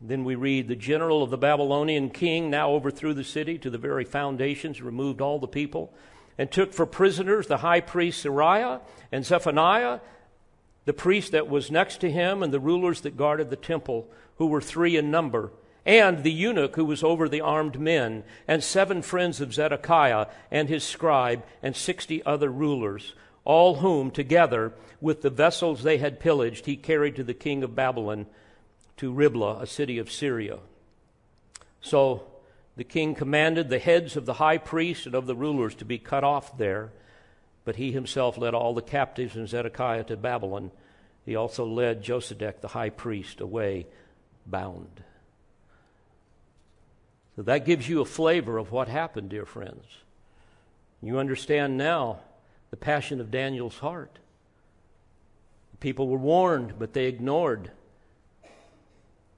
Then 0.00 0.24
we 0.24 0.34
read 0.34 0.66
the 0.66 0.74
general 0.74 1.22
of 1.22 1.30
the 1.30 1.38
Babylonian 1.38 2.10
king 2.10 2.50
now 2.50 2.72
overthrew 2.72 3.14
the 3.14 3.22
city 3.22 3.56
to 3.58 3.70
the 3.70 3.78
very 3.78 4.04
foundations, 4.04 4.82
removed 4.82 5.20
all 5.20 5.38
the 5.38 5.46
people, 5.46 5.94
and 6.36 6.50
took 6.50 6.72
for 6.72 6.86
prisoners 6.86 7.46
the 7.46 7.58
high 7.58 7.80
priest 7.80 8.24
Seraiah 8.24 8.80
and 9.12 9.24
Zephaniah, 9.24 10.00
the 10.86 10.92
priest 10.92 11.30
that 11.30 11.48
was 11.48 11.70
next 11.70 11.98
to 11.98 12.10
him, 12.10 12.42
and 12.42 12.52
the 12.52 12.58
rulers 12.58 13.02
that 13.02 13.16
guarded 13.16 13.50
the 13.50 13.54
temple, 13.54 14.08
who 14.38 14.46
were 14.46 14.60
three 14.60 14.96
in 14.96 15.08
number, 15.08 15.52
and 15.86 16.24
the 16.24 16.32
eunuch 16.32 16.74
who 16.74 16.84
was 16.84 17.04
over 17.04 17.28
the 17.28 17.42
armed 17.42 17.78
men, 17.78 18.24
and 18.48 18.64
seven 18.64 19.02
friends 19.02 19.40
of 19.40 19.54
Zedekiah 19.54 20.26
and 20.50 20.68
his 20.68 20.82
scribe, 20.82 21.44
and 21.62 21.76
sixty 21.76 22.24
other 22.24 22.50
rulers 22.50 23.14
all 23.50 23.74
whom, 23.74 24.12
together 24.12 24.72
with 25.00 25.22
the 25.22 25.28
vessels 25.28 25.82
they 25.82 25.98
had 25.98 26.20
pillaged, 26.20 26.66
he 26.66 26.76
carried 26.76 27.16
to 27.16 27.24
the 27.24 27.34
king 27.34 27.64
of 27.64 27.74
Babylon 27.74 28.26
to 28.96 29.12
Riblah, 29.12 29.58
a 29.60 29.66
city 29.66 29.98
of 29.98 30.08
Syria. 30.08 30.60
So 31.80 32.28
the 32.76 32.84
king 32.84 33.16
commanded 33.16 33.68
the 33.68 33.80
heads 33.80 34.14
of 34.14 34.24
the 34.24 34.34
high 34.34 34.58
priests 34.58 35.04
and 35.04 35.16
of 35.16 35.26
the 35.26 35.34
rulers 35.34 35.74
to 35.76 35.84
be 35.84 35.98
cut 35.98 36.22
off 36.22 36.56
there, 36.58 36.92
but 37.64 37.74
he 37.74 37.90
himself 37.90 38.38
led 38.38 38.54
all 38.54 38.72
the 38.72 38.82
captives 38.82 39.34
in 39.34 39.48
Zedekiah 39.48 40.04
to 40.04 40.16
Babylon. 40.16 40.70
He 41.26 41.34
also 41.34 41.66
led 41.66 42.04
Josedek 42.04 42.60
the 42.60 42.68
high 42.68 42.90
priest 42.90 43.40
away 43.40 43.88
bound. 44.46 45.02
So 47.34 47.42
that 47.42 47.66
gives 47.66 47.88
you 47.88 48.00
a 48.00 48.04
flavor 48.04 48.58
of 48.58 48.70
what 48.70 48.86
happened, 48.86 49.30
dear 49.30 49.44
friends. 49.44 49.86
You 51.02 51.18
understand 51.18 51.76
now 51.76 52.20
the 52.70 52.76
passion 52.76 53.20
of 53.20 53.30
Daniel's 53.30 53.78
heart. 53.78 54.18
People 55.80 56.08
were 56.08 56.18
warned, 56.18 56.78
but 56.78 56.92
they 56.92 57.06
ignored 57.06 57.70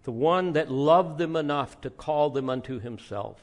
the 0.04 0.12
one 0.12 0.54
that 0.54 0.70
loved 0.70 1.18
them 1.18 1.36
enough 1.36 1.80
to 1.80 1.90
call 1.90 2.30
them 2.30 2.50
unto 2.50 2.80
himself. 2.80 3.40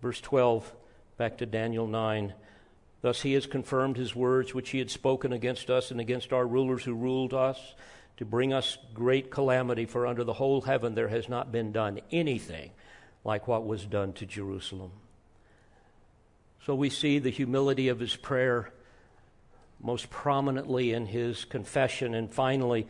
Verse 0.00 0.20
12, 0.20 0.72
back 1.16 1.38
to 1.38 1.46
Daniel 1.46 1.86
9. 1.86 2.34
Thus 3.02 3.22
he 3.22 3.32
has 3.32 3.46
confirmed 3.46 3.96
his 3.96 4.14
words 4.14 4.54
which 4.54 4.70
he 4.70 4.78
had 4.78 4.90
spoken 4.90 5.32
against 5.32 5.70
us 5.70 5.90
and 5.90 6.00
against 6.00 6.32
our 6.32 6.46
rulers 6.46 6.84
who 6.84 6.94
ruled 6.94 7.34
us 7.34 7.74
to 8.16 8.24
bring 8.24 8.52
us 8.52 8.78
great 8.94 9.30
calamity, 9.30 9.86
for 9.86 10.06
under 10.06 10.22
the 10.22 10.34
whole 10.34 10.60
heaven 10.60 10.94
there 10.94 11.08
has 11.08 11.28
not 11.28 11.50
been 11.50 11.72
done 11.72 12.00
anything 12.12 12.70
like 13.24 13.48
what 13.48 13.66
was 13.66 13.84
done 13.86 14.12
to 14.12 14.24
Jerusalem. 14.24 14.92
So 16.64 16.74
we 16.74 16.88
see 16.88 17.18
the 17.18 17.30
humility 17.30 17.88
of 17.88 18.00
his 18.00 18.16
prayer 18.16 18.70
most 19.82 20.08
prominently 20.08 20.94
in 20.94 21.04
his 21.04 21.44
confession. 21.44 22.14
And 22.14 22.32
finally, 22.32 22.86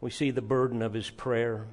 we 0.00 0.10
see 0.10 0.30
the 0.30 0.40
burden 0.40 0.80
of 0.80 0.94
his 0.94 1.10
prayer. 1.10 1.66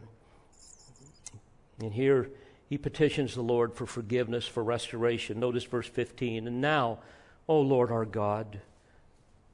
And 1.79 1.93
here 1.93 2.29
he 2.69 2.77
petitions 2.77 3.35
the 3.35 3.41
Lord 3.41 3.73
for 3.73 3.85
forgiveness, 3.85 4.45
for 4.45 4.63
restoration. 4.63 5.39
Notice 5.39 5.63
verse 5.63 5.87
15. 5.87 6.45
And 6.47 6.59
now, 6.59 6.99
O 7.47 7.61
Lord 7.61 7.89
our 7.89 8.05
God, 8.05 8.59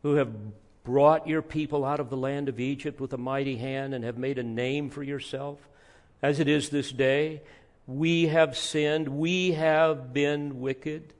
who 0.01 0.15
have 0.15 0.33
brought 0.83 1.27
your 1.27 1.43
people 1.43 1.85
out 1.85 1.99
of 1.99 2.09
the 2.09 2.17
land 2.17 2.49
of 2.49 2.59
Egypt 2.59 2.99
with 2.99 3.13
a 3.13 3.17
mighty 3.17 3.57
hand 3.57 3.93
and 3.93 4.03
have 4.03 4.17
made 4.17 4.39
a 4.39 4.43
name 4.43 4.89
for 4.89 5.03
yourself, 5.03 5.59
as 6.23 6.39
it 6.39 6.47
is 6.47 6.69
this 6.69 6.91
day, 6.91 7.41
we 7.85 8.27
have 8.27 8.57
sinned, 8.57 9.07
we 9.07 9.51
have 9.51 10.13
been 10.13 10.61
wicked. 10.61 11.13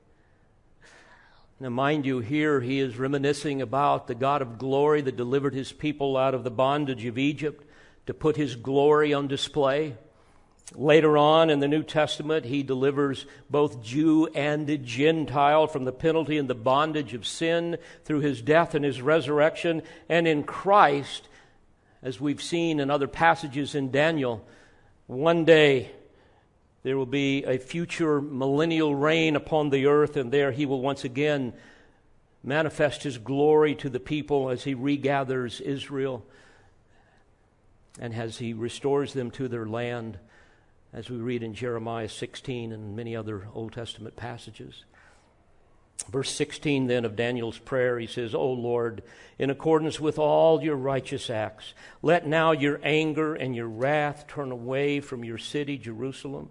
Now, 1.61 1.69
mind 1.69 2.07
you, 2.07 2.21
here 2.21 2.59
he 2.59 2.79
is 2.79 2.97
reminiscing 2.97 3.61
about 3.61 4.07
the 4.07 4.15
God 4.15 4.41
of 4.41 4.57
glory 4.57 5.01
that 5.01 5.15
delivered 5.15 5.53
his 5.53 5.71
people 5.71 6.17
out 6.17 6.33
of 6.33 6.43
the 6.43 6.49
bondage 6.49 7.05
of 7.05 7.19
Egypt 7.19 7.63
to 8.07 8.15
put 8.15 8.35
his 8.35 8.55
glory 8.55 9.13
on 9.13 9.27
display. 9.27 9.95
Later 10.73 11.19
on 11.19 11.51
in 11.51 11.59
the 11.59 11.67
New 11.67 11.83
Testament, 11.83 12.45
he 12.45 12.63
delivers 12.63 13.27
both 13.47 13.83
Jew 13.83 14.25
and 14.33 14.83
Gentile 14.83 15.67
from 15.67 15.83
the 15.83 15.91
penalty 15.91 16.39
and 16.39 16.49
the 16.49 16.55
bondage 16.55 17.13
of 17.13 17.27
sin 17.27 17.77
through 18.05 18.21
his 18.21 18.41
death 18.41 18.73
and 18.73 18.83
his 18.83 18.99
resurrection. 18.99 19.83
And 20.09 20.27
in 20.27 20.41
Christ, 20.41 21.27
as 22.01 22.19
we've 22.19 22.41
seen 22.41 22.79
in 22.79 22.89
other 22.89 23.07
passages 23.07 23.75
in 23.75 23.91
Daniel, 23.91 24.43
one 25.05 25.45
day 25.45 25.91
there 26.83 26.97
will 26.97 27.05
be 27.05 27.43
a 27.43 27.57
future 27.57 28.19
millennial 28.21 28.95
reign 28.95 29.35
upon 29.35 29.69
the 29.69 29.85
earth, 29.85 30.17
and 30.17 30.31
there 30.31 30.51
he 30.51 30.65
will 30.65 30.81
once 30.81 31.03
again 31.03 31.53
manifest 32.43 33.03
his 33.03 33.17
glory 33.17 33.75
to 33.75 33.89
the 33.89 33.99
people 33.99 34.49
as 34.49 34.63
he 34.63 34.73
regathers 34.73 35.61
Israel 35.61 36.25
and 37.99 38.13
as 38.15 38.37
he 38.39 38.53
restores 38.53 39.13
them 39.13 39.29
to 39.31 39.47
their 39.47 39.65
land. 39.65 40.17
as 40.93 41.09
we 41.09 41.17
read 41.17 41.41
in 41.41 41.53
Jeremiah 41.53 42.09
16 42.09 42.71
and 42.71 42.95
many 42.95 43.15
other 43.15 43.47
Old 43.53 43.73
Testament 43.73 44.15
passages. 44.15 44.83
Verse 46.09 46.29
16 46.31 46.87
then 46.87 47.05
of 47.05 47.15
Daniel's 47.15 47.59
prayer, 47.59 47.99
he 47.99 48.07
says, 48.07 48.35
O 48.35 48.51
Lord, 48.51 49.03
in 49.37 49.49
accordance 49.49 49.99
with 49.99 50.19
all 50.19 50.61
your 50.61 50.75
righteous 50.75 51.29
acts, 51.29 51.73
let 52.01 52.27
now 52.27 52.51
your 52.51 52.79
anger 52.83 53.35
and 53.35 53.55
your 53.55 53.67
wrath 53.67 54.25
turn 54.27 54.51
away 54.51 54.99
from 54.99 55.23
your 55.23 55.37
city, 55.37 55.77
Jerusalem, 55.77 56.49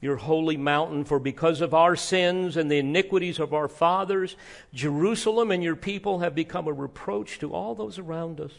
your 0.00 0.16
holy 0.16 0.56
mountain, 0.56 1.04
for 1.04 1.18
because 1.18 1.60
of 1.60 1.74
our 1.74 1.94
sins 1.94 2.56
and 2.56 2.70
the 2.70 2.78
iniquities 2.78 3.38
of 3.38 3.52
our 3.52 3.68
fathers, 3.68 4.34
Jerusalem 4.72 5.50
and 5.50 5.62
your 5.62 5.76
people 5.76 6.20
have 6.20 6.34
become 6.34 6.66
a 6.66 6.72
reproach 6.72 7.38
to 7.40 7.52
all 7.52 7.74
those 7.74 7.98
around 7.98 8.40
us. 8.40 8.52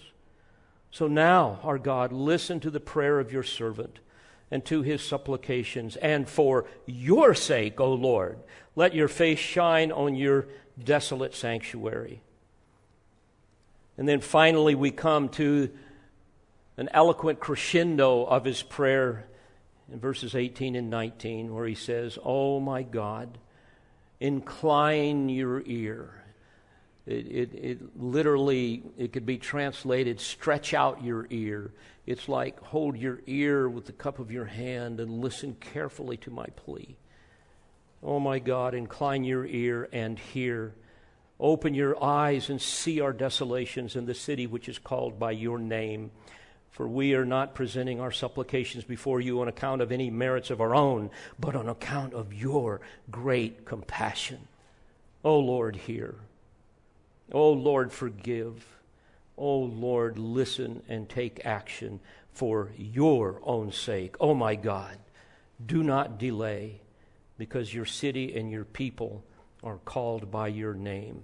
So 0.91 1.07
now, 1.07 1.59
our 1.63 1.79
God, 1.79 2.11
listen 2.11 2.59
to 2.59 2.69
the 2.69 2.79
prayer 2.79 3.19
of 3.19 3.31
your 3.31 3.43
servant 3.43 3.99
and 4.51 4.63
to 4.65 4.81
his 4.81 5.01
supplications. 5.01 5.95
And 5.95 6.27
for 6.27 6.65
your 6.85 7.33
sake, 7.33 7.79
O 7.79 7.93
Lord, 7.93 8.37
let 8.75 8.93
your 8.93 9.07
face 9.07 9.39
shine 9.39 9.91
on 9.91 10.15
your 10.15 10.47
desolate 10.83 11.33
sanctuary. 11.33 12.21
And 13.97 14.07
then 14.07 14.19
finally, 14.19 14.75
we 14.75 14.91
come 14.91 15.29
to 15.29 15.71
an 16.77 16.89
eloquent 16.93 17.39
crescendo 17.39 18.25
of 18.25 18.45
his 18.45 18.61
prayer 18.61 19.27
in 19.91 19.99
verses 19.99 20.35
18 20.35 20.75
and 20.75 20.89
19, 20.89 21.53
where 21.53 21.67
he 21.67 21.75
says, 21.75 22.17
Oh 22.23 22.59
my 22.59 22.83
God, 22.83 23.37
incline 24.19 25.29
your 25.29 25.61
ear. 25.65 26.23
It, 27.05 27.27
it, 27.27 27.49
it, 27.55 27.99
literally, 27.99 28.83
it 28.97 29.11
could 29.11 29.25
be 29.25 29.37
translated, 29.37 30.19
stretch 30.19 30.73
out 30.73 31.03
your 31.03 31.27
ear. 31.29 31.71
It's 32.05 32.29
like 32.29 32.59
hold 32.59 32.95
your 32.95 33.21
ear 33.25 33.67
with 33.67 33.85
the 33.85 33.91
cup 33.91 34.19
of 34.19 34.31
your 34.31 34.45
hand 34.45 34.99
and 34.99 35.19
listen 35.19 35.55
carefully 35.59 36.17
to 36.17 36.31
my 36.31 36.45
plea. 36.55 36.95
Oh 38.03 38.19
my 38.19 38.39
God, 38.39 38.73
incline 38.73 39.23
your 39.23 39.45
ear 39.45 39.89
and 39.91 40.17
hear. 40.17 40.73
Open 41.39 41.73
your 41.73 42.01
eyes 42.03 42.49
and 42.49 42.61
see 42.61 43.01
our 43.01 43.13
desolations 43.13 43.95
in 43.95 44.05
the 44.05 44.13
city 44.13 44.45
which 44.45 44.69
is 44.69 44.77
called 44.77 45.19
by 45.19 45.31
your 45.31 45.57
name. 45.57 46.11
For 46.71 46.87
we 46.87 47.13
are 47.15 47.25
not 47.25 47.53
presenting 47.53 47.99
our 47.99 48.11
supplications 48.11 48.85
before 48.85 49.19
you 49.19 49.41
on 49.41 49.49
account 49.49 49.81
of 49.81 49.91
any 49.91 50.09
merits 50.09 50.49
of 50.49 50.61
our 50.61 50.73
own, 50.73 51.11
but 51.37 51.55
on 51.55 51.67
account 51.67 52.13
of 52.13 52.33
your 52.33 52.79
great 53.11 53.65
compassion. 53.65 54.47
O 55.23 55.37
Lord, 55.37 55.75
hear. 55.75 56.15
O 57.33 57.51
Lord, 57.51 57.91
forgive. 57.91 58.65
O 59.37 59.57
Lord, 59.57 60.17
listen 60.17 60.81
and 60.87 61.09
take 61.09 61.45
action 61.45 61.99
for 62.31 62.71
your 62.77 63.41
own 63.43 63.73
sake. 63.73 64.15
O 64.21 64.33
my 64.33 64.55
God, 64.55 64.97
do 65.63 65.83
not 65.83 66.17
delay 66.17 66.79
because 67.37 67.73
your 67.73 67.85
city 67.85 68.33
and 68.35 68.49
your 68.49 68.65
people 68.65 69.23
are 69.63 69.79
called 69.83 70.31
by 70.31 70.47
your 70.47 70.73
name. 70.73 71.21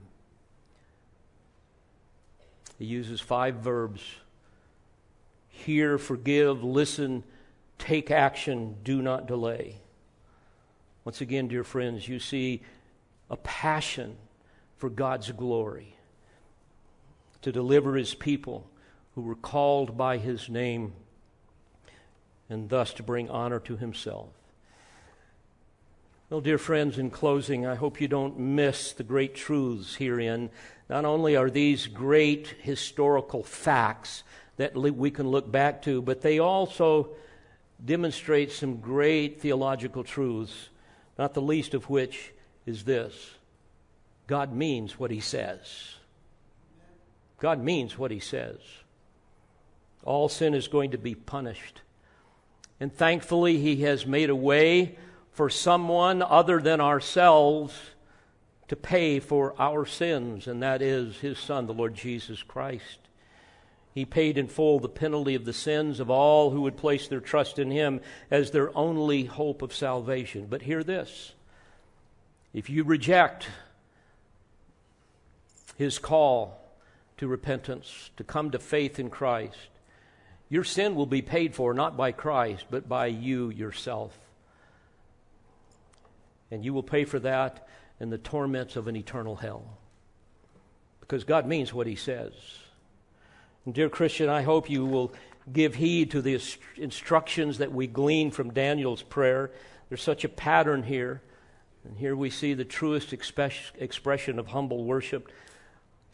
He 2.78 2.86
uses 2.86 3.22
five 3.22 3.56
verbs 3.56 4.02
hear, 5.58 5.98
forgive, 5.98 6.64
listen, 6.64 7.24
take 7.78 8.12
action, 8.12 8.78
do 8.84 9.02
not 9.02 9.28
delay. 9.28 9.78
Once 11.04 11.22
again, 11.22 11.48
dear 11.48 11.64
friends, 11.64 12.08
you 12.08 12.20
see 12.20 12.62
a 13.30 13.38
passion 13.38 14.16
for 14.78 14.90
God's 14.90 15.32
glory 15.32 15.96
to 17.42 17.52
deliver 17.52 17.96
his 17.96 18.14
people 18.14 18.70
who 19.16 19.22
were 19.22 19.36
called 19.36 19.98
by 19.98 20.18
his 20.18 20.50
name 20.50 20.94
and 22.50 22.70
thus 22.70 22.94
to 22.94 23.04
bring 23.04 23.30
honor 23.30 23.60
to 23.60 23.78
himself. 23.78 24.30
Well, 26.30 26.42
dear 26.42 26.58
friends, 26.58 26.98
in 26.98 27.10
closing, 27.10 27.66
I 27.66 27.76
hope 27.76 28.02
you 28.02 28.10
don't 28.10 28.38
miss 28.38 28.92
the 28.92 29.04
great 29.04 29.34
truths 29.34 29.96
herein. 29.96 30.50
Not 30.90 31.06
only 31.06 31.38
are 31.38 31.50
these 31.50 31.88
great 31.88 32.48
historical 32.62 33.44
facts 33.44 34.24
that 34.58 34.76
we 34.76 35.12
can 35.12 35.28
look 35.28 35.52
back 35.52 35.82
to, 35.84 36.02
but 36.02 36.22
they 36.22 36.40
also 36.40 37.10
demonstrate 37.84 38.52
some 38.52 38.78
great 38.78 39.40
theological 39.40 40.04
truths, 40.04 40.70
not 41.18 41.34
the 41.34 41.42
least 41.42 41.74
of 41.74 41.90
which 41.90 42.34
is 42.66 42.84
this 42.84 43.36
God 44.28 44.54
means 44.54 45.00
what 45.00 45.12
he 45.12 45.20
says. 45.20 45.96
God 47.40 47.64
means 47.64 47.98
what 47.98 48.12
he 48.12 48.20
says. 48.20 48.58
All 50.04 50.28
sin 50.28 50.54
is 50.54 50.68
going 50.68 50.92
to 50.92 50.98
be 50.98 51.16
punished. 51.16 51.82
And 52.80 52.94
thankfully, 52.94 53.58
he 53.58 53.84
has 53.84 54.06
made 54.06 54.30
a 54.30 54.36
way 54.36 54.98
for 55.32 55.50
someone 55.50 56.22
other 56.22 56.60
than 56.60 56.82
ourselves 56.82 57.76
to 58.68 58.76
pay 58.76 59.20
for 59.20 59.54
our 59.60 59.86
sins, 59.86 60.48
and 60.48 60.62
that 60.62 60.82
is 60.82 61.18
his 61.18 61.38
Son, 61.38 61.68
the 61.68 61.74
Lord 61.74 61.94
Jesus 61.94 62.44
Christ. 62.44 63.07
He 63.98 64.06
paid 64.06 64.38
in 64.38 64.48
full 64.48 64.78
the 64.78 64.90
penalty 64.90 65.34
of 65.34 65.44
the 65.44 65.54
sins 65.54 66.00
of 66.00 66.12
all 66.12 66.52
who 66.52 66.62
would 66.62 66.78
place 66.78 67.08
their 67.08 67.20
trust 67.20 67.58
in 67.58 67.72
him 67.72 68.00
as 68.30 68.52
their 68.52 68.70
only 68.78 69.24
hope 69.24 69.64
of 69.64 69.74
salvation. 69.74 70.46
But 70.48 70.62
hear 70.62 70.84
this 70.84 71.34
if 72.54 72.70
you 72.70 72.84
reject 72.84 73.48
his 75.78 75.98
call, 75.98 76.62
to 77.18 77.28
repentance, 77.28 78.12
to 78.18 78.24
come 78.24 78.52
to 78.52 78.60
faith 78.60 79.00
in 79.00 79.10
Christ, 79.10 79.58
your 80.48 80.64
sin 80.64 80.94
will 80.94 81.08
be 81.08 81.24
paid 81.24 81.56
for 81.56 81.74
not 81.74 81.98
by 81.98 82.12
Christ, 82.12 82.66
but 82.70 82.88
by 82.88 83.08
you 83.08 83.50
yourself. 83.50 84.16
And 86.52 86.64
you 86.64 86.72
will 86.72 86.84
pay 86.84 87.04
for 87.04 87.18
that 87.18 87.68
in 88.00 88.12
the 88.12 88.20
torments 88.20 88.76
of 88.76 88.88
an 88.88 88.96
eternal 88.96 89.38
hell. 89.38 89.80
Because 91.00 91.24
God 91.24 91.48
means 91.48 91.74
what 91.74 91.88
He 91.88 91.96
says. 91.96 92.34
Dear 93.70 93.90
Christian, 93.90 94.30
I 94.30 94.44
hope 94.44 94.70
you 94.70 94.86
will 94.86 95.12
give 95.52 95.76
heed 95.76 96.12
to 96.12 96.22
the 96.22 96.40
instructions 96.78 97.58
that 97.58 97.72
we 97.72 97.88
glean 97.88 98.32
from 98.32 98.54
Daniel's 98.54 99.04
prayer. 99.04 99.52
There's 99.90 100.02
such 100.02 100.24
a 100.24 100.30
pattern 100.30 100.84
here. 100.84 101.22
And 101.84 101.98
here 101.98 102.16
we 102.16 102.30
see 102.30 102.54
the 102.54 102.66
truest 102.66 103.14
expression 103.14 104.40
of 104.40 104.48
humble 104.48 104.84
worship 104.84 105.32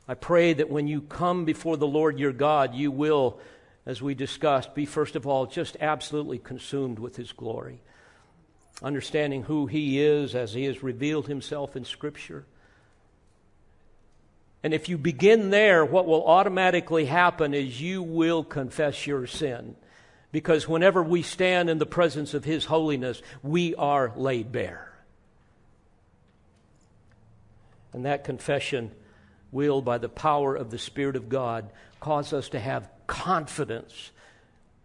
I 0.07 0.15
pray 0.15 0.51
that 0.53 0.69
when 0.69 0.87
you 0.87 1.01
come 1.01 1.45
before 1.45 1.77
the 1.77 1.87
Lord 1.87 2.19
your 2.19 2.33
God, 2.33 2.75
you 2.75 2.91
will, 2.91 3.39
as 3.85 4.01
we 4.01 4.13
discussed, 4.13 4.75
be 4.75 4.85
first 4.85 5.15
of 5.15 5.25
all 5.25 5.45
just 5.45 5.77
absolutely 5.79 6.39
consumed 6.39 6.99
with 6.99 7.15
his 7.15 7.31
glory, 7.31 7.79
understanding 8.81 9.43
who 9.43 9.67
he 9.67 10.01
is 10.01 10.35
as 10.35 10.53
he 10.53 10.65
has 10.65 10.83
revealed 10.83 11.27
himself 11.27 11.77
in 11.77 11.85
Scripture. 11.85 12.45
And 14.63 14.73
if 14.73 14.87
you 14.87 14.97
begin 14.97 15.49
there, 15.49 15.83
what 15.83 16.07
will 16.07 16.25
automatically 16.25 17.05
happen 17.05 17.53
is 17.53 17.81
you 17.81 18.01
will 18.01 18.43
confess 18.45 19.05
your 19.05 19.27
sin. 19.27 19.75
Because 20.31 20.67
whenever 20.67 21.03
we 21.03 21.21
stand 21.21 21.69
in 21.69 21.77
the 21.77 21.85
presence 21.85 22.33
of 22.33 22.45
His 22.45 22.65
holiness, 22.65 23.21
we 23.43 23.75
are 23.75 24.13
laid 24.15 24.51
bare. 24.51 24.91
And 27.91 28.05
that 28.05 28.23
confession 28.23 28.91
will, 29.51 29.81
by 29.81 29.99
the 29.99 30.09
power 30.09 30.55
of 30.55 30.71
the 30.71 30.79
Spirit 30.79 31.15
of 31.15 31.29
God, 31.29 31.69
cause 31.99 32.33
us 32.33 32.49
to 32.49 32.59
have 32.59 32.89
confidence 33.05 34.11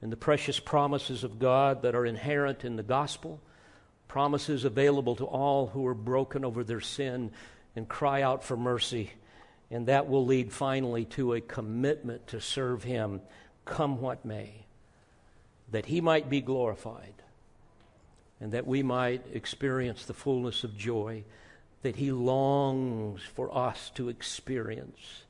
in 0.03 0.11
the 0.11 0.17
precious 0.17 0.61
promises 0.61 1.25
of 1.25 1.39
God 1.39 1.83
that 1.83 1.95
are 1.95 2.05
inherent 2.05 2.65
in 2.65 2.77
the 2.77 2.83
gospel, 2.83 3.41
promises 4.07 4.65
available 4.65 5.17
to 5.17 5.25
all 5.25 5.69
who 5.69 5.87
are 5.87 5.95
broken 5.95 6.45
over 6.45 6.63
their 6.63 6.81
sin 6.81 7.31
and 7.75 7.89
cry 7.89 8.23
out 8.23 8.45
for 8.45 8.57
mercy. 8.57 9.13
And 9.71 9.87
that 9.87 10.09
will 10.09 10.25
lead 10.25 10.53
finally 10.53 11.05
to 11.07 11.35
a 11.35 11.41
commitment 11.41 12.27
to 12.29 12.41
serve 12.41 12.85
Him, 12.85 13.21
come 13.65 14.01
what 14.01 14.25
may, 14.25 14.65
that 15.71 15.87
He 15.87 16.01
might 16.01 16.31
be 16.31 16.41
glorified 16.41 17.15
and 18.41 18.53
that 18.53 18.67
we 18.67 18.83
might 18.83 19.25
experience 19.33 20.05
the 20.05 20.15
fullness 20.15 20.65
of 20.65 20.77
joy 20.77 21.25
that 21.83 21.97
He 21.97 22.13
longs 22.13 23.23
for 23.23 23.57
us 23.57 23.91
to 23.95 24.09
experience. 24.09 25.25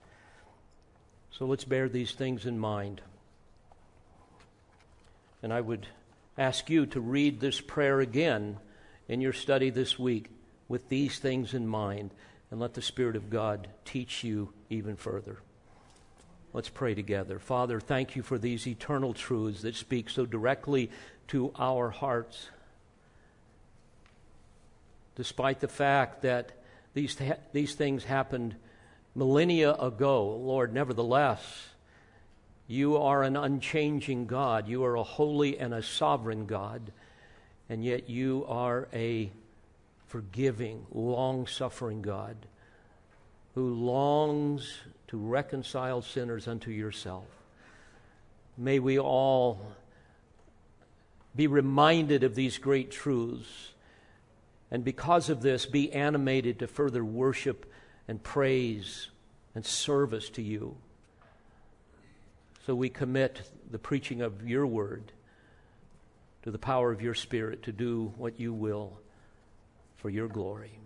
So 1.30 1.46
let's 1.46 1.64
bear 1.64 1.88
these 1.88 2.12
things 2.12 2.46
in 2.46 2.58
mind. 2.58 3.00
And 5.42 5.52
I 5.52 5.60
would 5.60 5.86
ask 6.36 6.68
you 6.68 6.86
to 6.86 7.00
read 7.00 7.40
this 7.40 7.60
prayer 7.60 8.00
again 8.00 8.58
in 9.08 9.20
your 9.20 9.32
study 9.32 9.70
this 9.70 9.98
week 9.98 10.30
with 10.68 10.88
these 10.88 11.18
things 11.18 11.54
in 11.54 11.66
mind 11.66 12.10
and 12.50 12.60
let 12.60 12.74
the 12.74 12.82
Spirit 12.82 13.16
of 13.16 13.30
God 13.30 13.68
teach 13.84 14.24
you 14.24 14.52
even 14.70 14.96
further. 14.96 15.38
Let's 16.52 16.70
pray 16.70 16.94
together. 16.94 17.38
Father, 17.38 17.78
thank 17.78 18.16
you 18.16 18.22
for 18.22 18.38
these 18.38 18.66
eternal 18.66 19.12
truths 19.12 19.62
that 19.62 19.76
speak 19.76 20.08
so 20.08 20.24
directly 20.24 20.90
to 21.28 21.52
our 21.58 21.90
hearts 21.90 22.48
despite 25.18 25.58
the 25.58 25.68
fact 25.68 26.22
that 26.22 26.52
these, 26.94 27.16
these 27.52 27.74
things 27.74 28.04
happened 28.04 28.54
millennia 29.16 29.74
ago. 29.74 30.36
Lord, 30.36 30.72
nevertheless, 30.72 31.40
you 32.68 32.96
are 32.96 33.24
an 33.24 33.36
unchanging 33.36 34.26
God. 34.26 34.68
You 34.68 34.84
are 34.84 34.94
a 34.94 35.02
holy 35.02 35.58
and 35.58 35.74
a 35.74 35.82
sovereign 35.82 36.46
God. 36.46 36.92
and 37.68 37.84
yet 37.84 38.08
you 38.08 38.44
are 38.48 38.88
a 38.92 39.30
forgiving, 40.08 40.86
long 40.90 41.46
suffering 41.46 42.02
God 42.02 42.36
who 43.54 43.74
longs 43.74 44.78
to 45.08 45.18
reconcile 45.18 46.02
sinners 46.02 46.48
unto 46.48 46.70
yourself. 46.70 47.26
May 48.56 48.78
we 48.78 48.98
all 48.98 49.60
be 51.36 51.46
reminded 51.46 52.24
of 52.24 52.34
these 52.34 52.58
great 52.58 52.90
truths, 52.90 53.72
and 54.70 54.84
because 54.84 55.28
of 55.28 55.42
this, 55.42 55.66
be 55.66 55.92
animated 55.92 56.58
to 56.58 56.66
further 56.66 57.04
worship 57.04 57.70
and 58.06 58.22
praise 58.22 59.08
and 59.54 59.64
service 59.64 60.30
to 60.30 60.42
you. 60.42 60.76
So 62.66 62.74
we 62.74 62.88
commit 62.88 63.42
the 63.70 63.78
preaching 63.78 64.20
of 64.20 64.46
your 64.48 64.66
word 64.66 65.12
to 66.42 66.50
the 66.50 66.58
power 66.58 66.92
of 66.92 67.02
your 67.02 67.14
Spirit 67.14 67.62
to 67.64 67.72
do 67.72 68.12
what 68.16 68.40
you 68.40 68.52
will 68.52 68.98
for 69.98 70.08
your 70.10 70.28
glory. 70.28 70.78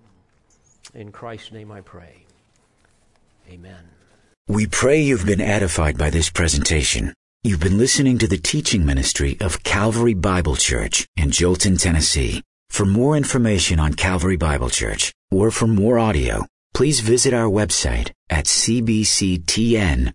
In 0.94 1.12
Christ's 1.12 1.52
name 1.52 1.70
I 1.70 1.80
pray. 1.82 2.26
Amen. 3.48 3.84
We 4.48 4.66
pray 4.66 5.00
you've 5.00 5.26
been 5.26 5.40
edified 5.40 5.96
by 5.96 6.10
this 6.10 6.28
presentation. 6.28 7.14
You've 7.44 7.60
been 7.60 7.78
listening 7.78 8.18
to 8.18 8.26
the 8.26 8.38
teaching 8.38 8.84
ministry 8.84 9.36
of 9.40 9.62
Calvary 9.62 10.14
Bible 10.14 10.56
Church 10.56 11.06
in 11.16 11.30
Jolton, 11.30 11.80
Tennessee. 11.80 12.42
For 12.70 12.86
more 12.86 13.16
information 13.16 13.78
on 13.78 13.94
Calvary 13.94 14.36
Bible 14.36 14.70
Church 14.70 15.12
or 15.30 15.50
for 15.50 15.66
more 15.66 15.98
audio, 15.98 16.46
please 16.74 17.00
visit 17.00 17.34
our 17.34 17.48
website 17.48 18.10
at 18.30 18.46
cbctn.org. 18.46 20.12